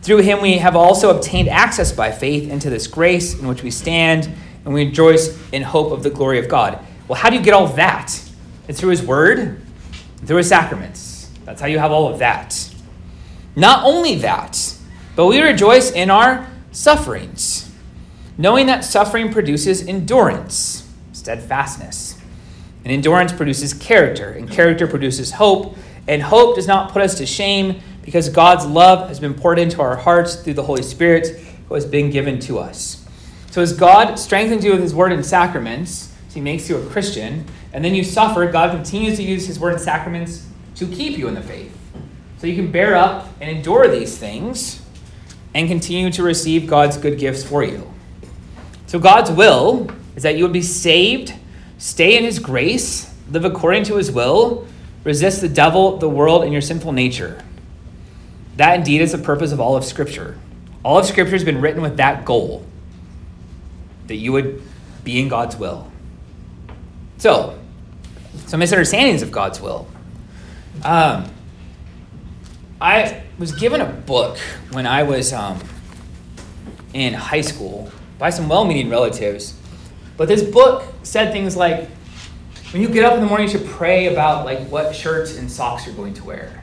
Through 0.03 0.19
him, 0.19 0.41
we 0.41 0.59
have 0.59 0.75
also 0.75 1.15
obtained 1.15 1.49
access 1.49 1.91
by 1.91 2.11
faith 2.11 2.49
into 2.49 2.69
this 2.69 2.85
grace 2.85 3.37
in 3.37 3.47
which 3.47 3.63
we 3.63 3.71
stand, 3.71 4.29
and 4.63 4.73
we 4.73 4.85
rejoice 4.85 5.37
in 5.51 5.63
hope 5.63 5.91
of 5.91 6.03
the 6.03 6.11
glory 6.11 6.37
of 6.37 6.47
God. 6.47 6.77
Well, 7.07 7.19
how 7.19 7.31
do 7.31 7.35
you 7.35 7.41
get 7.41 7.55
all 7.55 7.67
that? 7.67 8.21
It's 8.67 8.79
through 8.79 8.91
his 8.91 9.01
word, 9.01 9.59
through 10.25 10.37
his 10.37 10.49
sacraments. 10.49 11.31
That's 11.45 11.59
how 11.59 11.67
you 11.67 11.79
have 11.79 11.91
all 11.91 12.13
of 12.13 12.19
that. 12.19 12.69
Not 13.55 13.85
only 13.85 14.15
that, 14.17 14.75
but 15.15 15.25
we 15.25 15.41
rejoice 15.41 15.91
in 15.91 16.11
our 16.11 16.47
sufferings, 16.71 17.71
knowing 18.37 18.67
that 18.67 18.85
suffering 18.85 19.31
produces 19.31 19.87
endurance 19.87 20.80
steadfastness. 21.21 22.19
And 22.83 22.91
endurance 22.91 23.31
produces 23.31 23.73
character, 23.73 24.31
and 24.31 24.49
character 24.49 24.87
produces 24.87 25.33
hope. 25.33 25.77
And 26.07 26.21
hope 26.21 26.55
does 26.55 26.67
not 26.67 26.91
put 26.91 27.03
us 27.03 27.15
to 27.19 27.27
shame 27.27 27.79
because 28.01 28.27
God's 28.27 28.65
love 28.65 29.07
has 29.07 29.19
been 29.19 29.35
poured 29.35 29.59
into 29.59 29.81
our 29.81 29.95
hearts 29.95 30.35
through 30.35 30.55
the 30.55 30.63
Holy 30.63 30.81
Spirit 30.81 31.27
who 31.67 31.75
has 31.75 31.85
been 31.85 32.09
given 32.09 32.39
to 32.41 32.57
us. 32.57 33.05
So, 33.51 33.61
as 33.61 33.73
God 33.73 34.15
strengthens 34.15 34.65
you 34.65 34.71
with 34.71 34.81
His 34.81 34.95
word 34.95 35.11
and 35.11 35.23
sacraments, 35.23 36.11
so 36.29 36.33
He 36.33 36.41
makes 36.41 36.67
you 36.69 36.77
a 36.77 36.85
Christian, 36.87 37.45
and 37.71 37.85
then 37.85 37.93
you 37.93 38.03
suffer, 38.03 38.49
God 38.51 38.71
continues 38.71 39.17
to 39.17 39.23
use 39.23 39.45
His 39.45 39.59
word 39.59 39.73
and 39.73 39.81
sacraments 39.81 40.47
to 40.75 40.87
keep 40.87 41.17
you 41.17 41.27
in 41.27 41.35
the 41.35 41.41
faith. 41.41 41.77
So 42.39 42.47
you 42.47 42.55
can 42.55 42.71
bear 42.71 42.95
up 42.95 43.27
and 43.39 43.55
endure 43.55 43.87
these 43.87 44.17
things 44.17 44.81
and 45.53 45.67
continue 45.67 46.09
to 46.11 46.23
receive 46.23 46.65
God's 46.65 46.97
good 46.97 47.19
gifts 47.19 47.43
for 47.43 47.63
you. 47.63 47.91
So, 48.87 48.97
God's 48.97 49.29
will 49.29 49.91
is 50.15 50.23
that 50.23 50.37
you 50.37 50.43
would 50.43 50.53
be 50.53 50.61
saved, 50.61 51.33
stay 51.77 52.17
in 52.17 52.23
his 52.23 52.39
grace, 52.39 53.13
live 53.29 53.45
according 53.45 53.83
to 53.85 53.95
his 53.95 54.11
will, 54.11 54.67
resist 55.03 55.41
the 55.41 55.49
devil, 55.49 55.97
the 55.97 56.09
world, 56.09 56.43
and 56.43 56.51
your 56.51 56.61
sinful 56.61 56.91
nature. 56.91 57.43
That 58.57 58.77
indeed 58.77 59.01
is 59.01 59.11
the 59.11 59.17
purpose 59.17 59.51
of 59.51 59.59
all 59.59 59.75
of 59.75 59.85
Scripture. 59.85 60.37
All 60.83 60.99
of 60.99 61.05
Scripture 61.05 61.31
has 61.31 61.43
been 61.43 61.61
written 61.61 61.81
with 61.81 61.97
that 61.97 62.25
goal 62.25 62.65
that 64.07 64.15
you 64.15 64.31
would 64.33 64.61
be 65.03 65.19
in 65.19 65.29
God's 65.29 65.55
will. 65.55 65.89
So, 67.17 67.57
some 68.47 68.59
misunderstandings 68.59 69.21
of 69.21 69.31
God's 69.31 69.61
will. 69.61 69.87
Um, 70.83 71.25
I 72.79 73.23
was 73.37 73.51
given 73.51 73.81
a 73.81 73.85
book 73.85 74.37
when 74.71 74.87
I 74.87 75.03
was 75.03 75.33
um, 75.33 75.59
in 76.93 77.13
high 77.13 77.41
school 77.41 77.91
by 78.17 78.29
some 78.29 78.49
well 78.49 78.65
meaning 78.65 78.89
relatives 78.89 79.55
But 80.17 80.27
this 80.27 80.43
book 80.43 80.83
said 81.03 81.31
things 81.31 81.55
like, 81.55 81.89
when 82.71 82.81
you 82.81 82.89
get 82.89 83.03
up 83.03 83.13
in 83.13 83.21
the 83.21 83.25
morning, 83.25 83.47
you 83.47 83.57
should 83.57 83.67
pray 83.67 84.13
about 84.13 84.45
like 84.45 84.59
what 84.67 84.95
shirts 84.95 85.37
and 85.37 85.51
socks 85.51 85.85
you're 85.85 85.95
going 85.95 86.13
to 86.15 86.23
wear. 86.23 86.61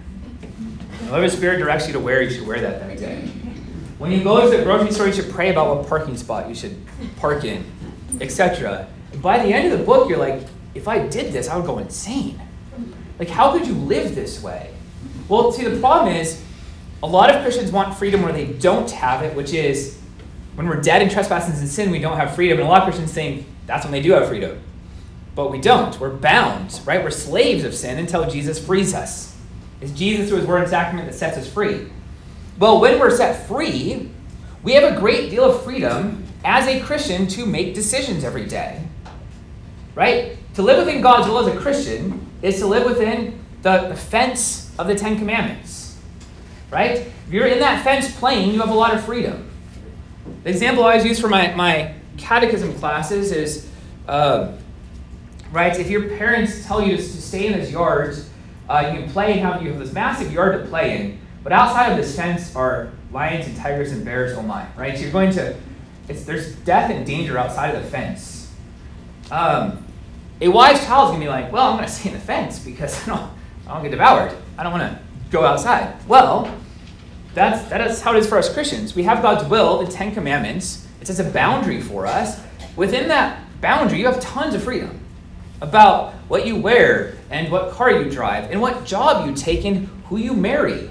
Whatever 1.08 1.28
Spirit 1.28 1.58
directs 1.58 1.86
you 1.86 1.92
to 1.94 2.00
wear, 2.00 2.22
you 2.22 2.30
should 2.30 2.46
wear 2.46 2.60
that 2.60 2.80
that 2.80 2.98
day. 2.98 3.30
When 3.98 4.12
you 4.12 4.22
go 4.22 4.48
to 4.48 4.56
the 4.56 4.62
grocery 4.62 4.92
store, 4.92 5.06
you 5.06 5.12
should 5.12 5.30
pray 5.30 5.50
about 5.50 5.76
what 5.76 5.88
parking 5.88 6.16
spot 6.16 6.48
you 6.48 6.54
should 6.54 6.76
park 7.16 7.44
in, 7.44 7.64
etc. 8.20 8.86
By 9.16 9.44
the 9.44 9.52
end 9.52 9.72
of 9.72 9.78
the 9.78 9.84
book, 9.84 10.08
you're 10.08 10.18
like, 10.18 10.42
if 10.74 10.86
I 10.86 11.06
did 11.06 11.32
this, 11.32 11.48
I 11.48 11.56
would 11.56 11.66
go 11.66 11.78
insane. 11.78 12.40
Like, 13.18 13.28
how 13.28 13.52
could 13.52 13.66
you 13.66 13.74
live 13.74 14.14
this 14.14 14.42
way? 14.42 14.72
Well, 15.28 15.50
see, 15.50 15.64
the 15.64 15.80
problem 15.80 16.14
is 16.14 16.42
a 17.02 17.06
lot 17.06 17.34
of 17.34 17.42
Christians 17.42 17.72
want 17.72 17.96
freedom 17.96 18.22
where 18.22 18.32
they 18.32 18.46
don't 18.46 18.90
have 18.90 19.22
it, 19.22 19.34
which 19.34 19.52
is 19.52 19.98
when 20.58 20.68
we're 20.68 20.80
dead 20.80 21.02
in 21.02 21.08
trespasses 21.08 21.60
and 21.60 21.68
sin, 21.68 21.92
we 21.92 22.00
don't 22.00 22.16
have 22.16 22.34
freedom. 22.34 22.58
And 22.58 22.66
a 22.66 22.68
lot 22.68 22.80
of 22.80 22.86
Christians 22.86 23.12
think 23.12 23.46
that's 23.66 23.84
when 23.84 23.92
they 23.92 24.02
do 24.02 24.10
have 24.10 24.26
freedom. 24.26 24.60
But 25.36 25.52
we 25.52 25.60
don't. 25.60 25.96
We're 26.00 26.10
bound, 26.10 26.80
right? 26.84 27.00
We're 27.00 27.12
slaves 27.12 27.62
of 27.62 27.76
sin 27.76 27.96
until 27.96 28.28
Jesus 28.28 28.58
frees 28.58 28.92
us. 28.92 29.36
It's 29.80 29.92
Jesus 29.92 30.28
through 30.28 30.38
his 30.38 30.48
word 30.48 30.62
and 30.62 30.68
sacrament 30.68 31.08
that 31.08 31.16
sets 31.16 31.38
us 31.38 31.48
free. 31.48 31.86
Well, 32.58 32.80
when 32.80 32.98
we're 32.98 33.16
set 33.16 33.46
free, 33.46 34.10
we 34.64 34.72
have 34.72 34.82
a 34.82 34.98
great 34.98 35.30
deal 35.30 35.44
of 35.44 35.62
freedom 35.62 36.24
as 36.44 36.66
a 36.66 36.80
Christian 36.80 37.28
to 37.28 37.46
make 37.46 37.72
decisions 37.72 38.24
every 38.24 38.46
day. 38.46 38.82
Right? 39.94 40.38
To 40.54 40.62
live 40.62 40.84
within 40.84 41.00
God's 41.00 41.28
will 41.28 41.38
as 41.38 41.54
a 41.54 41.56
Christian 41.56 42.28
is 42.42 42.58
to 42.58 42.66
live 42.66 42.84
within 42.84 43.38
the, 43.62 43.94
fence 43.94 44.74
of 44.76 44.88
the 44.88 44.96
Ten 44.96 45.18
Commandments. 45.18 45.96
Right? 46.68 47.12
If 47.28 47.30
you're 47.30 47.46
in 47.46 47.60
that 47.60 47.84
fence 47.84 48.12
playing, 48.18 48.54
you 48.54 48.58
have 48.58 48.70
a 48.70 48.74
lot 48.74 48.92
of 48.92 49.04
freedom. 49.04 49.47
The 50.44 50.50
example 50.50 50.84
I 50.84 50.92
always 50.92 51.04
use 51.04 51.20
for 51.20 51.28
my, 51.28 51.54
my 51.54 51.94
catechism 52.16 52.74
classes 52.74 53.32
is 53.32 53.68
uh, 54.06 54.52
right, 55.52 55.78
if 55.78 55.90
your 55.90 56.08
parents 56.16 56.66
tell 56.66 56.82
you 56.82 56.96
to, 56.96 57.02
stay 57.02 57.46
in 57.46 57.58
this 57.58 57.70
yard, 57.70 58.16
uh, 58.68 58.90
you 58.92 59.00
can 59.00 59.10
play 59.10 59.32
and 59.32 59.40
have, 59.40 59.62
you 59.62 59.70
have 59.70 59.78
this 59.78 59.92
massive 59.92 60.32
yard 60.32 60.62
to 60.62 60.68
play 60.68 60.96
in, 60.96 61.18
but 61.42 61.52
outside 61.52 61.90
of 61.90 61.96
this 61.96 62.14
fence 62.16 62.54
are 62.56 62.90
lions 63.12 63.46
and 63.46 63.56
tigers 63.56 63.92
and 63.92 64.04
bears, 64.04 64.36
oh 64.36 64.42
my, 64.42 64.66
right? 64.76 64.96
So 64.96 65.02
you're 65.02 65.12
going 65.12 65.32
to, 65.32 65.56
it's, 66.08 66.24
there's 66.24 66.54
death 66.56 66.90
and 66.90 67.06
danger 67.06 67.38
outside 67.38 67.74
of 67.74 67.82
the 67.82 67.90
fence. 67.90 68.52
Um, 69.30 69.84
a 70.40 70.48
wise 70.48 70.84
child 70.84 71.08
is 71.08 71.10
going 71.10 71.20
to 71.20 71.26
be 71.26 71.30
like, 71.30 71.52
well, 71.52 71.70
I'm 71.70 71.76
going 71.76 71.88
to 71.88 71.92
stay 71.92 72.10
in 72.10 72.14
the 72.14 72.20
fence 72.20 72.58
because 72.58 73.02
I 73.08 73.14
don't, 73.14 73.30
I 73.66 73.74
don't 73.74 73.82
get 73.82 73.90
devoured. 73.90 74.36
I 74.56 74.62
don't 74.62 74.72
want 74.72 74.90
to 74.90 74.98
go 75.30 75.44
outside. 75.44 75.94
Well, 76.06 76.54
that's, 77.38 77.68
that 77.70 77.86
is 77.86 78.00
how 78.00 78.14
it 78.14 78.18
is 78.18 78.28
for 78.28 78.38
us 78.38 78.52
Christians. 78.52 78.94
We 78.94 79.04
have 79.04 79.22
God's 79.22 79.48
will, 79.48 79.84
the 79.84 79.90
Ten 79.90 80.12
Commandments. 80.12 80.86
It's 81.00 81.10
as 81.10 81.20
a 81.20 81.30
boundary 81.30 81.80
for 81.80 82.06
us. 82.06 82.40
Within 82.76 83.08
that 83.08 83.40
boundary, 83.60 83.98
you 83.98 84.06
have 84.06 84.20
tons 84.20 84.54
of 84.54 84.62
freedom 84.62 85.00
about 85.60 86.14
what 86.28 86.46
you 86.46 86.56
wear 86.56 87.16
and 87.30 87.50
what 87.50 87.72
car 87.72 87.90
you 87.90 88.10
drive 88.10 88.50
and 88.50 88.60
what 88.60 88.84
job 88.84 89.28
you 89.28 89.34
take 89.34 89.64
and 89.64 89.88
who 90.06 90.16
you 90.16 90.34
marry. 90.34 90.90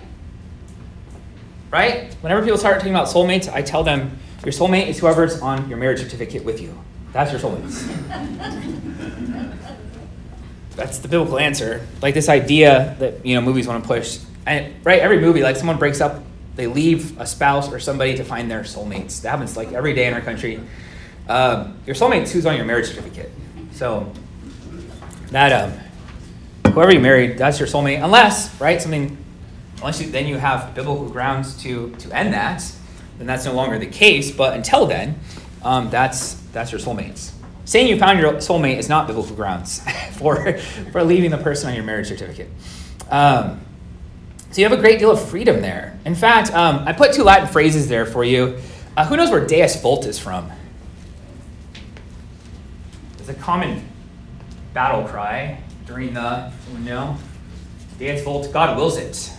Right? 1.71 2.13
Whenever 2.21 2.41
people 2.41 2.57
start 2.57 2.77
talking 2.77 2.93
about 2.93 3.07
soulmates, 3.07 3.51
I 3.51 3.61
tell 3.61 3.83
them 3.83 4.17
your 4.43 4.53
soulmate 4.53 4.87
is 4.87 4.99
whoever's 4.99 5.41
on 5.41 5.67
your 5.69 5.77
marriage 5.77 5.99
certificate 5.99 6.45
with 6.45 6.61
you. 6.61 6.77
That's 7.11 7.31
your 7.31 7.41
soulmate. 7.41 7.63
That's 10.75 10.99
the 10.99 11.07
biblical 11.07 11.39
answer. 11.39 11.85
Like 12.01 12.13
this 12.13 12.29
idea 12.29 12.95
that 12.99 13.25
you 13.25 13.35
know 13.35 13.41
movies 13.41 13.67
want 13.67 13.83
to 13.83 13.87
push. 13.87 14.19
And 14.45 14.73
right, 14.85 14.99
every 15.01 15.19
movie, 15.19 15.41
like 15.41 15.57
someone 15.57 15.77
breaks 15.77 15.99
up, 15.99 16.23
they 16.57 16.67
leave 16.67 17.17
a 17.19 17.25
spouse 17.25 17.71
or 17.71 17.79
somebody 17.79 18.17
to 18.17 18.23
find 18.23 18.51
their 18.51 18.61
soulmates. 18.61 19.21
That 19.21 19.29
happens 19.29 19.55
like 19.55 19.71
every 19.71 19.93
day 19.93 20.07
in 20.07 20.13
our 20.13 20.21
country. 20.21 20.59
Um, 21.29 21.77
your 21.85 21.95
soulmate's 21.95 22.31
who's 22.31 22.45
on 22.45 22.57
your 22.57 22.65
marriage 22.65 22.87
certificate. 22.87 23.31
So 23.71 24.11
that 25.29 25.53
um, 25.53 26.73
whoever 26.73 26.91
you 26.91 26.99
married, 26.99 27.37
that's 27.37 27.59
your 27.59 27.67
soulmate. 27.67 28.03
Unless, 28.03 28.59
right, 28.59 28.81
something, 28.81 29.15
unless 29.77 30.01
you, 30.01 30.09
then 30.09 30.25
you 30.25 30.37
have 30.37 30.73
biblical 30.73 31.07
grounds 31.07 31.61
to 31.63 31.91
to 31.97 32.11
end 32.11 32.33
that, 32.33 32.63
then 33.19 33.27
that's 33.27 33.45
no 33.45 33.53
longer 33.53 33.77
the 33.77 33.85
case. 33.85 34.31
But 34.31 34.55
until 34.55 34.87
then, 34.87 35.19
um, 35.61 35.91
that's 35.91 36.33
that's 36.53 36.71
your 36.71 36.81
soulmates. 36.81 37.31
Saying 37.65 37.87
you 37.87 37.99
found 37.99 38.19
your 38.19 38.33
soulmate 38.33 38.77
is 38.77 38.89
not 38.89 39.05
biblical 39.05 39.35
grounds 39.35 39.81
for 40.13 40.57
for 40.91 41.03
leaving 41.03 41.29
the 41.29 41.37
person 41.37 41.69
on 41.69 41.75
your 41.75 41.83
marriage 41.83 42.07
certificate. 42.07 42.49
Um, 43.11 43.61
so 44.57 44.61
you 44.61 44.67
have 44.67 44.75
a 44.75 44.81
great 44.81 44.97
deal 44.97 45.11
of 45.11 45.23
freedom 45.23 45.61
there. 45.61 45.99
In 46.03 46.15
fact, 46.15 46.51
um, 46.51 46.79
I 46.87 46.91
put 46.91 47.13
two 47.13 47.21
Latin 47.21 47.47
phrases 47.47 47.87
there 47.87 48.07
for 48.07 48.23
you. 48.23 48.57
Uh, 48.97 49.05
who 49.05 49.15
knows 49.15 49.29
where 49.29 49.45
Deus 49.45 49.79
Vult 49.79 50.07
is 50.07 50.17
from? 50.17 50.51
It's 53.19 53.29
a 53.29 53.35
common 53.35 53.87
battle 54.73 55.07
cry 55.07 55.61
during 55.85 56.15
the, 56.15 56.49
someone 56.49 56.85
know? 56.85 57.17
Deus 57.99 58.23
Vult, 58.23 58.51
God 58.51 58.75
wills 58.75 58.97
it. 58.97 59.31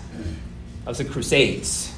That 0.84 0.90
was 0.90 0.98
the 0.98 1.04
Crusades. 1.04 1.92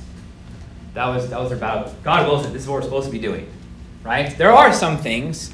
That 0.95 1.07
was, 1.09 1.29
that 1.29 1.39
was 1.39 1.51
their 1.51 1.59
battle. 1.59 1.95
God 2.03 2.27
wills 2.27 2.47
it. 2.47 2.55
This 2.55 2.63
is 2.63 2.69
what 2.69 2.77
we're 2.77 2.83
supposed 2.85 3.05
to 3.05 3.13
be 3.13 3.19
doing. 3.19 3.47
Right? 4.03 4.35
There 4.39 4.51
are 4.51 4.73
some 4.73 4.97
things, 4.97 5.53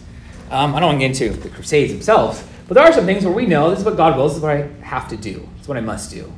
um, 0.52 0.72
I 0.76 0.78
don't 0.78 0.90
want 0.90 1.00
to 1.00 1.08
get 1.08 1.20
into 1.20 1.36
the 1.36 1.48
Crusades 1.48 1.92
themselves, 1.92 2.44
but 2.68 2.74
there 2.74 2.84
are 2.84 2.92
some 2.92 3.06
things 3.06 3.24
where 3.24 3.34
we 3.34 3.44
know 3.44 3.70
this 3.70 3.80
is 3.80 3.84
what 3.84 3.96
God 3.96 4.16
wills, 4.16 4.34
this 4.34 4.36
is 4.36 4.42
what 4.44 4.52
I 4.52 4.68
have 4.84 5.08
to 5.08 5.16
do. 5.16 5.48
It's 5.58 5.66
what 5.66 5.76
I 5.76 5.80
must 5.80 6.12
do. 6.12 6.32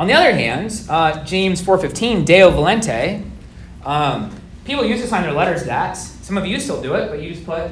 On 0.00 0.06
the 0.06 0.14
other 0.14 0.32
hand, 0.32 0.82
uh, 0.88 1.22
James 1.24 1.60
4.15, 1.60 2.24
Deo 2.24 2.50
Volente, 2.50 3.22
um, 3.84 4.34
people 4.64 4.82
used 4.82 5.02
to 5.02 5.06
sign 5.06 5.24
their 5.24 5.32
letters 5.32 5.64
that. 5.64 5.92
Some 5.92 6.38
of 6.38 6.46
you 6.46 6.58
still 6.58 6.80
do 6.80 6.94
it, 6.94 7.10
but 7.10 7.20
you 7.20 7.34
just 7.34 7.44
put, 7.44 7.70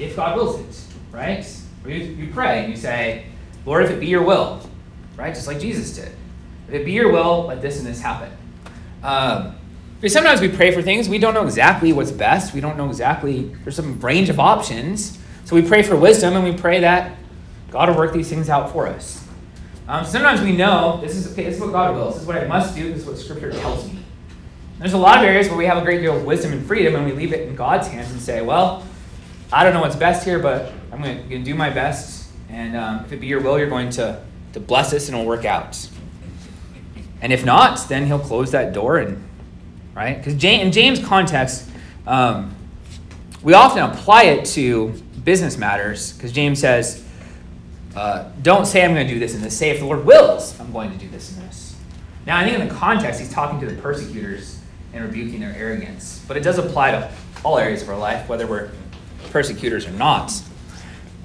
if 0.00 0.16
God 0.16 0.34
wills 0.34 0.58
it, 0.58 0.84
right? 1.12 1.46
Or 1.84 1.90
you, 1.90 2.06
you 2.06 2.32
pray 2.32 2.64
and 2.64 2.72
you 2.72 2.76
say, 2.76 3.26
Lord, 3.64 3.84
if 3.84 3.92
it 3.92 4.00
be 4.00 4.08
your 4.08 4.24
will, 4.24 4.68
right? 5.16 5.32
Just 5.32 5.46
like 5.46 5.60
Jesus 5.60 5.94
did. 5.94 6.10
If 6.66 6.74
it 6.74 6.84
be 6.84 6.90
your 6.90 7.12
will, 7.12 7.44
let 7.44 7.62
this 7.62 7.78
and 7.78 7.86
this 7.86 8.00
happen. 8.00 8.32
Um, 9.04 9.54
because 10.00 10.12
sometimes 10.12 10.40
we 10.40 10.48
pray 10.48 10.72
for 10.72 10.82
things, 10.82 11.08
we 11.08 11.18
don't 11.18 11.34
know 11.34 11.44
exactly 11.44 11.92
what's 11.92 12.10
best. 12.10 12.52
We 12.52 12.62
don't 12.62 12.76
know 12.76 12.88
exactly, 12.88 13.54
there's 13.62 13.76
some 13.76 14.00
range 14.00 14.28
of 14.28 14.40
options. 14.40 15.20
So 15.44 15.54
we 15.54 15.62
pray 15.62 15.84
for 15.84 15.94
wisdom 15.94 16.34
and 16.34 16.44
we 16.44 16.56
pray 16.60 16.80
that 16.80 17.16
God 17.70 17.90
will 17.90 17.96
work 17.96 18.12
these 18.12 18.28
things 18.28 18.48
out 18.48 18.72
for 18.72 18.88
us. 18.88 19.23
Um, 19.86 20.04
sometimes 20.06 20.40
we 20.40 20.52
know 20.52 20.98
this 21.02 21.14
is, 21.14 21.30
okay, 21.32 21.44
this 21.44 21.56
is 21.56 21.60
what 21.60 21.72
God 21.72 21.94
wills, 21.94 22.14
this 22.14 22.22
is 22.22 22.26
what 22.26 22.38
I 22.38 22.46
must 22.46 22.74
do, 22.74 22.90
this 22.90 23.02
is 23.02 23.06
what 23.06 23.18
Scripture 23.18 23.52
tells 23.52 23.86
me. 23.86 23.98
There's 24.78 24.94
a 24.94 24.98
lot 24.98 25.18
of 25.18 25.24
areas 25.24 25.48
where 25.48 25.58
we 25.58 25.66
have 25.66 25.76
a 25.76 25.82
great 25.82 26.00
deal 26.00 26.16
of 26.16 26.24
wisdom 26.24 26.52
and 26.52 26.66
freedom 26.66 26.94
and 26.94 27.04
we 27.04 27.12
leave 27.12 27.32
it 27.32 27.46
in 27.46 27.54
God's 27.54 27.88
hands 27.88 28.10
and 28.10 28.20
say, 28.20 28.40
well, 28.40 28.84
I 29.52 29.62
don't 29.62 29.74
know 29.74 29.80
what's 29.80 29.94
best 29.94 30.24
here, 30.24 30.38
but 30.38 30.72
I'm 30.90 31.02
going 31.02 31.28
to 31.28 31.38
do 31.42 31.54
my 31.54 31.68
best. 31.68 32.30
And 32.48 32.76
um, 32.76 33.04
if 33.04 33.12
it 33.12 33.20
be 33.20 33.26
your 33.26 33.40
will, 33.40 33.58
you're 33.58 33.68
going 33.68 33.90
to, 33.90 34.24
to 34.54 34.60
bless 34.60 34.92
us 34.94 35.08
and 35.08 35.16
it'll 35.16 35.26
work 35.26 35.44
out. 35.44 35.88
And 37.20 37.32
if 37.32 37.44
not, 37.44 37.86
then 37.88 38.06
he'll 38.06 38.18
close 38.18 38.52
that 38.52 38.72
door 38.72 38.98
and, 38.98 39.22
right? 39.94 40.16
Because 40.16 40.42
in 40.42 40.72
James' 40.72 41.04
context, 41.04 41.68
um, 42.06 42.54
we 43.42 43.52
often 43.52 43.82
apply 43.82 44.24
it 44.24 44.46
to 44.46 44.94
business 45.24 45.58
matters 45.58 46.14
because 46.14 46.32
James 46.32 46.58
says, 46.58 47.03
uh, 47.96 48.30
don't 48.42 48.66
say 48.66 48.84
I'm 48.84 48.94
going 48.94 49.06
to 49.06 49.12
do 49.12 49.20
this 49.20 49.34
and 49.34 49.42
this. 49.42 49.56
Say 49.56 49.70
if 49.70 49.78
the 49.78 49.86
Lord 49.86 50.04
wills, 50.04 50.58
I'm 50.60 50.72
going 50.72 50.90
to 50.90 50.98
do 50.98 51.08
this 51.08 51.36
and 51.36 51.48
this. 51.48 51.76
Now, 52.26 52.38
I 52.38 52.44
think 52.44 52.58
in 52.58 52.68
the 52.68 52.74
context, 52.74 53.20
he's 53.20 53.32
talking 53.32 53.60
to 53.60 53.66
the 53.66 53.80
persecutors 53.80 54.58
and 54.92 55.04
rebuking 55.04 55.40
their 55.40 55.54
arrogance. 55.54 56.24
But 56.26 56.36
it 56.36 56.40
does 56.40 56.58
apply 56.58 56.92
to 56.92 57.10
all 57.44 57.58
areas 57.58 57.82
of 57.82 57.88
our 57.90 57.98
life, 57.98 58.28
whether 58.28 58.46
we're 58.46 58.70
persecutors 59.30 59.86
or 59.86 59.90
not. 59.92 60.32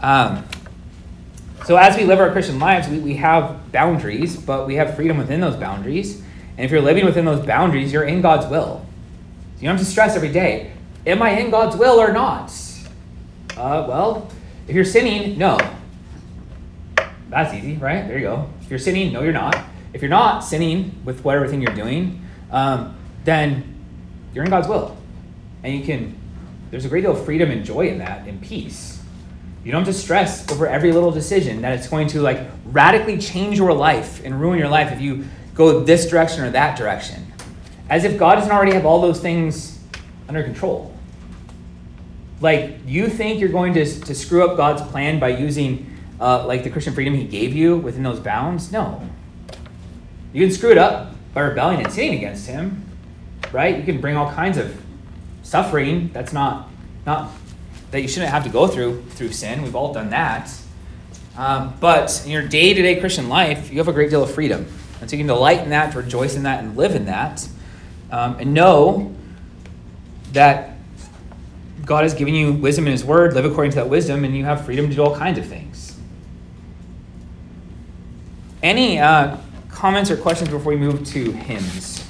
Um, 0.02 0.46
so, 1.66 1.78
as 1.78 1.98
we 1.98 2.04
live 2.04 2.20
our 2.20 2.32
Christian 2.32 2.60
lives, 2.60 2.88
we, 2.88 3.00
we 3.00 3.16
have 3.16 3.72
boundaries, 3.72 4.38
but 4.38 4.68
we 4.68 4.76
have 4.76 4.96
freedom 4.96 5.18
within 5.18 5.40
those 5.42 5.56
boundaries. 5.56 6.22
And 6.58 6.66
if 6.66 6.72
you're 6.72 6.82
living 6.82 7.06
within 7.06 7.26
those 7.26 7.46
boundaries, 7.46 7.94
you're 7.94 8.04
in 8.04 8.22
God's 8.22 8.48
will. 8.48 8.86
You 9.60 9.68
don't 9.68 9.78
have 9.78 9.86
to 9.86 9.90
stress 9.90 10.16
every 10.16 10.32
day, 10.32 10.72
am 11.06 11.22
I 11.22 11.32
in 11.32 11.50
God's 11.52 11.76
will 11.76 12.00
or 12.00 12.12
not? 12.14 12.52
Uh, 13.58 13.86
well, 13.88 14.32
if 14.68 14.76
you're 14.76 14.86
sinning, 14.86 15.38
no. 15.38 15.58
That's 17.30 17.54
easy, 17.54 17.78
right? 17.78 18.08
There 18.08 18.18
you 18.18 18.26
go. 18.26 18.50
If 18.62 18.70
you're 18.70 18.80
sinning, 18.80 19.14
no, 19.14 19.22
you're 19.22 19.34
not. 19.34 19.58
If 19.94 20.02
you're 20.02 20.10
not 20.10 20.42
sinning 20.42 21.00
with 21.06 21.24
whatever 21.24 21.48
thing 21.48 21.62
you're 21.62 21.76
doing, 21.76 22.24
um, 22.52 22.96
then 23.24 23.76
you're 24.34 24.44
in 24.44 24.50
God's 24.50 24.68
will. 24.68 24.98
And 25.64 25.78
you 25.78 25.84
can, 25.84 26.16
there's 26.72 26.86
a 26.86 26.90
great 26.90 27.02
deal 27.02 27.12
of 27.12 27.24
freedom 27.26 27.52
and 27.52 27.64
joy 27.64 27.88
in 27.88 28.00
that 28.00 28.28
and 28.28 28.42
peace. 28.42 29.02
You 29.64 29.72
don't 29.72 29.86
have 29.86 29.94
to 29.94 30.00
stress 30.00 30.50
over 30.52 30.68
every 30.68 30.92
little 30.92 31.12
decision 31.12 31.62
that 31.62 31.78
it's 31.78 31.88
going 31.88 32.08
to 32.10 32.22
like 32.22 32.40
radically 32.66 33.18
change 33.18 33.58
your 33.58 33.74
life 33.74 34.24
and 34.24 34.40
ruin 34.40 34.58
your 34.58 34.70
life 34.70 34.92
if 34.92 35.02
you 35.02 35.26
go 35.54 35.84
this 35.84 36.10
direction 36.10 36.44
or 36.44 36.50
that 36.52 36.78
direction. 36.78 37.26
As 37.90 38.06
if 38.06 38.18
God 38.18 38.36
doesn't 38.36 38.52
already 38.52 38.74
have 38.74 38.86
all 38.86 39.02
those 39.02 39.20
things 39.20 39.80
under 40.28 40.44
control. 40.44 40.96
Like, 42.42 42.78
you 42.86 43.10
think 43.10 43.42
you're 43.42 43.50
going 43.50 43.74
to, 43.74 43.86
to 43.86 44.16
screw 44.16 44.48
up 44.48 44.56
God's 44.56 44.82
plan 44.92 45.20
by 45.20 45.30
using 45.30 45.89
uh, 46.20 46.46
like 46.46 46.64
the 46.64 46.70
Christian 46.70 46.94
freedom 46.94 47.14
he 47.14 47.24
gave 47.24 47.54
you 47.54 47.78
within 47.78 48.04
those 48.04 48.20
bounds? 48.20 48.72
No. 48.72 49.08
You 50.34 50.46
can 50.46 50.54
screw 50.54 50.72
it 50.72 50.78
up 50.78 51.14
by 51.34 51.42
rebelling 51.42 51.82
and 51.82 51.92
sinning 51.92 52.18
against 52.18 52.48
him, 52.48 52.86
right? 53.52 53.78
You 53.78 53.84
can 53.84 54.00
bring 54.02 54.16
all 54.16 54.32
kinds 54.32 54.58
of 54.58 54.80
suffering 55.44 56.12
that's 56.14 56.34
not 56.34 56.70
not 57.06 57.32
that 57.92 58.02
you 58.02 58.08
shouldn't 58.08 58.32
have 58.32 58.44
to 58.44 58.50
go 58.50 58.68
through 58.68 59.04
through 59.12 59.32
sin. 59.32 59.64
We've 59.64 59.76
all 59.76 59.94
done 59.94 60.12
that. 60.12 60.52
Um, 61.38 61.74
but 61.80 62.22
in 62.26 62.32
your 62.32 62.48
day 62.48 62.74
to 62.74 62.82
day 62.82 63.00
Christian 63.00 63.30
life, 63.30 63.72
you 63.72 63.78
have 63.78 63.88
a 63.88 63.94
great 63.94 64.10
deal 64.10 64.22
of 64.22 64.32
freedom. 64.32 64.68
And 65.02 65.10
so 65.10 65.16
you 65.16 65.22
can 65.22 65.28
delight 65.28 65.60
in 65.60 65.70
that, 65.70 65.96
rejoice 65.96 66.36
in 66.36 66.44
that, 66.44 66.62
and 66.64 66.76
live 66.76 66.96
in 66.96 67.06
that. 67.06 67.48
Um, 68.12 68.36
and 68.40 68.54
know 68.54 69.16
that 70.34 70.74
God 71.86 72.04
has 72.04 72.14
given 72.14 72.34
you 72.36 72.54
wisdom 72.54 72.86
in 72.88 72.92
His 72.92 73.06
Word, 73.06 73.34
live 73.34 73.46
according 73.46 73.72
to 73.72 73.76
that 73.78 73.90
wisdom, 73.90 74.26
and 74.26 74.36
you 74.36 74.46
have 74.46 74.66
freedom 74.66 74.90
to 74.90 74.96
do 74.96 75.02
all 75.02 75.16
kinds 75.16 75.40
of 75.40 75.46
things. 75.46 75.99
Any 78.62 78.99
uh, 78.99 79.38
comments 79.70 80.12
or 80.12 80.18
questions 80.18 80.49
before 80.49 80.74
we 80.74 80.78
move 80.78 81.05
to 81.07 81.32
hymns? 81.32 82.03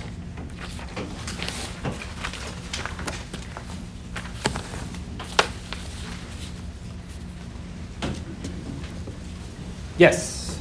Yes. 9.97 10.59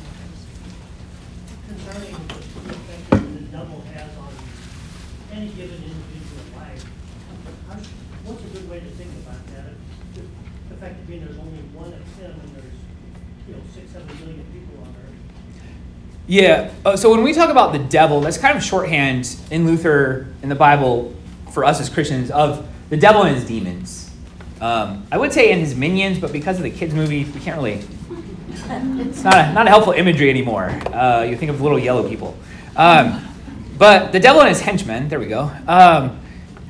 Concerning 1.69 2.13
the 2.13 2.35
effect 2.35 3.11
that 3.11 3.21
the 3.21 3.41
devil 3.55 3.81
has 3.95 4.11
on 4.19 4.33
any 5.33 5.49
given 5.51 5.77
individual 5.77 6.59
life, 6.59 6.85
how 7.69 7.79
sh- 7.81 7.87
what's 8.25 8.43
a 8.45 8.49
good 8.49 8.69
way 8.69 8.81
to 8.81 8.87
think 8.99 9.11
about 9.23 9.47
that? 9.55 9.73
The 10.15 10.23
the 10.69 10.77
fact 10.81 10.97
that 10.97 11.07
being 11.07 11.25
there's 11.25 11.39
only 11.39 11.63
one 11.73 11.93
of 11.93 12.03
him 12.19 12.33
and 12.33 12.55
there's, 12.57 12.79
you 13.47 13.55
know, 13.55 13.63
six, 13.73 13.93
seven 13.93 14.09
million 14.21 14.45
people 14.53 14.83
on 14.83 14.89
earth. 14.89 15.15
Yeah. 16.29 16.71
Uh, 16.85 16.95
so 16.95 17.11
when 17.11 17.23
we 17.23 17.33
talk 17.33 17.49
about 17.49 17.73
the 17.73 17.79
devil, 17.79 18.21
that's 18.21 18.37
kind 18.37 18.57
of 18.57 18.63
shorthand 18.63 19.35
in 19.51 19.67
Luther 19.67 20.29
in 20.43 20.51
the 20.51 20.55
Bible 20.55 21.15
for 21.53 21.65
us 21.65 21.81
as 21.81 21.89
Christians 21.89 22.31
of 22.31 22.69
the 22.91 22.99
devil 22.99 23.23
and 23.23 23.35
his 23.35 23.47
demons. 23.47 24.11
Um, 24.61 25.07
I 25.11 25.17
would 25.17 25.33
say 25.33 25.51
in 25.51 25.59
his 25.59 25.75
minions, 25.75 26.19
but 26.19 26.31
because 26.31 26.59
of 26.59 26.65
the 26.65 26.71
kids' 26.71 26.93
movie, 26.93 27.25
we 27.25 27.41
can't 27.41 27.57
really. 27.57 27.83
It's 28.51 29.25
not 29.25 29.35
a, 29.35 29.53
not 29.55 29.67
a 29.67 29.71
helpful 29.71 29.95
imagery 29.95 30.29
anymore. 30.29 30.69
Uh, 30.93 31.23
you 31.23 31.35
think 31.37 31.51
of 31.51 31.63
little 31.63 31.79
yellow 31.79 32.07
people. 32.07 32.37
Um, 32.77 33.27
but 33.79 34.13
the 34.13 34.21
devil 34.21 34.43
and 34.43 34.51
his 34.51 34.61
henchmen, 34.61 35.09
there 35.09 35.21
we 35.21 35.27
go. 35.27 35.51
Um, 35.67 36.21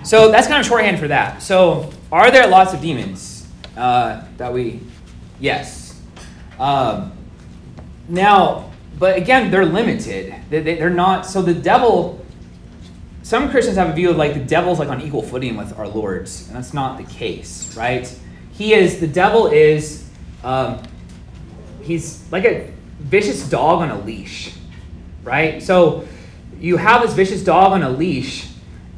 so 0.05 0.31
that's 0.31 0.47
kind 0.47 0.61
of 0.61 0.67
shorthand 0.67 1.01
for 1.01 1.09
that. 1.09 1.43
So 1.43 1.91
are 2.13 2.31
there 2.31 2.47
lots 2.47 2.73
of 2.75 2.81
demons 2.81 3.49
uh, 3.77 4.25
that 4.37 4.53
we. 4.53 4.81
Yes. 5.41 6.01
Um, 6.61 7.13
now, 8.09 8.68
but 8.99 9.17
again, 9.17 9.51
they're 9.51 9.67
limited. 9.67 10.35
They, 10.51 10.61
they, 10.61 10.75
they're 10.77 10.91
not. 10.91 11.27
So 11.27 11.43
the 11.43 11.55
devil. 11.55 12.25
Some 13.23 13.51
Christians 13.51 13.77
have 13.77 13.91
a 13.91 13.93
view 13.93 14.09
of 14.09 14.17
like 14.17 14.33
the 14.33 14.41
devil's 14.41 14.79
like 14.79 14.89
on 14.89 15.03
equal 15.03 15.23
footing 15.23 15.57
with 15.57 15.79
our 15.79 15.87
Lord's, 15.87 16.47
and 16.49 16.57
that's 16.57 16.73
not 16.73 16.97
the 16.97 17.05
case, 17.05 17.77
right? 17.77 18.13
He 18.53 18.73
is 18.75 19.01
the 19.01 19.07
devil 19.07 19.49
is. 19.49 20.09
Um, 20.43 20.83
he's 21.83 22.31
like 22.33 22.45
a 22.45 22.73
vicious 23.01 23.49
dog 23.49 23.83
on 23.83 23.91
a 23.91 24.01
leash, 24.01 24.55
right? 25.25 25.63
So 25.63 26.07
you 26.59 26.77
have 26.77 27.03
this 27.03 27.13
vicious 27.13 27.45
dog 27.45 27.73
on 27.73 27.83
a 27.83 27.91
leash, 27.91 28.49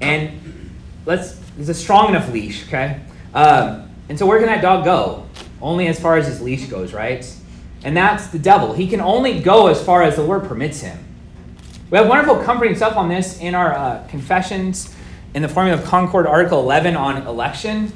and 0.00 0.70
let's 1.06 1.40
it's 1.58 1.68
a 1.68 1.74
strong 1.74 2.08
enough 2.08 2.30
leash, 2.32 2.66
okay? 2.68 3.00
Um, 3.34 3.90
and 4.08 4.18
so 4.18 4.26
where 4.26 4.38
can 4.38 4.46
that 4.46 4.62
dog 4.62 4.84
go? 4.84 5.26
Only 5.60 5.88
as 5.88 6.00
far 6.00 6.16
as 6.16 6.26
his 6.26 6.40
leash 6.40 6.66
goes, 6.66 6.92
right? 6.92 7.24
And 7.84 7.96
that's 7.96 8.28
the 8.28 8.38
devil. 8.38 8.72
He 8.72 8.86
can 8.86 9.00
only 9.00 9.40
go 9.40 9.68
as 9.68 9.82
far 9.82 10.02
as 10.02 10.16
the 10.16 10.22
Lord 10.22 10.44
permits 10.44 10.80
him. 10.80 10.98
We 11.90 11.98
have 11.98 12.08
wonderful 12.08 12.42
comforting 12.42 12.76
stuff 12.76 12.96
on 12.96 13.08
this 13.08 13.40
in 13.40 13.54
our 13.54 13.72
uh, 13.72 14.06
confessions 14.08 14.94
in 15.34 15.42
the 15.42 15.48
Formula 15.48 15.78
of 15.78 15.84
Concord, 15.84 16.26
Article 16.26 16.60
11 16.60 16.96
on 16.96 17.26
election, 17.26 17.92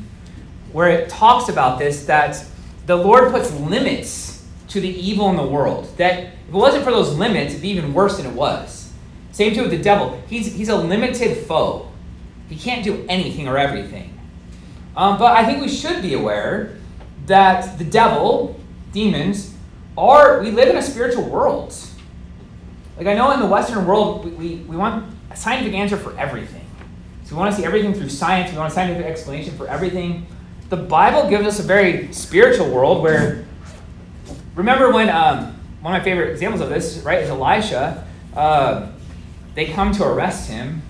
where 0.73 0.89
it 0.89 1.09
talks 1.09 1.49
about 1.49 1.79
this 1.79 2.07
that 2.07 2.45
the 2.87 2.97
Lord 2.97 3.31
puts 3.31 3.53
limits 3.53 4.45
to 4.69 4.81
the 4.81 4.89
evil 4.89 5.31
in 5.31 5.37
the 5.37 5.47
world. 5.47 5.97
That 5.97 6.25
if 6.25 6.49
it 6.49 6.53
wasn't 6.53 6.85
for 6.85 6.91
those 6.91 7.15
limits, 7.15 7.53
it'd 7.53 7.63
be 7.63 7.71
even 7.71 7.95
worse 7.95 8.17
than 8.17 8.27
it 8.27 8.33
was. 8.33 8.93
Same 9.33 9.55
too 9.55 9.63
with 9.63 9.71
the 9.71 9.83
devil. 9.83 10.21
He's, 10.29 10.53
he's 10.53 10.69
a 10.69 10.77
limited 10.77 11.37
foe. 11.47 11.91
He 12.49 12.57
can't 12.57 12.85
do 12.85 13.05
anything 13.09 13.49
or 13.49 13.59
everything. 13.59 14.19
Um, 14.97 15.19
but 15.19 15.37
I 15.37 15.45
think 15.45 15.61
we 15.61 15.69
should 15.69 16.03
be 16.03 16.15
aware 16.15 16.77
that 17.27 17.79
the 17.79 17.85
devil, 17.85 18.61
demons, 18.93 19.54
we 19.97 20.51
live 20.51 20.69
in 20.69 20.77
a 20.77 20.83
spiritual 20.83 21.29
world. 21.29 21.75
Like 22.97 23.07
I 23.07 23.15
know 23.15 23.31
in 23.33 23.41
the 23.41 23.47
Western 23.47 23.87
world, 23.87 24.25
we, 24.25 24.31
we, 24.33 24.55
we 24.57 24.77
want 24.77 25.15
a 25.31 25.37
scientific 25.37 25.75
answer 25.75 25.97
for 25.97 26.17
everything. 26.19 26.65
So 27.25 27.35
we 27.35 27.39
want 27.39 27.55
to 27.55 27.61
see 27.61 27.67
everything 27.67 27.95
through 27.95 28.09
science, 28.09 28.51
we 28.53 28.59
want 28.59 28.71
a 28.71 28.75
scientific 28.75 29.07
explanation 29.07 29.57
for 29.57 29.67
everything. 29.67 30.27
The 30.69 30.77
Bible 30.77 31.29
gives 31.29 31.47
us 31.47 31.59
a 31.59 31.63
very 31.63 32.13
spiritual 32.13 32.71
world 32.71 33.03
where, 33.03 33.47
remember 34.55 34.93
when, 34.93 35.09
um, 35.09 35.59
one 35.81 35.95
of 35.95 36.01
my 36.01 36.05
favorite 36.05 36.31
examples 36.31 36.61
of 36.61 36.69
this, 36.69 36.99
right, 36.99 37.23
is 37.23 37.31
Elisha. 37.31 38.07
Uh, 38.35 38.91
they 39.55 39.67
come 39.67 39.93
to 39.93 40.05
arrest 40.05 40.49
him, 40.49 40.83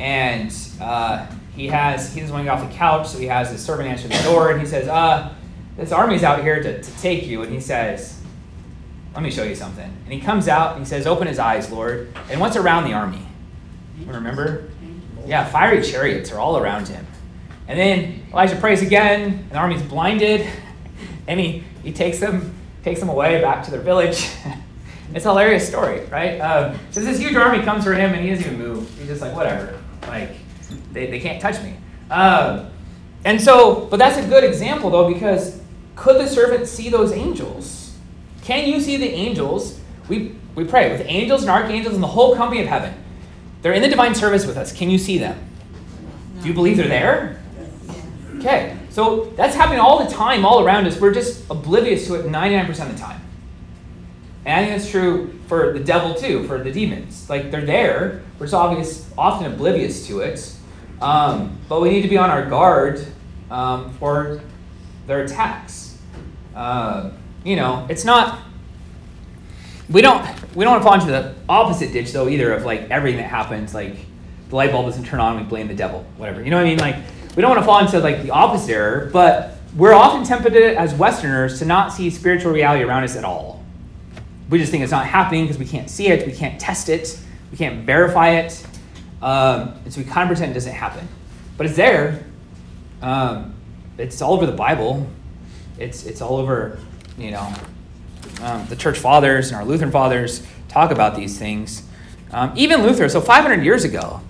and 0.00 0.54
uh, 0.80 1.26
he 1.54 1.68
has, 1.68 2.12
he 2.14 2.20
doesn't 2.20 2.32
want 2.32 2.44
to 2.44 2.50
get 2.50 2.58
off 2.58 2.68
the 2.68 2.76
couch, 2.76 3.08
so 3.08 3.18
he 3.18 3.26
has 3.26 3.50
his 3.50 3.64
servant 3.64 3.88
answer 3.88 4.08
the 4.08 4.22
door, 4.24 4.50
and 4.50 4.60
he 4.60 4.66
says, 4.66 4.88
uh, 4.88 5.32
this 5.76 5.92
army's 5.92 6.22
out 6.22 6.42
here 6.42 6.62
to, 6.62 6.82
to 6.82 6.98
take 6.98 7.26
you. 7.26 7.42
And 7.42 7.52
he 7.52 7.60
says, 7.60 8.19
let 9.14 9.22
me 9.22 9.30
show 9.30 9.42
you 9.42 9.54
something. 9.54 9.84
And 9.84 10.12
he 10.12 10.20
comes 10.20 10.48
out 10.48 10.76
and 10.76 10.84
he 10.84 10.88
says, 10.88 11.06
Open 11.06 11.26
his 11.26 11.38
eyes, 11.38 11.70
Lord. 11.70 12.12
And 12.30 12.40
what's 12.40 12.56
around 12.56 12.84
the 12.84 12.92
army? 12.92 13.26
Remember? 14.06 14.70
Yeah, 15.26 15.44
fiery 15.44 15.82
chariots 15.82 16.32
are 16.32 16.38
all 16.38 16.56
around 16.56 16.88
him. 16.88 17.06
And 17.68 17.78
then 17.78 18.22
Elijah 18.32 18.56
prays 18.56 18.82
again, 18.82 19.30
and 19.30 19.50
the 19.50 19.56
army's 19.56 19.82
blinded, 19.82 20.46
and 21.28 21.38
he, 21.38 21.64
he 21.82 21.92
takes 21.92 22.18
them 22.18 22.56
takes 22.82 22.98
them 22.98 23.08
away 23.08 23.40
back 23.40 23.64
to 23.64 23.70
their 23.70 23.80
village. 23.80 24.30
it's 25.14 25.24
a 25.24 25.28
hilarious 25.28 25.68
story, 25.68 26.00
right? 26.06 26.38
Um, 26.40 26.78
so 26.90 27.00
this 27.00 27.18
huge 27.18 27.36
army 27.36 27.62
comes 27.62 27.84
for 27.84 27.92
him, 27.92 28.12
and 28.14 28.24
he 28.24 28.30
doesn't 28.30 28.46
even 28.46 28.58
move. 28.58 28.98
He's 28.98 29.08
just 29.08 29.20
like, 29.20 29.34
whatever. 29.34 29.78
Like, 30.08 30.30
they, 30.92 31.10
they 31.10 31.20
can't 31.20 31.40
touch 31.40 31.62
me. 31.62 31.76
Um, 32.10 32.70
and 33.24 33.40
so, 33.40 33.86
but 33.86 33.98
that's 33.98 34.16
a 34.16 34.26
good 34.26 34.44
example, 34.44 34.90
though, 34.90 35.12
because 35.12 35.60
could 35.94 36.16
the 36.16 36.26
servant 36.26 36.66
see 36.66 36.88
those 36.88 37.12
angels? 37.12 37.79
Can 38.44 38.68
you 38.68 38.80
see 38.80 38.96
the 38.96 39.08
angels? 39.08 39.78
We, 40.08 40.36
we 40.54 40.64
pray 40.64 40.90
with 40.90 41.06
angels 41.06 41.42
and 41.42 41.50
archangels 41.50 41.94
and 41.94 42.02
the 42.02 42.08
whole 42.08 42.34
company 42.34 42.60
of 42.62 42.68
heaven. 42.68 42.94
They're 43.62 43.72
in 43.72 43.82
the 43.82 43.88
divine 43.88 44.14
service 44.14 44.46
with 44.46 44.56
us. 44.56 44.72
Can 44.72 44.90
you 44.90 44.98
see 44.98 45.18
them? 45.18 45.38
Do 46.40 46.48
you 46.48 46.54
believe 46.54 46.76
they're 46.76 46.88
there? 46.88 47.40
Okay, 48.38 48.76
so 48.88 49.26
that's 49.36 49.54
happening 49.54 49.80
all 49.80 50.02
the 50.02 50.10
time, 50.10 50.46
all 50.46 50.64
around 50.64 50.86
us. 50.86 50.98
We're 50.98 51.12
just 51.12 51.44
oblivious 51.50 52.06
to 52.06 52.14
it 52.14 52.24
99% 52.26 52.68
of 52.68 52.92
the 52.92 52.98
time. 52.98 53.20
And 54.46 54.58
I 54.58 54.66
think 54.66 54.80
that's 54.80 54.90
true 54.90 55.38
for 55.46 55.74
the 55.74 55.80
devil 55.80 56.14
too, 56.14 56.46
for 56.46 56.62
the 56.62 56.72
demons. 56.72 57.28
Like 57.28 57.50
they're 57.50 57.66
there, 57.66 58.22
we're 58.38 58.46
just 58.46 58.54
obvious, 58.54 59.10
often 59.18 59.52
oblivious 59.52 60.06
to 60.06 60.20
it. 60.20 60.56
Um, 61.02 61.58
but 61.68 61.82
we 61.82 61.90
need 61.90 62.02
to 62.02 62.08
be 62.08 62.16
on 62.16 62.30
our 62.30 62.48
guard 62.48 63.06
um, 63.50 63.92
for 63.94 64.40
their 65.06 65.22
attacks. 65.24 65.98
Uh, 66.54 67.10
you 67.44 67.56
know, 67.56 67.86
it's 67.88 68.04
not. 68.04 68.40
We 69.88 70.02
don't 70.02 70.24
we 70.54 70.64
don't 70.64 70.72
want 70.72 70.82
to 70.82 70.84
fall 70.84 70.94
into 70.94 71.06
the 71.06 71.34
opposite 71.48 71.92
ditch 71.92 72.12
though 72.12 72.28
either 72.28 72.52
of 72.52 72.64
like 72.64 72.90
everything 72.90 73.18
that 73.18 73.28
happens 73.28 73.74
like 73.74 73.96
the 74.48 74.56
light 74.56 74.70
bulb 74.70 74.86
doesn't 74.86 75.04
turn 75.04 75.18
on 75.20 75.36
we 75.36 75.42
blame 75.44 75.66
the 75.68 75.74
devil 75.74 76.04
whatever 76.16 76.42
you 76.42 76.50
know 76.50 76.56
what 76.56 76.66
I 76.66 76.68
mean 76.68 76.78
like 76.78 76.96
we 77.34 77.40
don't 77.40 77.50
want 77.50 77.60
to 77.60 77.66
fall 77.66 77.80
into 77.80 77.98
like 77.98 78.22
the 78.22 78.30
opposite 78.30 78.72
error 78.72 79.10
but 79.12 79.58
we're 79.76 79.94
often 79.94 80.24
tempted 80.24 80.56
as 80.56 80.94
Westerners 80.94 81.58
to 81.60 81.64
not 81.64 81.92
see 81.92 82.10
spiritual 82.10 82.52
reality 82.52 82.82
around 82.82 83.04
us 83.04 83.16
at 83.16 83.24
all. 83.24 83.64
We 84.48 84.58
just 84.58 84.72
think 84.72 84.82
it's 84.82 84.90
not 84.90 85.06
happening 85.06 85.44
because 85.44 85.58
we 85.58 85.64
can't 85.64 85.88
see 85.88 86.08
it, 86.08 86.26
we 86.26 86.32
can't 86.32 86.60
test 86.60 86.88
it, 86.88 87.20
we 87.52 87.56
can't 87.56 87.86
verify 87.86 88.30
it, 88.30 88.66
um, 89.22 89.74
and 89.84 89.92
so 89.92 90.00
we 90.00 90.06
kind 90.06 90.22
of 90.22 90.36
pretend 90.36 90.50
it 90.50 90.54
doesn't 90.54 90.72
happen. 90.72 91.06
But 91.56 91.66
it's 91.66 91.76
there. 91.76 92.24
Um, 93.00 93.54
it's 93.96 94.20
all 94.20 94.34
over 94.34 94.46
the 94.46 94.52
Bible. 94.52 95.06
It's 95.78 96.04
it's 96.04 96.20
all 96.20 96.36
over, 96.36 96.78
you 97.20 97.30
know, 97.30 97.52
um, 98.42 98.66
the 98.68 98.76
church 98.76 98.98
fathers 98.98 99.48
and 99.48 99.56
our 99.56 99.64
Lutheran 99.64 99.90
fathers 99.90 100.46
talk 100.68 100.90
about 100.90 101.16
these 101.16 101.38
things. 101.38 101.82
Um, 102.32 102.52
even 102.56 102.82
Luther, 102.82 103.08
so 103.08 103.20
500 103.20 103.64
years 103.64 103.84
ago, 103.84 104.20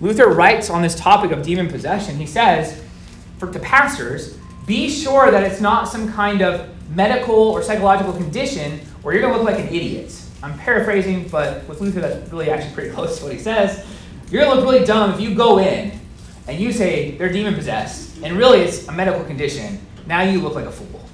Luther 0.00 0.28
writes 0.28 0.70
on 0.70 0.82
this 0.82 0.94
topic 0.94 1.32
of 1.32 1.42
demon 1.42 1.68
possession. 1.68 2.16
He 2.16 2.26
says, 2.26 2.82
for 3.38 3.50
to 3.50 3.58
pastors, 3.58 4.38
be 4.66 4.88
sure 4.88 5.30
that 5.30 5.42
it's 5.42 5.60
not 5.60 5.88
some 5.88 6.12
kind 6.12 6.42
of 6.42 6.68
medical 6.94 7.34
or 7.34 7.62
psychological 7.62 8.12
condition 8.12 8.78
where 9.02 9.14
you're 9.14 9.22
going 9.22 9.34
to 9.34 9.38
look 9.40 9.48
like 9.48 9.60
an 9.64 9.74
idiot. 9.74 10.14
I'm 10.42 10.56
paraphrasing, 10.58 11.28
but 11.28 11.66
with 11.68 11.80
Luther, 11.80 12.00
that's 12.00 12.30
really 12.32 12.50
actually 12.50 12.74
pretty 12.74 12.90
close 12.94 13.18
to 13.18 13.24
what 13.24 13.32
he 13.32 13.38
says. 13.38 13.84
You're 14.30 14.42
going 14.42 14.54
to 14.54 14.60
look 14.60 14.72
really 14.72 14.86
dumb 14.86 15.12
if 15.14 15.20
you 15.20 15.34
go 15.34 15.58
in 15.58 15.98
and 16.46 16.60
you 16.60 16.72
say 16.72 17.12
they're 17.12 17.32
demon 17.32 17.54
possessed, 17.54 18.22
and 18.22 18.36
really 18.36 18.60
it's 18.60 18.86
a 18.88 18.92
medical 18.92 19.24
condition. 19.24 19.80
Now 20.06 20.22
you 20.22 20.40
look 20.40 20.54
like 20.54 20.66
a 20.66 20.72
fool. 20.72 21.07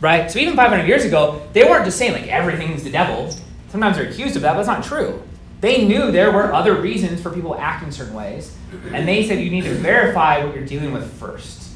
Right? 0.00 0.30
So 0.30 0.38
even 0.38 0.56
500 0.56 0.86
years 0.86 1.04
ago, 1.04 1.46
they 1.52 1.64
weren't 1.64 1.84
just 1.84 1.98
saying 1.98 2.12
like 2.12 2.28
everything's 2.28 2.84
the 2.84 2.90
devil. 2.90 3.34
Sometimes 3.68 3.96
they're 3.96 4.08
accused 4.08 4.36
of 4.36 4.42
that, 4.42 4.52
but 4.52 4.64
that's 4.64 4.68
not 4.68 4.84
true. 4.84 5.22
They 5.60 5.86
knew 5.86 6.10
there 6.10 6.32
were 6.32 6.52
other 6.52 6.80
reasons 6.80 7.20
for 7.20 7.30
people 7.30 7.54
acting 7.54 7.90
certain 7.92 8.14
ways, 8.14 8.56
and 8.92 9.06
they 9.06 9.26
said 9.26 9.40
you 9.40 9.50
need 9.50 9.64
to 9.64 9.74
verify 9.74 10.42
what 10.42 10.54
you're 10.54 10.64
dealing 10.64 10.92
with 10.92 11.12
first. 11.18 11.72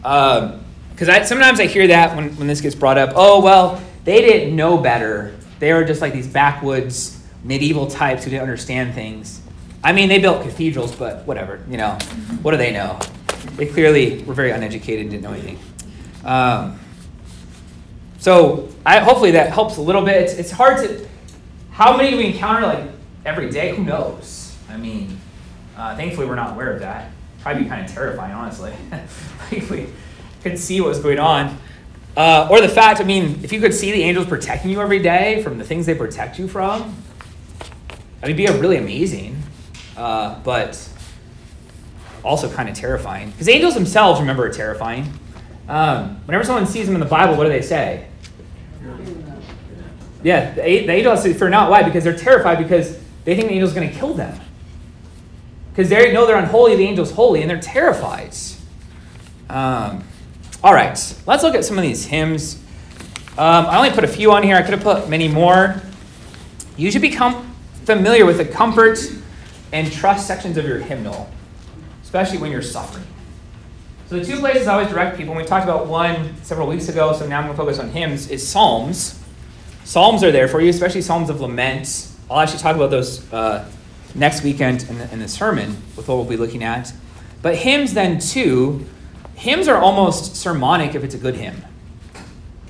Because 0.00 1.08
I 1.08 1.22
sometimes 1.24 1.58
I 1.58 1.66
hear 1.66 1.88
that 1.88 2.16
when, 2.16 2.36
when 2.36 2.46
this 2.46 2.60
gets 2.60 2.76
brought 2.76 2.98
up. 2.98 3.10
Oh, 3.16 3.40
well, 3.42 3.82
they 4.04 4.20
didn't 4.20 4.54
know 4.54 4.78
better. 4.78 5.34
They 5.58 5.72
were 5.72 5.84
just 5.84 6.00
like 6.00 6.12
these 6.12 6.28
backwoods 6.28 7.20
medieval 7.42 7.86
types 7.88 8.24
who 8.24 8.30
didn't 8.30 8.42
understand 8.42 8.94
things. 8.94 9.40
I 9.82 9.92
mean, 9.92 10.08
they 10.08 10.18
built 10.18 10.42
cathedrals, 10.42 10.94
but 10.94 11.26
whatever, 11.26 11.64
you 11.68 11.78
know. 11.78 11.98
What 12.42 12.52
do 12.52 12.58
they 12.58 12.72
know? 12.72 12.98
They 13.56 13.66
clearly 13.66 14.22
were 14.24 14.34
very 14.34 14.50
uneducated 14.50 15.02
and 15.02 15.10
didn't 15.10 15.24
know 15.24 15.32
anything. 15.32 15.58
Um, 16.24 16.78
so 18.20 18.68
I, 18.84 18.98
hopefully 19.00 19.30
that 19.32 19.52
helps 19.52 19.78
a 19.78 19.80
little 19.80 20.02
bit. 20.02 20.16
It's, 20.22 20.34
it's 20.34 20.50
hard 20.50 20.86
to. 20.86 21.08
How 21.72 21.96
many 21.96 22.10
do 22.10 22.18
we 22.18 22.26
encounter 22.26 22.66
like 22.66 22.84
every 23.24 23.50
day? 23.50 23.74
Who 23.74 23.82
knows? 23.82 24.56
I 24.68 24.76
mean, 24.76 25.18
uh, 25.76 25.96
thankfully 25.96 26.26
we're 26.26 26.34
not 26.34 26.52
aware 26.52 26.72
of 26.72 26.80
that. 26.80 27.10
Probably 27.40 27.62
be 27.62 27.68
kind 27.68 27.84
of 27.84 27.90
terrifying, 27.90 28.34
honestly. 28.34 28.74
if 29.50 29.70
we 29.70 29.86
could 30.42 30.58
see 30.58 30.82
what 30.82 30.88
was 30.88 30.98
going 30.98 31.18
on. 31.18 31.58
Uh, 32.14 32.46
or 32.50 32.60
the 32.60 32.68
fact, 32.68 33.00
I 33.00 33.04
mean, 33.04 33.40
if 33.42 33.52
you 33.54 33.60
could 33.60 33.72
see 33.72 33.90
the 33.90 34.02
angels 34.02 34.26
protecting 34.26 34.70
you 34.70 34.82
every 34.82 34.98
day 34.98 35.42
from 35.42 35.56
the 35.56 35.64
things 35.64 35.86
they 35.86 35.94
protect 35.94 36.38
you 36.38 36.46
from, 36.46 36.94
that'd 38.20 38.36
be 38.36 38.46
really 38.46 38.76
amazing. 38.76 39.42
Uh, 39.96 40.38
but 40.40 40.86
also 42.22 42.50
kind 42.52 42.68
of 42.68 42.74
terrifying. 42.74 43.30
Because 43.30 43.48
angels 43.48 43.72
themselves, 43.72 44.20
remember, 44.20 44.44
are 44.44 44.52
terrifying. 44.52 45.10
Um, 45.70 46.16
whenever 46.24 46.42
someone 46.42 46.66
sees 46.66 46.86
them 46.86 46.96
in 46.96 47.00
the 47.00 47.06
Bible, 47.06 47.36
what 47.36 47.44
do 47.44 47.48
they 47.48 47.62
say? 47.62 48.08
Yeah, 50.24 50.52
the, 50.52 50.62
the 50.62 50.90
angels 50.90 51.22
say, 51.22 51.32
fear 51.32 51.48
not. 51.48 51.70
Why? 51.70 51.84
Because 51.84 52.02
they're 52.02 52.16
terrified 52.16 52.58
because 52.58 52.98
they 53.24 53.36
think 53.36 53.46
the 53.46 53.54
angel's 53.54 53.72
going 53.72 53.88
to 53.88 53.94
kill 53.96 54.12
them. 54.12 54.38
Because 55.70 55.88
they 55.88 56.12
know 56.12 56.26
they're 56.26 56.36
unholy, 56.36 56.74
the 56.74 56.88
angel's 56.88 57.12
holy, 57.12 57.42
and 57.42 57.48
they're 57.48 57.60
terrified. 57.60 58.34
Um, 59.48 60.02
all 60.64 60.74
right, 60.74 60.98
let's 61.26 61.42
look 61.44 61.54
at 61.54 61.64
some 61.64 61.78
of 61.78 61.82
these 61.82 62.04
hymns. 62.04 62.56
Um, 63.38 63.66
I 63.66 63.76
only 63.76 63.90
put 63.90 64.02
a 64.02 64.08
few 64.08 64.32
on 64.32 64.42
here. 64.42 64.56
I 64.56 64.62
could 64.62 64.74
have 64.74 64.82
put 64.82 65.08
many 65.08 65.28
more. 65.28 65.80
You 66.76 66.90
should 66.90 67.00
become 67.00 67.54
familiar 67.84 68.26
with 68.26 68.38
the 68.38 68.44
comfort 68.44 68.98
and 69.72 69.90
trust 69.92 70.26
sections 70.26 70.56
of 70.56 70.64
your 70.64 70.78
hymnal, 70.78 71.30
especially 72.02 72.38
when 72.38 72.50
you're 72.50 72.60
suffering. 72.60 73.06
So 74.10 74.18
the 74.18 74.24
two 74.24 74.40
places 74.40 74.66
I 74.66 74.72
always 74.72 74.88
direct 74.88 75.16
people, 75.16 75.34
and 75.34 75.40
we 75.40 75.46
talked 75.46 75.62
about 75.62 75.86
one 75.86 76.34
several 76.42 76.66
weeks 76.66 76.88
ago, 76.88 77.12
so 77.12 77.28
now 77.28 77.38
I'm 77.38 77.44
going 77.44 77.56
to 77.56 77.62
focus 77.62 77.78
on 77.78 77.90
hymns, 77.90 78.28
is 78.28 78.44
Psalms. 78.44 79.16
Psalms 79.84 80.24
are 80.24 80.32
there 80.32 80.48
for 80.48 80.60
you, 80.60 80.68
especially 80.68 81.00
Psalms 81.00 81.30
of 81.30 81.40
Lament. 81.40 82.08
I'll 82.28 82.40
actually 82.40 82.58
talk 82.58 82.74
about 82.74 82.90
those 82.90 83.32
uh, 83.32 83.70
next 84.16 84.42
weekend 84.42 84.82
in 84.90 84.98
the, 84.98 85.12
in 85.12 85.20
the 85.20 85.28
sermon 85.28 85.76
with 85.96 86.08
what 86.08 86.16
we'll 86.16 86.24
be 86.24 86.36
looking 86.36 86.64
at. 86.64 86.92
But 87.40 87.54
hymns, 87.54 87.94
then, 87.94 88.18
too, 88.18 88.84
hymns 89.36 89.68
are 89.68 89.78
almost 89.78 90.34
sermonic 90.34 90.96
if 90.96 91.04
it's 91.04 91.14
a 91.14 91.18
good 91.18 91.36
hymn. 91.36 91.64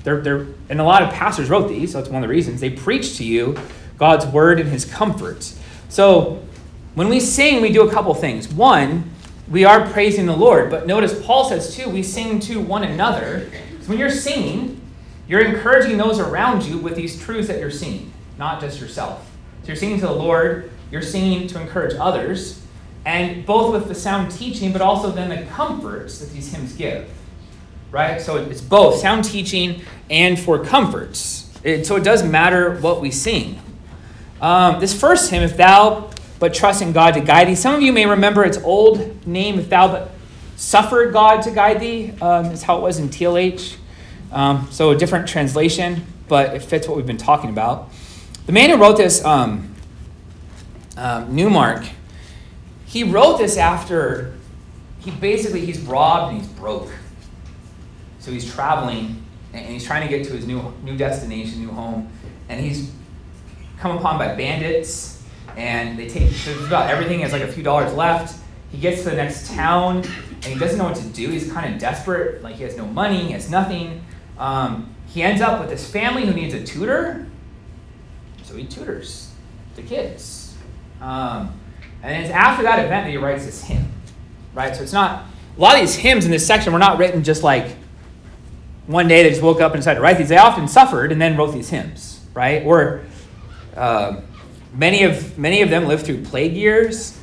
They're, 0.03 0.21
they're, 0.21 0.45
and 0.69 0.79
a 0.79 0.83
lot 0.83 1.01
of 1.01 1.11
pastors 1.11 1.49
wrote 1.49 1.69
these, 1.69 1.93
so 1.93 2.01
that's 2.01 2.11
one 2.11 2.23
of 2.23 2.29
the 2.29 2.31
reasons. 2.31 2.61
They 2.61 2.69
preach 2.69 3.17
to 3.17 3.23
you 3.23 3.57
God's 3.97 4.27
word 4.27 4.59
and 4.59 4.69
his 4.69 4.85
comfort. 4.85 5.51
So 5.89 6.45
when 6.93 7.09
we 7.09 7.19
sing, 7.19 7.63
we 7.63 7.71
do 7.71 7.89
a 7.89 7.91
couple 7.91 8.13
things. 8.13 8.47
One, 8.47 9.10
we 9.51 9.65
are 9.65 9.85
praising 9.89 10.25
the 10.25 10.35
Lord, 10.35 10.71
but 10.71 10.87
notice 10.87 11.23
Paul 11.25 11.49
says 11.49 11.75
too, 11.75 11.89
we 11.89 12.03
sing 12.03 12.39
to 12.41 12.61
one 12.61 12.83
another. 12.83 13.51
So 13.81 13.89
when 13.89 13.97
you're 13.97 14.09
singing, 14.09 14.81
you're 15.27 15.41
encouraging 15.41 15.97
those 15.97 16.19
around 16.19 16.63
you 16.63 16.77
with 16.77 16.95
these 16.95 17.21
truths 17.21 17.49
that 17.49 17.59
you're 17.59 17.69
singing, 17.69 18.13
not 18.37 18.61
just 18.61 18.79
yourself. 18.79 19.29
So 19.63 19.67
you're 19.67 19.75
singing 19.75 19.99
to 19.99 20.07
the 20.07 20.13
Lord, 20.13 20.71
you're 20.89 21.01
singing 21.01 21.47
to 21.47 21.59
encourage 21.59 21.95
others, 21.99 22.65
and 23.05 23.45
both 23.45 23.73
with 23.73 23.89
the 23.89 23.95
sound 23.95 24.31
teaching, 24.31 24.71
but 24.71 24.81
also 24.81 25.11
then 25.11 25.29
the 25.29 25.45
comforts 25.51 26.19
that 26.19 26.31
these 26.31 26.53
hymns 26.53 26.73
give. 26.73 27.09
Right? 27.91 28.21
So 28.21 28.37
it's 28.37 28.61
both 28.61 28.99
sound 28.99 29.25
teaching 29.25 29.81
and 30.09 30.39
for 30.39 30.63
comforts. 30.63 31.51
It, 31.61 31.85
so 31.85 31.97
it 31.97 32.05
does 32.05 32.23
matter 32.23 32.79
what 32.79 33.01
we 33.01 33.11
sing. 33.11 33.59
Um, 34.39 34.79
this 34.79 34.97
first 34.97 35.29
hymn, 35.29 35.43
If 35.43 35.57
Thou 35.57 36.09
But 36.41 36.55
Trust 36.55 36.81
in 36.81 36.91
God 36.91 37.13
to 37.13 37.21
Guide 37.21 37.49
Thee, 37.49 37.53
some 37.53 37.75
of 37.75 37.83
you 37.83 37.93
may 37.93 38.07
remember 38.07 38.43
its 38.43 38.57
old 38.57 39.27
name, 39.27 39.59
If 39.59 39.69
Thou 39.69 39.89
But 39.89 40.09
Suffered 40.55 41.13
God 41.13 41.43
to 41.43 41.51
Guide 41.51 41.79
Thee, 41.79 42.13
um, 42.19 42.47
is 42.47 42.63
how 42.63 42.79
it 42.79 42.81
was 42.81 42.97
in 42.97 43.09
TLH. 43.09 43.75
Um, 44.31 44.67
so 44.71 44.89
a 44.89 44.97
different 44.97 45.27
translation, 45.27 46.03
but 46.27 46.55
it 46.55 46.63
fits 46.63 46.87
what 46.87 46.97
we've 46.97 47.05
been 47.05 47.17
talking 47.17 47.51
about. 47.51 47.91
The 48.47 48.53
man 48.53 48.71
who 48.71 48.77
wrote 48.77 48.97
this, 48.97 49.23
um, 49.23 49.75
um, 50.97 51.31
Neumark, 51.31 51.87
he 52.87 53.03
wrote 53.03 53.37
this 53.37 53.55
after 53.55 54.33
he 54.99 55.11
basically 55.11 55.63
he's 55.63 55.79
robbed 55.81 56.33
and 56.33 56.41
he's 56.41 56.49
broke. 56.53 56.89
So 58.17 58.31
he's 58.31 58.51
traveling 58.51 59.23
and 59.53 59.63
he's 59.67 59.85
trying 59.85 60.09
to 60.09 60.17
get 60.17 60.25
to 60.25 60.33
his 60.33 60.47
new 60.47 60.73
new 60.81 60.97
destination, 60.97 61.59
new 61.59 61.71
home, 61.71 62.09
and 62.49 62.59
he's 62.59 62.91
come 63.77 63.95
upon 63.95 64.17
by 64.17 64.33
bandits 64.33 65.20
and 65.57 65.97
they 65.97 66.07
take 66.07 66.31
about 66.65 66.89
everything. 66.89 67.19
Has 67.19 67.31
like 67.31 67.41
a 67.41 67.51
few 67.51 67.63
dollars 67.63 67.93
left. 67.93 68.39
He 68.71 68.77
gets 68.77 69.03
to 69.03 69.09
the 69.09 69.15
next 69.15 69.51
town 69.51 69.97
and 69.97 70.45
he 70.45 70.57
doesn't 70.57 70.77
know 70.77 70.85
what 70.85 70.95
to 70.95 71.07
do. 71.07 71.29
He's 71.29 71.51
kind 71.51 71.73
of 71.73 71.79
desperate, 71.79 72.41
like 72.41 72.55
he 72.55 72.63
has 72.63 72.77
no 72.77 72.85
money, 72.85 73.25
he 73.25 73.31
has 73.33 73.49
nothing. 73.51 74.03
Um, 74.39 74.95
he 75.07 75.21
ends 75.21 75.41
up 75.41 75.59
with 75.59 75.69
this 75.69 75.89
family 75.89 76.25
who 76.25 76.33
needs 76.33 76.53
a 76.53 76.63
tutor, 76.63 77.27
so 78.43 78.55
he 78.55 78.65
tutors 78.65 79.31
the 79.75 79.81
kids. 79.81 80.55
Um, 81.01 81.59
and 82.01 82.23
it's 82.23 82.33
after 82.33 82.63
that 82.63 82.79
event 82.79 83.05
that 83.05 83.11
he 83.11 83.17
writes 83.17 83.45
this 83.45 83.63
hymn, 83.63 83.91
right? 84.53 84.75
So 84.75 84.81
it's 84.83 84.93
not, 84.93 85.25
a 85.57 85.61
lot 85.61 85.75
of 85.75 85.81
these 85.81 85.95
hymns 85.95 86.25
in 86.25 86.31
this 86.31 86.47
section 86.47 86.73
were 86.73 86.79
not 86.79 86.97
written 86.97 87.23
just 87.23 87.43
like 87.43 87.75
one 88.87 89.07
day 89.07 89.23
they 89.23 89.29
just 89.29 89.41
woke 89.41 89.61
up 89.61 89.73
and 89.73 89.81
decided 89.81 89.99
to 89.99 90.01
write 90.01 90.17
these. 90.17 90.29
They 90.29 90.37
often 90.37 90.67
suffered 90.67 91.11
and 91.11 91.21
then 91.21 91.37
wrote 91.37 91.53
these 91.53 91.69
hymns, 91.69 92.25
right? 92.33 92.63
Or 92.65 93.01
uh, 93.75 94.21
many, 94.73 95.03
of, 95.03 95.37
many 95.37 95.61
of 95.61 95.69
them 95.69 95.85
lived 95.85 96.05
through 96.05 96.23
plague 96.23 96.53
years. 96.53 97.17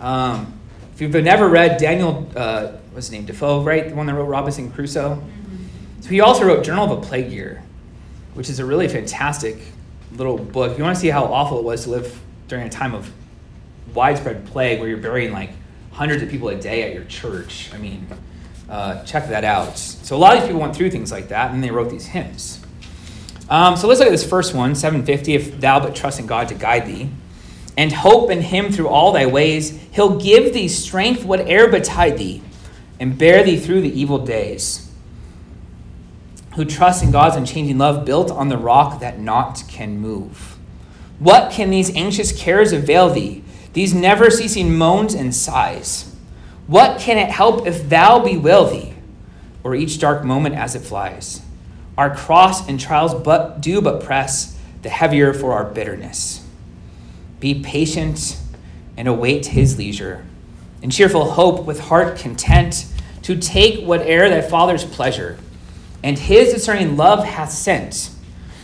Um, 0.00 0.58
if 0.94 1.00
you've 1.00 1.14
never 1.14 1.48
read 1.48 1.78
Daniel, 1.78 2.28
uh, 2.34 2.72
what's 2.92 3.06
his 3.06 3.12
name, 3.12 3.24
Defoe, 3.24 3.62
right? 3.62 3.88
The 3.88 3.94
one 3.94 4.06
that 4.06 4.14
wrote 4.14 4.24
Robinson 4.24 4.70
Crusoe. 4.70 5.22
So 6.00 6.08
he 6.08 6.20
also 6.20 6.44
wrote 6.44 6.64
Journal 6.64 6.92
of 6.92 6.98
a 6.98 7.06
Plague 7.06 7.30
Year, 7.30 7.62
which 8.34 8.48
is 8.48 8.58
a 8.58 8.64
really 8.64 8.88
fantastic 8.88 9.58
little 10.12 10.38
book. 10.38 10.72
If 10.72 10.78
you 10.78 10.84
want 10.84 10.96
to 10.96 11.00
see 11.00 11.08
how 11.08 11.24
awful 11.24 11.58
it 11.58 11.64
was 11.64 11.84
to 11.84 11.90
live 11.90 12.20
during 12.48 12.66
a 12.66 12.70
time 12.70 12.94
of 12.94 13.10
widespread 13.94 14.46
plague 14.46 14.80
where 14.80 14.88
you're 14.88 14.98
burying 14.98 15.32
like 15.32 15.50
hundreds 15.92 16.22
of 16.22 16.28
people 16.28 16.48
a 16.48 16.56
day 16.56 16.82
at 16.84 16.94
your 16.94 17.04
church. 17.04 17.70
I 17.74 17.78
mean, 17.78 18.06
uh, 18.68 19.02
check 19.04 19.28
that 19.28 19.44
out. 19.44 19.78
So 19.78 20.16
a 20.16 20.18
lot 20.18 20.34
of 20.34 20.42
these 20.42 20.48
people 20.48 20.60
went 20.60 20.76
through 20.76 20.90
things 20.90 21.10
like 21.10 21.28
that, 21.28 21.52
and 21.52 21.62
they 21.62 21.70
wrote 21.70 21.90
these 21.90 22.06
hymns. 22.06 22.60
Um, 23.50 23.76
so 23.76 23.88
let's 23.88 24.00
look 24.00 24.08
at 24.08 24.12
this 24.12 24.28
first 24.28 24.54
one, 24.54 24.74
750. 24.74 25.34
If 25.34 25.60
thou 25.60 25.80
but 25.80 25.94
trust 25.94 26.20
in 26.20 26.26
God 26.26 26.48
to 26.48 26.54
guide 26.54 26.86
thee, 26.86 27.10
and 27.76 27.92
hope 27.92 28.30
in 28.30 28.42
Him 28.42 28.72
through 28.72 28.88
all 28.88 29.12
thy 29.12 29.26
ways, 29.26 29.78
He'll 29.92 30.18
give 30.18 30.52
thee 30.52 30.68
strength 30.68 31.24
whate'er 31.24 31.68
betide 31.68 32.18
thee, 32.18 32.42
and 33.00 33.16
bear 33.16 33.42
thee 33.42 33.58
through 33.58 33.80
the 33.80 34.00
evil 34.00 34.18
days. 34.18 34.90
Who 36.56 36.64
trust 36.64 37.02
in 37.02 37.10
God's 37.10 37.36
unchanging 37.36 37.78
love, 37.78 38.04
built 38.04 38.30
on 38.30 38.48
the 38.48 38.58
rock 38.58 39.00
that 39.00 39.18
naught 39.18 39.62
can 39.68 39.98
move. 39.98 40.56
What 41.18 41.50
can 41.50 41.70
these 41.70 41.94
anxious 41.94 42.32
cares 42.32 42.72
avail 42.72 43.10
thee? 43.10 43.44
these 43.78 43.94
never 43.94 44.28
ceasing 44.28 44.76
moans 44.76 45.14
and 45.14 45.32
sighs. 45.32 46.12
What 46.66 47.00
can 47.00 47.16
it 47.16 47.30
help 47.30 47.64
if 47.64 47.88
thou 47.88 48.18
bewail 48.18 48.68
thee, 48.68 48.94
or 49.62 49.74
each 49.74 50.00
dark 50.00 50.24
moment 50.24 50.56
as 50.56 50.74
it 50.74 50.80
flies? 50.80 51.42
Our 51.98 52.14
cross 52.14 52.68
and 52.68 52.78
trials 52.78 53.12
but 53.12 53.60
do 53.60 53.82
but 53.82 54.04
press 54.04 54.56
the 54.82 54.88
heavier 54.88 55.34
for 55.34 55.52
our 55.52 55.64
bitterness. 55.64 56.46
Be 57.40 57.60
patient 57.60 58.38
and 58.96 59.08
await 59.08 59.46
his 59.46 59.76
leisure, 59.76 60.24
in 60.80 60.90
cheerful 60.90 61.32
hope 61.32 61.66
with 61.66 61.80
heart 61.80 62.16
content 62.16 62.86
to 63.22 63.36
take 63.36 63.84
whate'er 63.84 64.28
thy 64.28 64.40
Father's 64.40 64.84
pleasure 64.84 65.38
and 66.04 66.16
his 66.16 66.54
discerning 66.54 66.96
love 66.96 67.24
hath 67.24 67.50
sent. 67.50 68.10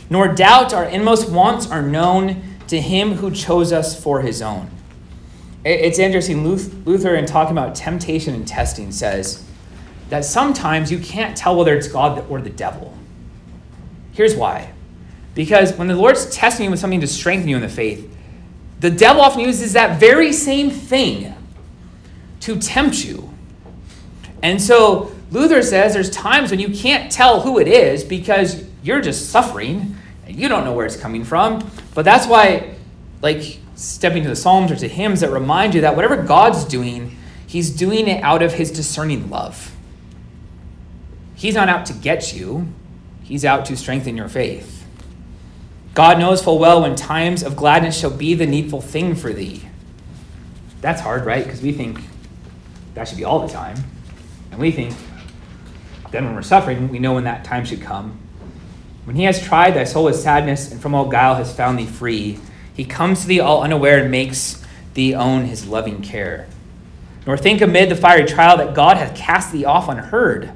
Nor 0.08 0.28
doubt 0.28 0.72
our 0.72 0.84
inmost 0.84 1.28
wants 1.28 1.68
are 1.68 1.82
known 1.82 2.40
to 2.68 2.80
him 2.80 3.14
who 3.14 3.32
chose 3.32 3.72
us 3.72 4.00
for 4.00 4.20
his 4.20 4.40
own. 4.42 4.70
It's 5.64 5.98
interesting, 5.98 6.46
Luther, 6.46 7.16
in 7.16 7.26
talking 7.26 7.52
about 7.52 7.74
temptation 7.74 8.34
and 8.34 8.46
testing, 8.46 8.92
says 8.92 9.44
that 10.10 10.24
sometimes 10.24 10.92
you 10.92 11.00
can't 11.00 11.36
tell 11.36 11.56
whether 11.56 11.74
it's 11.74 11.88
God 11.88 12.24
or 12.30 12.40
the 12.40 12.50
devil. 12.50 12.93
Here's 14.14 14.34
why. 14.34 14.72
Because 15.34 15.76
when 15.76 15.88
the 15.88 15.96
Lord's 15.96 16.26
testing 16.30 16.64
you 16.64 16.70
with 16.70 16.80
something 16.80 17.00
to 17.00 17.06
strengthen 17.06 17.48
you 17.48 17.56
in 17.56 17.62
the 17.62 17.68
faith, 17.68 18.10
the 18.80 18.90
devil 18.90 19.22
often 19.22 19.40
uses 19.40 19.72
that 19.74 20.00
very 20.00 20.32
same 20.32 20.70
thing 20.70 21.34
to 22.40 22.58
tempt 22.58 23.04
you. 23.04 23.32
And 24.42 24.60
so 24.60 25.14
Luther 25.30 25.62
says 25.62 25.94
there's 25.94 26.10
times 26.10 26.50
when 26.50 26.60
you 26.60 26.68
can't 26.68 27.10
tell 27.10 27.40
who 27.40 27.58
it 27.58 27.66
is 27.66 28.04
because 28.04 28.64
you're 28.82 29.00
just 29.00 29.30
suffering 29.30 29.96
and 30.26 30.36
you 30.36 30.48
don't 30.48 30.64
know 30.64 30.72
where 30.72 30.86
it's 30.86 30.96
coming 30.96 31.24
from. 31.24 31.68
But 31.94 32.04
that's 32.04 32.26
why, 32.26 32.74
like, 33.22 33.58
stepping 33.74 34.22
to 34.22 34.28
the 34.28 34.36
Psalms 34.36 34.70
or 34.70 34.76
to 34.76 34.88
hymns 34.88 35.20
that 35.20 35.30
remind 35.30 35.74
you 35.74 35.80
that 35.80 35.96
whatever 35.96 36.22
God's 36.22 36.64
doing, 36.64 37.16
He's 37.46 37.70
doing 37.70 38.08
it 38.08 38.22
out 38.22 38.42
of 38.42 38.54
His 38.54 38.70
discerning 38.70 39.30
love. 39.30 39.74
He's 41.34 41.54
not 41.54 41.68
out 41.68 41.86
to 41.86 41.92
get 41.92 42.34
you, 42.34 42.68
He's 43.24 43.44
out 43.44 43.64
to 43.66 43.76
strengthen 43.76 44.16
your 44.16 44.28
faith. 44.28 44.86
God 45.94 46.18
knows 46.18 46.42
full 46.42 46.58
well 46.58 46.82
when 46.82 46.94
times 46.94 47.42
of 47.42 47.56
gladness 47.56 47.98
shall 47.98 48.10
be 48.10 48.34
the 48.34 48.46
needful 48.46 48.80
thing 48.80 49.14
for 49.14 49.32
thee. 49.32 49.62
That's 50.80 51.00
hard, 51.00 51.24
right? 51.24 51.42
Because 51.42 51.62
we 51.62 51.72
think 51.72 52.00
that 52.94 53.08
should 53.08 53.18
be 53.18 53.24
all 53.24 53.44
the 53.44 53.52
time. 53.52 53.76
And 54.50 54.60
we 54.60 54.70
think 54.70 54.94
then 56.10 56.26
when 56.26 56.34
we're 56.34 56.42
suffering, 56.42 56.90
we 56.90 56.98
know 56.98 57.14
when 57.14 57.24
that 57.24 57.44
time 57.44 57.64
should 57.64 57.80
come. 57.80 58.18
When 59.04 59.16
he 59.16 59.24
has 59.24 59.42
tried 59.42 59.72
thy 59.72 59.84
soul 59.84 60.04
with 60.04 60.16
sadness 60.16 60.70
and 60.70 60.80
from 60.80 60.94
all 60.94 61.08
guile 61.08 61.34
has 61.36 61.54
found 61.54 61.78
thee 61.78 61.86
free, 61.86 62.38
he 62.74 62.84
comes 62.84 63.22
to 63.22 63.26
thee 63.26 63.40
all 63.40 63.62
unaware 63.62 64.02
and 64.02 64.10
makes 64.10 64.62
thee 64.94 65.14
own 65.14 65.46
his 65.46 65.66
loving 65.66 66.02
care. 66.02 66.46
Nor 67.26 67.36
think 67.36 67.60
amid 67.60 67.88
the 67.88 67.96
fiery 67.96 68.26
trial 68.26 68.56
that 68.58 68.74
God 68.74 68.96
hath 68.96 69.16
cast 69.16 69.52
thee 69.52 69.64
off 69.64 69.88
unheard, 69.88 70.52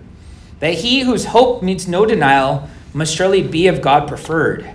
that 0.60 0.74
he 0.74 1.00
whose 1.00 1.26
hope 1.26 1.62
meets 1.62 1.86
no 1.86 2.04
denial 2.04 2.68
must 2.92 3.14
surely 3.14 3.42
be 3.42 3.66
of 3.68 3.82
God 3.82 4.08
preferred. 4.08 4.70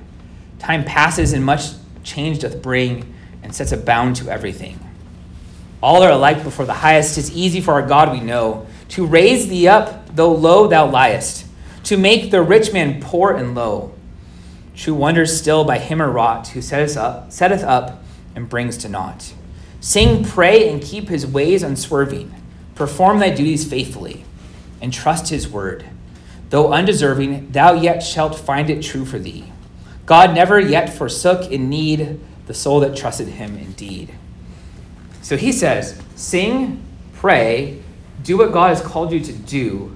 Time 0.60 0.84
passes 0.84 1.34
and 1.34 1.44
much 1.44 1.72
change 2.04 2.40
doth 2.40 2.62
bring, 2.62 3.14
and 3.42 3.54
sets 3.54 3.72
a 3.72 3.78
bound 3.78 4.16
to 4.18 4.30
everything. 4.30 4.80
All 5.82 6.02
are 6.02 6.12
alike 6.12 6.44
before 6.44 6.66
the 6.66 6.74
highest. 6.74 7.16
Tis 7.16 7.32
easy 7.32 7.60
for 7.60 7.74
our 7.74 7.86
God, 7.86 8.12
we 8.12 8.22
know, 8.22 8.66
to 8.90 9.06
raise 9.06 9.50
thee 9.50 9.68
up, 9.68 10.16
though 10.16 10.34
low 10.34 10.68
thou 10.68 10.90
liest, 10.90 11.46
to 11.84 11.98
make 11.98 12.32
the 12.32 12.42
rich 12.42 12.72
man 12.72 13.02
poor 13.02 13.34
and 13.34 13.54
low. 13.54 13.94
True 14.76 14.94
wonders 14.94 15.38
still 15.38 15.66
by 15.66 15.78
him 15.78 16.02
are 16.02 16.10
wrought, 16.10 16.48
who 16.50 16.62
setteth 16.62 16.98
up, 16.98 17.32
setteth 17.32 17.64
up 17.64 18.04
and 18.36 18.50
brings 18.50 18.78
to 18.78 18.90
naught. 18.90 19.34
Sing, 19.82 20.24
pray, 20.24 20.70
and 20.70 20.82
keep 20.82 21.10
his 21.10 21.28
ways 21.28 21.62
unswerving. 21.62 22.34
Perform 22.76 23.20
thy 23.20 23.30
duties 23.30 23.70
faithfully, 23.70 24.24
and 24.84 24.94
trust 24.94 25.30
his 25.30 25.48
word. 25.48 25.86
Though 26.50 26.72
undeserving, 26.72 27.52
thou 27.52 27.74
yet 27.74 28.02
shalt 28.02 28.38
find 28.38 28.70
it 28.70 28.84
true 28.84 29.06
for 29.06 29.18
thee. 29.18 29.46
God 30.06 30.36
never 30.36 30.60
yet 30.60 30.94
forsook 30.94 31.50
in 31.50 31.70
need 31.70 32.20
the 32.46 32.54
soul 32.54 32.82
that 32.82 32.96
trusted 32.96 33.30
him 33.30 33.58
indeed. 33.58 34.14
So 35.22 35.38
he 35.38 35.54
says, 35.54 36.00
sing, 36.16 36.84
pray, 37.14 37.82
do 38.24 38.38
what 38.38 38.52
God 38.52 38.68
has 38.68 38.82
called 38.82 39.14
you 39.14 39.22
to 39.22 39.32
do, 39.32 39.96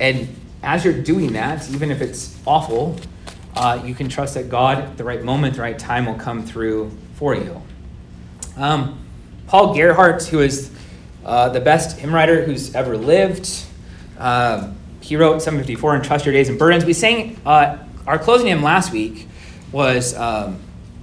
and 0.00 0.26
as 0.62 0.84
you're 0.84 1.02
doing 1.02 1.34
that, 1.34 1.70
even 1.70 1.90
if 1.90 2.00
it's 2.00 2.36
awful, 2.46 2.96
uh, 3.54 3.82
you 3.84 3.94
can 3.94 4.08
trust 4.08 4.34
that 4.34 4.48
God, 4.48 4.78
at 4.78 4.96
the 4.96 5.04
right 5.04 5.22
moment, 5.22 5.56
the 5.56 5.62
right 5.62 5.78
time, 5.78 6.06
will 6.06 6.14
come 6.14 6.44
through 6.44 6.90
for 7.14 7.34
you. 7.34 7.60
Um, 8.56 8.98
Paul 9.46 9.74
Gerhardt, 9.74 10.24
who 10.24 10.40
is 10.40 10.70
uh, 11.24 11.50
the 11.50 11.60
best 11.60 11.98
hymn 11.98 12.14
writer 12.14 12.42
who's 12.42 12.74
ever 12.74 12.96
lived, 12.96 13.66
uh, 14.18 14.70
he 15.00 15.16
wrote 15.16 15.42
754 15.42 15.96
and 15.96 16.04
Trust 16.04 16.24
Your 16.24 16.32
Days 16.32 16.48
and 16.48 16.58
Burdens. 16.58 16.84
We 16.84 16.92
sang 16.92 17.38
uh, 17.44 17.78
our 18.06 18.18
closing 18.18 18.46
hymn 18.46 18.62
last 18.62 18.92
week 18.92 19.28
was 19.72 20.14
um, 20.14 20.58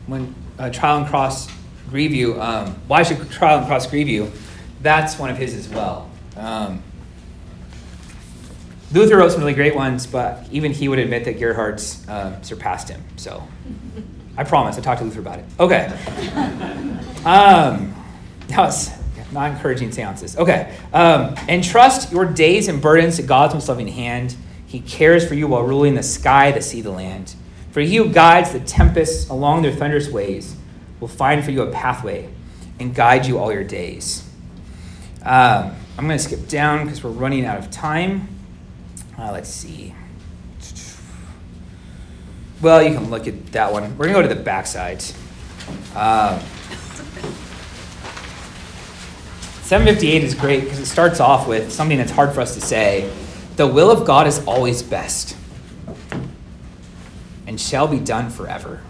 when 0.07 0.33
uh, 0.57 0.69
Trial 0.69 0.99
and 0.99 1.07
Cross 1.07 1.49
grieve 1.89 2.13
you. 2.13 2.41
Um, 2.41 2.75
Why 2.87 3.03
should 3.03 3.29
Trial 3.29 3.59
and 3.59 3.67
Cross 3.67 3.87
grieve 3.87 4.07
you? 4.07 4.31
That's 4.81 5.19
one 5.19 5.29
of 5.29 5.37
his 5.37 5.53
as 5.53 5.69
well. 5.69 6.09
Um, 6.35 6.81
Luther 8.93 9.17
wrote 9.17 9.31
some 9.31 9.39
really 9.41 9.53
great 9.53 9.75
ones, 9.75 10.05
but 10.07 10.45
even 10.51 10.71
he 10.73 10.87
would 10.87 10.99
admit 10.99 11.25
that 11.25 11.39
Gerhardt's 11.39 12.07
uh, 12.09 12.41
surpassed 12.41 12.89
him. 12.89 13.01
So 13.15 13.47
I 14.35 14.43
promise, 14.43 14.77
I 14.77 14.81
talked 14.81 14.99
to 14.99 15.05
Luther 15.05 15.19
about 15.19 15.39
it. 15.39 15.45
Okay. 15.59 15.91
Um, 17.23 17.93
that 18.47 18.57
was 18.57 18.89
not 19.31 19.51
encouraging 19.51 19.91
seances. 19.91 20.37
Okay. 20.37 20.75
Um, 20.93 21.35
entrust 21.47 22.11
your 22.11 22.25
days 22.25 22.67
and 22.67 22.81
burdens 22.81 23.17
to 23.17 23.23
God's 23.23 23.53
most 23.53 23.69
loving 23.69 23.87
hand. 23.87 24.35
He 24.65 24.79
cares 24.79 25.27
for 25.27 25.35
you 25.35 25.47
while 25.47 25.63
ruling 25.63 25.95
the 25.95 26.03
sky, 26.03 26.51
the 26.51 26.61
sea, 26.61 26.81
the 26.81 26.91
land. 26.91 27.35
For 27.71 27.81
he 27.81 27.97
who 27.97 28.09
guides 28.09 28.51
the 28.51 28.59
tempests 28.59 29.29
along 29.29 29.61
their 29.61 29.71
thunderous 29.71 30.09
ways 30.09 30.55
will 30.99 31.07
find 31.07 31.43
for 31.43 31.51
you 31.51 31.61
a 31.61 31.71
pathway 31.71 32.29
and 32.79 32.93
guide 32.93 33.25
you 33.25 33.37
all 33.37 33.51
your 33.51 33.63
days. 33.63 34.27
Um, 35.23 35.75
I'm 35.97 36.07
going 36.07 36.17
to 36.17 36.23
skip 36.23 36.47
down 36.47 36.85
because 36.85 37.03
we're 37.03 37.11
running 37.11 37.45
out 37.45 37.57
of 37.59 37.69
time. 37.69 38.27
Uh, 39.17 39.31
let's 39.31 39.49
see. 39.49 39.93
Well, 42.61 42.83
you 42.83 42.93
can 42.93 43.09
look 43.09 43.27
at 43.27 43.51
that 43.53 43.71
one. 43.71 43.97
We're 43.97 44.05
going 44.05 44.15
to 44.15 44.21
go 44.21 44.27
to 44.27 44.35
the 44.35 44.43
backside. 44.43 45.03
Uh, 45.95 46.41
758 49.71 50.23
is 50.25 50.35
great 50.35 50.63
because 50.65 50.79
it 50.79 50.85
starts 50.85 51.21
off 51.21 51.47
with 51.47 51.71
something 51.71 51.97
that's 51.97 52.11
hard 52.11 52.33
for 52.33 52.41
us 52.41 52.55
to 52.55 52.59
say. 52.59 53.09
The 53.55 53.65
will 53.65 53.89
of 53.89 54.05
God 54.05 54.27
is 54.27 54.45
always 54.45 54.83
best 54.83 55.37
and 57.47 57.57
shall 57.57 57.87
be 57.87 57.97
done 57.97 58.29
forever. 58.29 58.81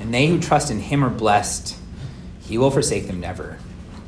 And 0.00 0.14
they 0.14 0.26
who 0.28 0.40
trust 0.40 0.70
in 0.70 0.80
him 0.80 1.04
are 1.04 1.10
blessed. 1.10 1.76
He 2.40 2.56
will 2.56 2.70
forsake 2.70 3.08
them 3.08 3.20
never. 3.20 3.58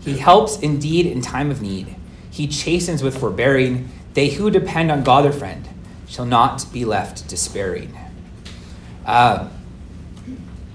He 0.00 0.16
helps 0.16 0.58
indeed 0.61 1.04
in 1.04 1.20
time 1.20 1.50
of 1.50 1.61
need. 1.61 1.94
He 2.30 2.46
chastens 2.46 3.02
with 3.02 3.20
forbearing. 3.20 3.90
They 4.14 4.30
who 4.30 4.50
depend 4.50 4.90
on 4.90 5.04
God 5.04 5.26
their 5.26 5.30
friend 5.30 5.68
shall 6.08 6.24
not 6.24 6.64
be 6.72 6.86
left 6.86 7.28
despairing. 7.28 7.94
Uh, 9.04 9.50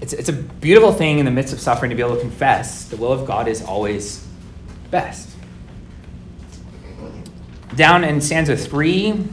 it's, 0.00 0.12
it's 0.12 0.28
a 0.28 0.32
beautiful 0.32 0.92
thing 0.92 1.18
in 1.18 1.24
the 1.24 1.32
midst 1.32 1.52
of 1.52 1.58
suffering 1.58 1.90
to 1.90 1.96
be 1.96 2.02
able 2.02 2.14
to 2.14 2.20
confess 2.20 2.84
the 2.84 2.96
will 2.96 3.12
of 3.12 3.26
God 3.26 3.48
is 3.48 3.64
always 3.64 4.24
best. 4.90 5.30
Down 7.74 8.04
in 8.04 8.20
stanza 8.20 8.56
3, 8.56 9.24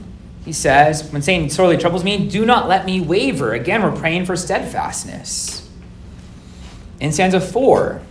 he 0.44 0.52
says, 0.52 1.10
When 1.10 1.22
Satan 1.22 1.48
sorely 1.48 1.78
troubles 1.78 2.04
me, 2.04 2.28
do 2.28 2.44
not 2.44 2.68
let 2.68 2.84
me 2.84 3.00
waver. 3.00 3.54
Again, 3.54 3.82
we're 3.82 3.96
praying 3.96 4.26
for 4.26 4.36
steadfastness. 4.36 5.68
In 7.00 7.12
stanza 7.12 7.40
4, 7.40 8.02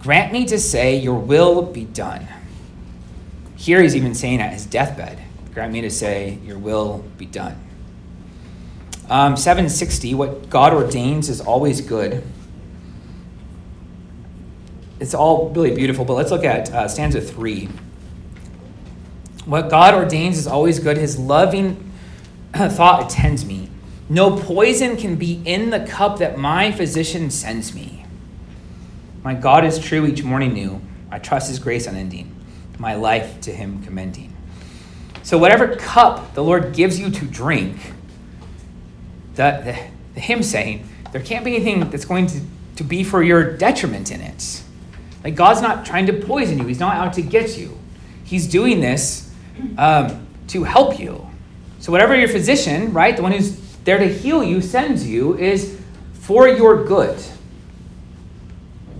grant 0.00 0.32
me 0.32 0.46
to 0.46 0.58
say, 0.58 0.96
Your 0.96 1.18
will 1.18 1.62
be 1.62 1.84
done. 1.84 2.26
Here 3.56 3.82
he's 3.82 3.94
even 3.94 4.14
saying 4.14 4.40
at 4.40 4.52
his 4.52 4.64
deathbed, 4.64 5.18
Grant 5.52 5.72
me 5.72 5.82
to 5.82 5.90
say, 5.90 6.38
Your 6.44 6.58
will 6.58 7.04
be 7.18 7.26
done. 7.26 7.60
Um, 9.10 9.36
760, 9.36 10.14
what 10.14 10.50
God 10.50 10.72
ordains 10.72 11.28
is 11.28 11.40
always 11.40 11.80
good. 11.80 12.22
It's 15.00 15.14
all 15.14 15.50
really 15.50 15.74
beautiful, 15.74 16.04
but 16.04 16.14
let's 16.14 16.30
look 16.30 16.44
at 16.44 16.72
uh, 16.72 16.88
stanza 16.88 17.20
3. 17.20 17.68
What 19.44 19.70
God 19.70 19.94
ordains 19.94 20.36
is 20.36 20.46
always 20.46 20.78
good. 20.78 20.96
His 20.96 21.18
loving 21.18 21.90
thought 22.54 23.04
attends 23.10 23.44
me. 23.44 23.70
No 24.08 24.36
poison 24.36 24.96
can 24.96 25.16
be 25.16 25.40
in 25.44 25.70
the 25.70 25.80
cup 25.80 26.18
that 26.18 26.38
my 26.38 26.72
physician 26.72 27.30
sends 27.30 27.74
me. 27.74 28.04
My 29.22 29.34
God 29.34 29.64
is 29.64 29.78
true 29.78 30.06
each 30.06 30.22
morning 30.22 30.52
new. 30.52 30.80
I 31.10 31.18
trust 31.18 31.48
his 31.48 31.58
grace 31.58 31.86
unending, 31.86 32.34
my 32.78 32.94
life 32.94 33.40
to 33.42 33.52
him 33.52 33.82
commending. 33.82 34.34
So, 35.22 35.36
whatever 35.38 35.76
cup 35.76 36.34
the 36.34 36.42
Lord 36.42 36.74
gives 36.74 36.98
you 36.98 37.10
to 37.10 37.24
drink, 37.26 37.76
the, 39.34 39.62
the, 39.64 39.78
the 40.14 40.20
hymn 40.20 40.42
saying, 40.42 40.88
there 41.12 41.22
can't 41.22 41.44
be 41.44 41.56
anything 41.56 41.88
that's 41.90 42.04
going 42.04 42.26
to, 42.28 42.40
to 42.76 42.84
be 42.84 43.04
for 43.04 43.22
your 43.22 43.56
detriment 43.56 44.10
in 44.10 44.20
it. 44.20 44.62
Like, 45.28 45.36
God's 45.36 45.60
not 45.60 45.84
trying 45.84 46.06
to 46.06 46.14
poison 46.14 46.56
you, 46.56 46.66
He's 46.66 46.80
not 46.80 46.96
out 46.96 47.12
to 47.12 47.22
get 47.22 47.58
you. 47.58 47.78
He's 48.24 48.46
doing 48.46 48.80
this 48.80 49.30
um, 49.76 50.26
to 50.46 50.64
help 50.64 50.98
you. 50.98 51.28
So, 51.80 51.92
whatever 51.92 52.16
your 52.16 52.28
physician, 52.28 52.94
right, 52.94 53.14
the 53.14 53.22
one 53.22 53.32
who's 53.32 53.60
there 53.84 53.98
to 53.98 54.08
heal 54.08 54.42
you, 54.42 54.62
sends 54.62 55.06
you, 55.06 55.36
is 55.36 55.78
for 56.14 56.48
your 56.48 56.82
good. 56.82 57.22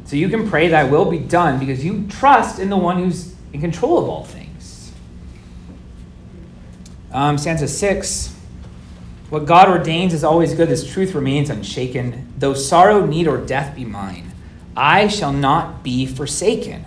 So 0.04 0.16
you 0.16 0.28
can 0.28 0.50
pray, 0.50 0.68
Thy 0.68 0.84
will 0.84 1.10
be 1.10 1.18
done, 1.18 1.58
because 1.58 1.82
you 1.82 2.06
trust 2.08 2.58
in 2.58 2.68
the 2.68 2.76
one 2.76 2.98
who's 2.98 3.34
in 3.54 3.62
control 3.62 3.96
of 3.96 4.06
all 4.10 4.24
things. 4.24 4.92
Um, 7.10 7.38
stanza 7.38 7.68
6 7.68 8.36
What 9.30 9.46
God 9.46 9.70
ordains 9.70 10.12
is 10.12 10.24
always 10.24 10.52
good, 10.52 10.68
this 10.68 10.86
truth 10.90 11.14
remains 11.14 11.48
unshaken. 11.48 12.30
Though 12.36 12.52
sorrow, 12.52 13.06
need, 13.06 13.26
or 13.26 13.38
death 13.38 13.74
be 13.74 13.86
mine, 13.86 14.27
I 14.78 15.08
shall 15.08 15.32
not 15.32 15.82
be 15.82 16.06
forsaken. 16.06 16.86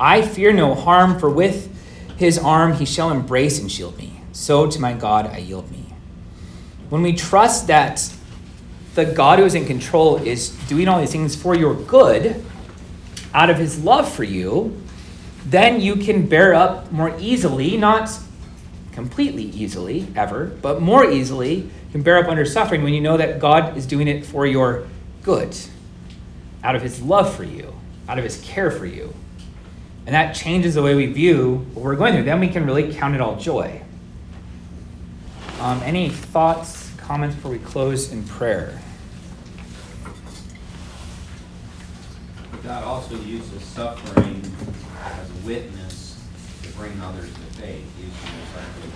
I 0.00 0.22
fear 0.22 0.54
no 0.54 0.74
harm, 0.74 1.18
for 1.18 1.28
with 1.28 1.70
his 2.16 2.38
arm 2.38 2.72
he 2.72 2.86
shall 2.86 3.10
embrace 3.10 3.58
and 3.58 3.70
shield 3.70 3.98
me. 3.98 4.22
So 4.32 4.66
to 4.66 4.80
my 4.80 4.94
God 4.94 5.26
I 5.26 5.38
yield 5.38 5.70
me. 5.70 5.84
When 6.88 7.02
we 7.02 7.12
trust 7.12 7.66
that 7.66 8.10
the 8.94 9.04
God 9.04 9.38
who 9.38 9.44
is 9.44 9.54
in 9.54 9.66
control 9.66 10.16
is 10.16 10.48
doing 10.66 10.88
all 10.88 10.98
these 10.98 11.12
things 11.12 11.36
for 11.36 11.54
your 11.54 11.74
good, 11.74 12.42
out 13.34 13.50
of 13.50 13.58
his 13.58 13.84
love 13.84 14.10
for 14.10 14.24
you, 14.24 14.80
then 15.44 15.82
you 15.82 15.96
can 15.96 16.26
bear 16.26 16.54
up 16.54 16.90
more 16.90 17.14
easily, 17.20 17.76
not 17.76 18.10
completely 18.92 19.44
easily, 19.44 20.06
ever, 20.16 20.46
but 20.62 20.80
more 20.80 21.04
easily, 21.04 21.68
can 21.92 22.02
bear 22.02 22.16
up 22.16 22.28
under 22.28 22.46
suffering 22.46 22.82
when 22.82 22.94
you 22.94 23.00
know 23.02 23.18
that 23.18 23.38
God 23.38 23.76
is 23.76 23.84
doing 23.84 24.08
it 24.08 24.24
for 24.24 24.46
your 24.46 24.86
good, 25.22 25.54
out 26.68 26.76
of 26.76 26.82
his 26.82 27.00
love 27.00 27.34
for 27.34 27.44
you, 27.44 27.72
out 28.10 28.18
of 28.18 28.24
his 28.24 28.42
care 28.42 28.70
for 28.70 28.84
you. 28.84 29.14
And 30.04 30.14
that 30.14 30.34
changes 30.34 30.74
the 30.74 30.82
way 30.82 30.94
we 30.94 31.06
view 31.06 31.66
what 31.72 31.82
we're 31.82 31.96
going 31.96 32.12
through. 32.12 32.24
Then 32.24 32.40
we 32.40 32.48
can 32.48 32.66
really 32.66 32.92
count 32.92 33.14
it 33.14 33.22
all 33.22 33.36
joy. 33.36 33.80
Um, 35.60 35.80
any 35.82 36.10
thoughts, 36.10 36.92
comments 36.98 37.36
before 37.36 37.52
we 37.52 37.58
close 37.58 38.12
in 38.12 38.22
prayer? 38.22 38.78
God 42.62 42.84
also 42.84 43.16
uses 43.22 43.62
suffering 43.62 44.42
as 45.02 45.30
a 45.30 45.46
witness 45.46 46.22
to 46.64 46.68
bring 46.72 47.00
others 47.00 47.32
to 47.32 47.40
faith. 47.62 47.86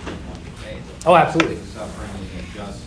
To 0.05 0.11
point 0.11 0.45
to 0.45 0.51
faith. 0.63 1.07
Oh, 1.07 1.17
absolutely. 1.17 1.57
Suffering 1.57 2.11
isn't 2.23 2.53
just 2.55 2.83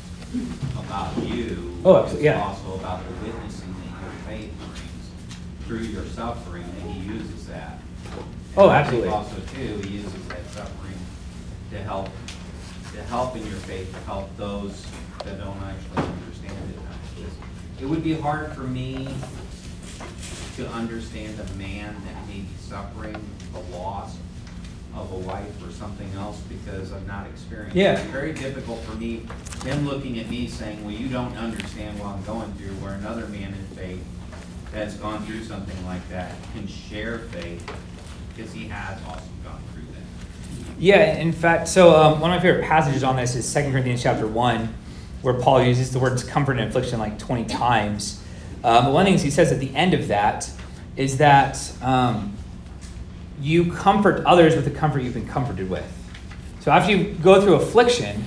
about 0.78 1.18
you. 1.24 1.76
Oh, 1.84 1.98
absolutely, 1.98 2.26
yeah. 2.26 2.52
It's 2.52 2.60
also 2.60 2.80
about 2.80 3.02
the 3.04 3.14
witnessing 3.26 3.74
that 3.74 4.02
your 4.02 4.12
faith 4.28 4.52
brings 4.60 4.76
through 5.66 5.80
your 5.80 6.06
suffering, 6.06 6.64
and 6.64 6.92
He 6.92 7.14
uses 7.14 7.48
that. 7.48 7.80
Oh, 8.58 8.70
And 8.70 8.72
I 8.72 8.84
think 8.84 9.06
absolutely. 9.06 9.10
Also, 9.10 9.36
too, 9.54 9.88
He 9.88 9.98
uses 9.98 10.28
that 10.28 10.46
suffering 10.52 10.94
to 11.72 11.78
help, 11.84 12.10
to 12.94 13.02
help 13.04 13.36
in 13.36 13.46
your 13.46 13.58
faith, 13.58 13.92
to 13.92 14.00
help 14.02 14.36
those 14.38 14.86
that 15.24 15.40
don't 15.40 15.58
actually 15.64 16.14
understand 16.14 16.54
it. 16.70 17.82
It 17.82 17.86
would 17.86 18.04
be 18.04 18.14
hard 18.14 18.54
for 18.54 18.62
me 18.62 19.08
to 20.56 20.68
understand 20.70 21.38
a 21.40 21.54
man 21.56 21.94
that 22.06 22.28
may 22.28 22.40
be 22.40 22.48
suffering 22.60 23.18
the 23.52 23.60
loss 23.78 24.16
of 24.96 25.12
a 25.12 25.18
wife 25.18 25.68
or 25.68 25.72
something 25.72 26.10
else 26.14 26.40
because 26.48 26.94
I've 26.94 27.06
not 27.06 27.28
experienced 27.28 27.76
it. 27.76 27.80
Yeah. 27.82 27.94
It's 28.00 28.10
very 28.12 28.32
difficult 28.32 28.80
for 28.84 28.96
me, 28.96 29.26
him 29.66 29.86
looking 29.86 30.20
at 30.20 30.30
me 30.30 30.48
saying, 30.48 30.86
well, 30.86 30.94
you 30.94 31.10
don't 31.10 31.36
understand 31.36 32.00
what 32.00 32.08
I'm 32.08 32.24
going 32.24 32.54
through, 32.54 32.76
where 32.76 32.94
another 32.94 33.28
man 33.28 33.54
in 33.54 33.66
faith 33.76 34.04
that's 34.76 34.96
gone 34.96 35.26
through 35.26 35.42
something 35.44 35.86
like 35.86 36.08
that 36.10 36.36
can 36.54 36.68
share 36.68 37.20
faith 37.20 37.66
because 38.36 38.52
he 38.52 38.68
has 38.68 39.02
also 39.08 39.24
gone 39.44 39.62
through 39.74 39.84
that. 39.94 40.78
Yeah, 40.78 41.16
in 41.16 41.32
fact, 41.32 41.70
so 41.70 41.96
um, 41.96 42.20
one 42.20 42.32
of 42.32 42.38
my 42.38 42.42
favorite 42.42 42.66
passages 42.66 43.02
on 43.02 43.16
this 43.16 43.36
is 43.36 43.52
2 43.52 43.72
Corinthians 43.72 44.04
chapter 44.04 44.28
1, 44.28 44.76
where 45.22 45.34
Paul 45.36 45.64
uses 45.64 45.92
the 45.92 46.00
words 46.00 46.26
comfort 46.26 46.58
and 46.58 46.68
affliction 46.68 47.00
like 47.00 47.18
20 47.18 47.46
times. 47.46 48.22
Um, 48.66 48.92
one 48.92 49.04
of 49.04 49.06
the 49.06 49.12
things 49.12 49.22
he 49.22 49.32
says 49.32 49.54
at 49.54 49.60
the 49.60 49.74
end 49.74 49.94
of 49.94 50.10
that 50.10 50.52
is 50.98 51.18
that 51.20 51.72
um, 51.82 52.36
you 53.40 53.72
comfort 53.72 54.26
others 54.26 54.56
with 54.58 54.66
the 54.66 54.72
comfort 54.72 55.04
you've 55.04 55.14
been 55.14 55.28
comforted 55.28 55.70
with. 55.70 55.90
So 56.60 56.72
after 56.72 56.92
you 56.92 57.14
go 57.14 57.42
through 57.42 57.56
affliction, 57.56 58.26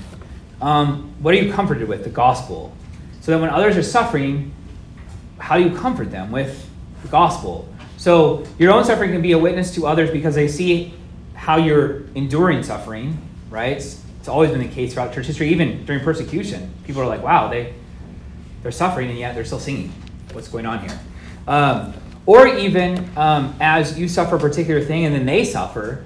um, 0.63 1.15
what 1.21 1.35
are 1.35 1.37
you 1.37 1.53
comforted 1.53 1.89
with? 1.89 2.05
The 2.05 2.11
gospel. 2.11 2.75
So 3.21 3.33
that 3.33 3.41
when 3.41 3.51
others 3.51 3.77
are 3.77 3.83
suffering, 3.83 4.55
how 5.39 5.57
do 5.57 5.65
you 5.65 5.75
comfort 5.75 6.11
them 6.11 6.31
with 6.31 6.69
the 7.03 7.09
gospel? 7.09 7.69
So 7.97 8.45
your 8.59 8.73
own 8.73 8.85
suffering 8.85 9.13
can 9.13 9.23
be 9.23 9.33
a 9.33 9.39
witness 9.39 9.75
to 9.75 9.87
others 9.87 10.11
because 10.11 10.35
they 10.35 10.49
see 10.49 10.95
how 11.35 11.57
you're 11.57 12.05
enduring 12.15 12.63
suffering, 12.63 13.19
right? 13.51 13.77
It's, 13.77 14.05
always 14.29 14.51
been 14.51 14.61
the 14.61 14.69
case 14.69 14.93
throughout 14.93 15.15
church 15.15 15.25
history, 15.25 15.49
even 15.49 15.87
during 15.87 16.05
persecution. 16.05 16.71
People 16.85 17.01
are 17.01 17.07
like, 17.07 17.23
wow, 17.23 17.49
they, 17.49 17.73
they're 18.63 18.71
suffering 18.71 19.09
and 19.09 19.19
yet 19.19 19.35
they're 19.35 19.47
still 19.47 19.59
singing. 19.59 19.91
What's 20.33 20.49
going 20.49 20.67
on 20.67 20.87
here? 20.87 21.01
Um, 21.47 21.95
or 22.27 22.47
even 22.47 23.09
um, 23.17 23.57
as 23.59 23.99
you 23.99 24.07
suffer 24.07 24.37
a 24.37 24.39
particular 24.39 24.83
thing 24.83 25.07
and 25.07 25.15
then 25.15 25.25
they 25.25 25.47
suffer, 25.47 26.05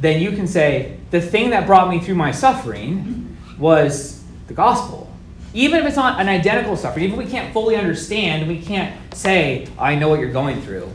then 0.00 0.20
you 0.20 0.32
can 0.32 0.48
say, 0.48 0.98
the 1.10 1.20
thing 1.20 1.50
that 1.50 1.66
brought 1.66 1.88
me 1.88 2.00
through 2.00 2.16
my 2.16 2.32
suffering 2.32 3.36
was 3.56 4.24
the 4.48 4.54
gospel. 4.54 5.09
Even 5.52 5.80
if 5.80 5.86
it's 5.86 5.96
not 5.96 6.20
an 6.20 6.28
identical 6.28 6.76
suffering, 6.76 7.06
even 7.06 7.18
if 7.18 7.26
we 7.26 7.30
can't 7.30 7.52
fully 7.52 7.76
understand, 7.76 8.46
we 8.46 8.60
can't 8.60 8.94
say, 9.14 9.66
I 9.78 9.96
know 9.96 10.08
what 10.08 10.20
you're 10.20 10.32
going 10.32 10.62
through. 10.62 10.86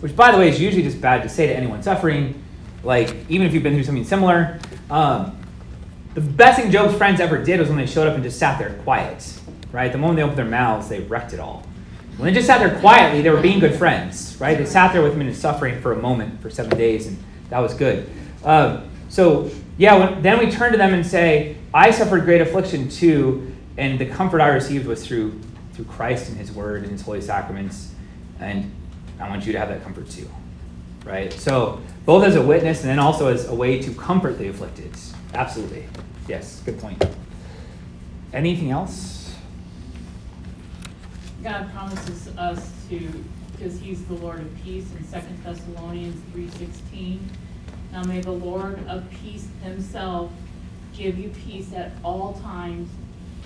Which, 0.00 0.14
by 0.14 0.30
the 0.30 0.38
way, 0.38 0.48
is 0.48 0.60
usually 0.60 0.82
just 0.82 1.00
bad 1.00 1.22
to 1.22 1.28
say 1.28 1.46
to 1.46 1.56
anyone 1.56 1.82
suffering. 1.82 2.42
Like, 2.84 3.14
even 3.28 3.46
if 3.46 3.54
you've 3.54 3.62
been 3.62 3.74
through 3.74 3.84
something 3.84 4.04
similar. 4.04 4.60
Um, 4.90 5.38
the 6.14 6.20
best 6.20 6.60
thing 6.60 6.70
Job's 6.70 6.94
friends 6.94 7.20
ever 7.20 7.42
did 7.42 7.58
was 7.58 7.68
when 7.68 7.78
they 7.78 7.86
showed 7.86 8.06
up 8.06 8.14
and 8.14 8.22
just 8.22 8.38
sat 8.38 8.58
there 8.58 8.74
quiet, 8.82 9.40
right? 9.72 9.90
The 9.90 9.98
moment 9.98 10.16
they 10.16 10.22
opened 10.22 10.38
their 10.38 10.44
mouths, 10.44 10.88
they 10.88 11.00
wrecked 11.00 11.32
it 11.32 11.40
all. 11.40 11.64
When 12.18 12.26
they 12.26 12.34
just 12.34 12.46
sat 12.46 12.58
there 12.58 12.78
quietly, 12.80 13.22
they 13.22 13.30
were 13.30 13.40
being 13.40 13.58
good 13.58 13.74
friends, 13.74 14.36
right? 14.38 14.58
They 14.58 14.66
sat 14.66 14.92
there 14.92 15.02
with 15.02 15.14
him 15.14 15.22
in 15.22 15.28
his 15.28 15.38
suffering 15.38 15.80
for 15.80 15.92
a 15.92 15.96
moment, 15.96 16.42
for 16.42 16.50
seven 16.50 16.76
days, 16.76 17.06
and 17.06 17.16
that 17.48 17.60
was 17.60 17.72
good. 17.72 18.10
Um, 18.44 18.90
so, 19.08 19.50
yeah, 19.78 19.96
when, 19.96 20.22
then 20.22 20.38
we 20.38 20.50
turn 20.50 20.72
to 20.72 20.78
them 20.78 20.92
and 20.92 21.06
say, 21.06 21.56
I 21.72 21.90
suffered 21.90 22.24
great 22.24 22.42
affliction 22.42 22.90
too, 22.90 23.54
and 23.76 23.98
the 23.98 24.06
comfort 24.06 24.40
I 24.40 24.48
received 24.48 24.86
was 24.86 25.06
through, 25.06 25.40
through 25.72 25.86
Christ 25.86 26.28
and 26.28 26.38
his 26.38 26.52
word 26.52 26.82
and 26.82 26.92
his 26.92 27.02
holy 27.02 27.20
sacraments, 27.20 27.94
and 28.40 28.70
I 29.20 29.28
want 29.28 29.46
you 29.46 29.52
to 29.52 29.58
have 29.58 29.68
that 29.68 29.82
comfort 29.82 30.10
too, 30.10 30.28
right? 31.04 31.32
So, 31.32 31.80
both 32.04 32.24
as 32.24 32.36
a 32.36 32.42
witness 32.42 32.80
and 32.80 32.90
then 32.90 32.98
also 32.98 33.28
as 33.28 33.48
a 33.48 33.54
way 33.54 33.80
to 33.80 33.94
comfort 33.94 34.38
the 34.38 34.48
afflicted. 34.48 34.92
Absolutely. 35.34 35.86
Yes, 36.28 36.60
good 36.64 36.78
point. 36.78 37.04
Anything 38.32 38.70
else? 38.70 39.34
God 41.42 41.72
promises 41.72 42.28
us 42.36 42.70
to, 42.88 43.24
because 43.52 43.78
he's 43.80 44.04
the 44.04 44.14
Lord 44.14 44.40
of 44.40 44.62
peace 44.64 44.86
in 44.96 45.04
Second 45.04 45.42
Thessalonians 45.42 46.20
three 46.32 46.48
sixteen. 46.50 47.28
Now 47.92 48.02
may 48.04 48.20
the 48.20 48.30
Lord 48.30 48.86
of 48.88 49.08
peace 49.10 49.48
himself 49.62 50.30
give 50.96 51.18
you 51.18 51.30
peace 51.30 51.72
at 51.72 51.92
all 52.02 52.34
times 52.34 52.88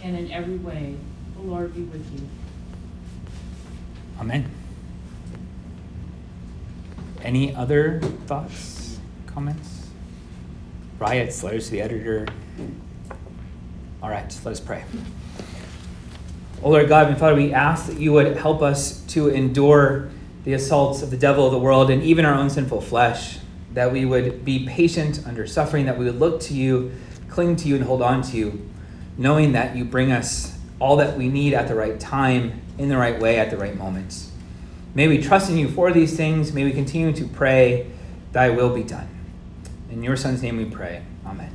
and 0.03 0.17
in 0.17 0.31
every 0.31 0.57
way. 0.57 0.97
The 1.35 1.43
Lord 1.43 1.75
be 1.75 1.83
with 1.83 2.11
you. 2.13 2.29
Amen. 4.19 4.51
Any 7.23 7.55
other 7.55 8.01
thoughts, 8.27 8.99
comments? 9.27 9.89
Riots, 10.99 11.43
letters 11.43 11.67
to 11.67 11.73
the 11.73 11.83
editor. 11.83 12.27
All 14.03 14.09
right, 14.09 14.41
let 14.45 14.53
us 14.53 14.61
pray. 14.61 14.85
O 16.63 16.71
Lord 16.71 16.89
God 16.89 17.09
and 17.09 17.19
Father, 17.19 17.35
we 17.35 17.53
ask 17.53 17.87
that 17.87 17.99
you 17.99 18.13
would 18.13 18.37
help 18.37 18.63
us 18.63 19.03
to 19.09 19.29
endure 19.29 20.09
the 20.45 20.55
assaults 20.55 21.03
of 21.03 21.11
the 21.11 21.17
devil 21.17 21.45
of 21.45 21.53
the 21.53 21.59
world 21.59 21.91
and 21.91 22.03
even 22.03 22.25
our 22.25 22.35
own 22.35 22.49
sinful 22.49 22.81
flesh, 22.81 23.39
that 23.75 23.93
we 23.93 24.05
would 24.05 24.45
be 24.45 24.67
patient 24.67 25.21
under 25.27 25.47
suffering, 25.47 25.85
that 25.87 25.99
we 25.99 26.07
would 26.07 26.19
look 26.19 26.41
to 26.41 26.55
you, 26.55 26.93
cling 27.29 27.57
to 27.57 27.69
you, 27.69 27.75
and 27.75 27.85
hold 27.85 28.01
on 28.01 28.23
to 28.23 28.37
you, 28.37 28.66
knowing 29.19 29.53
that 29.53 29.77
you 29.77 29.85
bring 29.85 30.13
us 30.13 30.59
all 30.79 30.97
that 30.97 31.17
we 31.17 31.29
need 31.29 31.55
at 31.55 31.69
the 31.69 31.75
right 31.75 31.99
time, 31.99 32.61
in 32.79 32.89
the 32.89 32.97
right 32.97 33.19
way, 33.19 33.39
at 33.39 33.51
the 33.51 33.57
right 33.57 33.77
moments. 33.77 34.31
May 34.95 35.09
we 35.09 35.23
trust 35.23 35.51
in 35.51 35.59
you 35.59 35.69
for 35.69 35.93
these 35.93 36.17
things. 36.17 36.53
May 36.53 36.65
we 36.65 36.73
continue 36.73 37.13
to 37.13 37.27
pray, 37.27 37.91
Thy 38.33 38.51
will 38.51 38.75
be 38.75 38.83
done. 38.83 39.09
In 39.91 40.03
your 40.03 40.17
Son's 40.17 40.43
name 40.43 40.57
we 40.57 40.65
pray. 40.65 41.03
Amen. 41.27 41.53